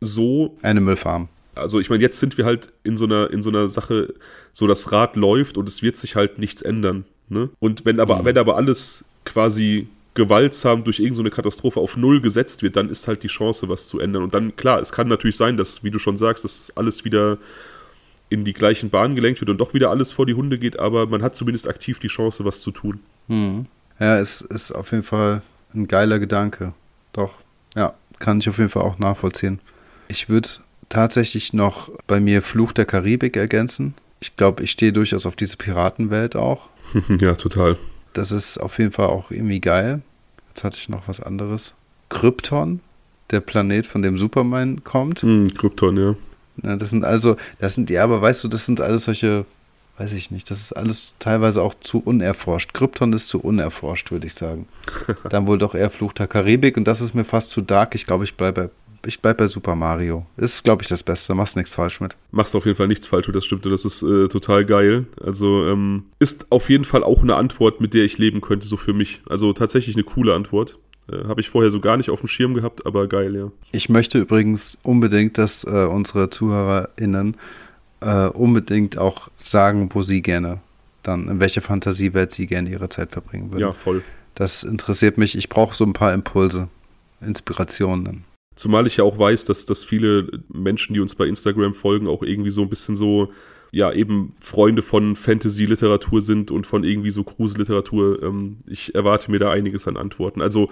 [0.00, 0.56] so.
[0.62, 3.68] Animal Farm also ich meine, jetzt sind wir halt in so einer, in so einer
[3.68, 4.14] Sache,
[4.52, 7.04] so das Rad läuft und es wird sich halt nichts ändern.
[7.28, 7.50] Ne?
[7.58, 8.24] Und wenn aber, mhm.
[8.26, 13.08] wenn aber alles quasi gewaltsam durch irgendeine so Katastrophe auf Null gesetzt wird, dann ist
[13.08, 14.22] halt die Chance, was zu ändern.
[14.22, 17.38] Und dann, klar, es kann natürlich sein, dass, wie du schon sagst, dass alles wieder
[18.28, 21.06] in die gleichen Bahnen gelenkt wird und doch wieder alles vor die Hunde geht, aber
[21.06, 23.00] man hat zumindest aktiv die Chance, was zu tun.
[23.28, 23.66] Mhm.
[23.98, 25.42] Ja, es ist auf jeden Fall
[25.74, 26.74] ein geiler Gedanke.
[27.12, 27.40] Doch,
[27.74, 29.60] ja, kann ich auf jeden Fall auch nachvollziehen.
[30.08, 30.48] Ich würde
[30.88, 33.94] tatsächlich noch bei mir Fluch der Karibik ergänzen.
[34.20, 36.68] Ich glaube, ich stehe durchaus auf diese Piratenwelt auch.
[37.20, 37.76] ja, total.
[38.12, 40.02] Das ist auf jeden Fall auch irgendwie geil.
[40.48, 41.74] Jetzt hatte ich noch was anderes.
[42.08, 42.80] Krypton,
[43.30, 45.22] der Planet, von dem Superman kommt.
[45.22, 46.14] Mm, Krypton, ja.
[46.62, 46.76] Ja.
[46.76, 49.44] Das sind also, das sind, ja, aber weißt du, das sind alles solche,
[49.98, 52.74] weiß ich nicht, das ist alles teilweise auch zu unerforscht.
[52.74, 54.68] Krypton ist zu unerforscht, würde ich sagen.
[55.30, 57.94] Dann wohl doch eher Fluch der Karibik und das ist mir fast zu dark.
[57.94, 58.70] Ich glaube, ich bleibe
[59.06, 60.26] ich bleib bei Super Mario.
[60.36, 61.34] Ist, glaube ich, das Beste.
[61.34, 62.16] Machst nichts falsch mit.
[62.32, 63.64] Machst auf jeden Fall nichts falsch mit, das stimmt.
[63.64, 65.06] Das ist äh, total geil.
[65.22, 68.76] Also ähm, ist auf jeden Fall auch eine Antwort, mit der ich leben könnte, so
[68.76, 69.22] für mich.
[69.28, 70.78] Also tatsächlich eine coole Antwort.
[71.10, 73.50] Äh, Habe ich vorher so gar nicht auf dem Schirm gehabt, aber geil, ja.
[73.72, 77.36] Ich möchte übrigens unbedingt, dass äh, unsere ZuhörerInnen
[78.00, 80.60] äh, unbedingt auch sagen, wo sie gerne
[81.02, 83.62] dann, in welche Fantasiewelt sie gerne ihre Zeit verbringen würden.
[83.62, 84.02] Ja, voll.
[84.34, 85.36] Das interessiert mich.
[85.36, 86.68] Ich brauche so ein paar Impulse,
[87.20, 88.24] Inspirationen.
[88.56, 92.22] Zumal ich ja auch weiß, dass, dass viele Menschen, die uns bei Instagram folgen, auch
[92.22, 93.32] irgendwie so ein bisschen so,
[93.72, 98.22] ja, eben Freunde von Fantasy-Literatur sind und von irgendwie so Kruse-Literatur.
[98.22, 100.40] Ähm, ich erwarte mir da einiges an Antworten.
[100.40, 100.70] Also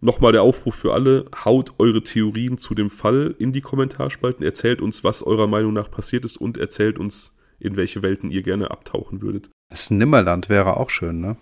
[0.00, 4.80] nochmal der Aufruf für alle, haut eure Theorien zu dem Fall in die Kommentarspalten, erzählt
[4.80, 8.70] uns, was eurer Meinung nach passiert ist und erzählt uns, in welche Welten ihr gerne
[8.70, 9.48] abtauchen würdet.
[9.70, 11.36] Das Nimmerland wäre auch schön, ne?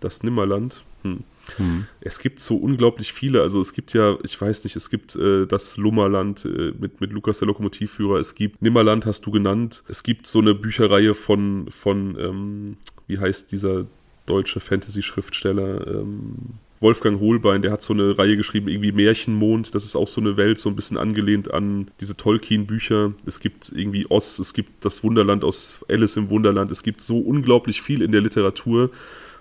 [0.00, 0.82] Das Nimmerland.
[1.02, 1.24] Hm.
[1.56, 1.86] Hm.
[2.00, 3.42] Es gibt so unglaublich viele.
[3.42, 7.12] Also es gibt ja, ich weiß nicht, es gibt äh, das Lummerland äh, mit, mit
[7.12, 8.18] Lukas der Lokomotivführer.
[8.18, 9.82] Es gibt Nimmerland, hast du genannt.
[9.88, 12.76] Es gibt so eine Bücherreihe von, von ähm,
[13.06, 13.86] wie heißt dieser
[14.26, 15.86] deutsche Fantasy-Schriftsteller?
[15.86, 16.34] Ähm,
[16.80, 19.74] Wolfgang Hohlbein, der hat so eine Reihe geschrieben, irgendwie Märchenmond.
[19.74, 23.14] Das ist auch so eine Welt, so ein bisschen angelehnt an diese Tolkien-Bücher.
[23.26, 26.70] Es gibt irgendwie Oz, es gibt das Wunderland aus Alice im Wunderland.
[26.70, 28.90] Es gibt so unglaublich viel in der Literatur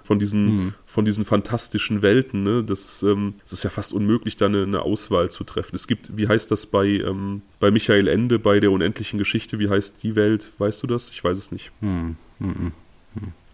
[0.07, 0.73] von diesen, mhm.
[0.85, 2.43] von diesen fantastischen Welten.
[2.43, 2.63] Ne?
[2.63, 5.75] Das, ähm, das ist ja fast unmöglich, da eine, eine, Auswahl zu treffen.
[5.75, 9.69] Es gibt, wie heißt das bei, ähm, bei Michael Ende, bei der unendlichen Geschichte, wie
[9.69, 10.53] heißt die Welt?
[10.59, 11.09] Weißt du das?
[11.09, 11.71] Ich weiß es nicht.
[11.81, 12.15] Mhm.
[12.39, 12.71] Mhm.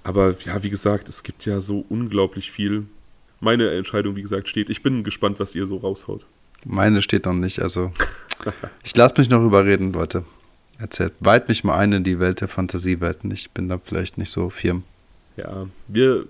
[0.04, 2.86] Aber ja, wie gesagt, es gibt ja so unglaublich viel.
[3.40, 4.70] Meine Entscheidung, wie gesagt, steht.
[4.70, 6.26] Ich bin gespannt, was ihr so raushaut.
[6.66, 7.62] Meine steht noch nicht.
[7.62, 7.92] Also,
[8.84, 10.24] ich lasse mich noch überreden, Leute.
[10.78, 13.32] Erzählt, weit mich mal ein in die Welt der Fantasiewelten.
[13.32, 14.84] Ich bin da vielleicht nicht so firm.
[15.38, 16.26] Ja, wir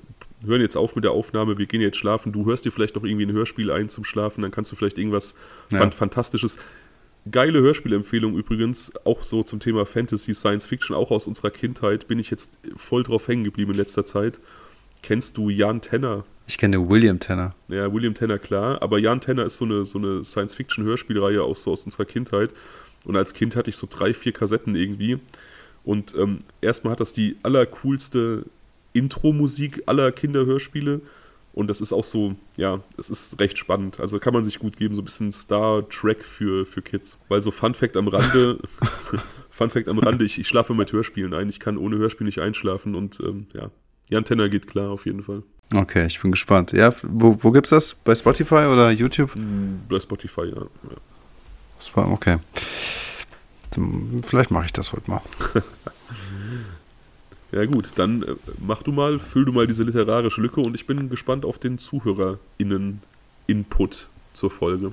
[0.45, 2.31] hören jetzt auf mit der Aufnahme, wir gehen jetzt schlafen.
[2.31, 4.97] Du hörst dir vielleicht noch irgendwie ein Hörspiel ein zum Schlafen, dann kannst du vielleicht
[4.97, 5.35] irgendwas
[5.71, 5.89] ja.
[5.91, 6.57] Fantastisches.
[7.31, 12.19] Geile Hörspielempfehlung übrigens, auch so zum Thema Fantasy, Science Fiction, auch aus unserer Kindheit, bin
[12.19, 14.41] ich jetzt voll drauf hängen geblieben in letzter Zeit.
[15.01, 16.25] Kennst du Jan Tenner?
[16.47, 17.55] Ich kenne William Tenner.
[17.69, 18.81] Ja, William Tenner, klar.
[18.81, 22.51] Aber Jan Tenner ist so eine, so eine Science-Fiction-Hörspielreihe auch so aus unserer Kindheit.
[23.05, 25.19] Und als Kind hatte ich so drei, vier Kassetten irgendwie.
[25.83, 28.45] Und ähm, erstmal hat das die allercoolste
[28.93, 31.01] Intro-Musik aller Kinderhörspiele.
[31.53, 33.99] Und das ist auch so, ja, es ist recht spannend.
[33.99, 37.17] Also kann man sich gut geben, so ein bisschen Star Trek für, für Kids.
[37.27, 38.59] Weil so Fun Fact am Rande,
[39.51, 41.49] Fun Fact am Rande, ich, ich schlafe mit Hörspielen ein.
[41.49, 43.69] Ich kann ohne Hörspiel nicht einschlafen und ähm, ja,
[44.09, 45.43] die Antenne geht klar auf jeden Fall.
[45.75, 46.71] Okay, ich bin gespannt.
[46.71, 47.93] Ja, wo, wo gibt's das?
[47.93, 49.35] Bei Spotify oder YouTube?
[49.35, 50.61] Hm, bei Spotify, ja.
[50.61, 52.11] ja.
[52.11, 52.37] Okay.
[54.23, 55.21] Vielleicht mache ich das heute mal.
[57.53, 60.87] Ja gut, dann äh, mach du mal, füll du mal diese literarische Lücke und ich
[60.87, 64.91] bin gespannt auf den ZuhörerInnen-Input zur Folge.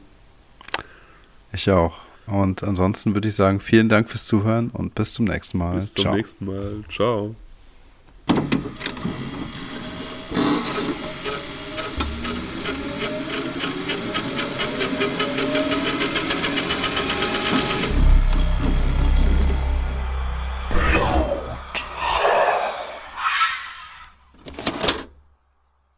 [1.53, 2.03] Ich auch.
[2.27, 5.77] Und ansonsten würde ich sagen, vielen Dank fürs Zuhören und bis zum nächsten Mal.
[5.77, 6.15] Bis zum Ciao.
[6.15, 6.85] nächsten Mal.
[6.91, 7.35] Ciao.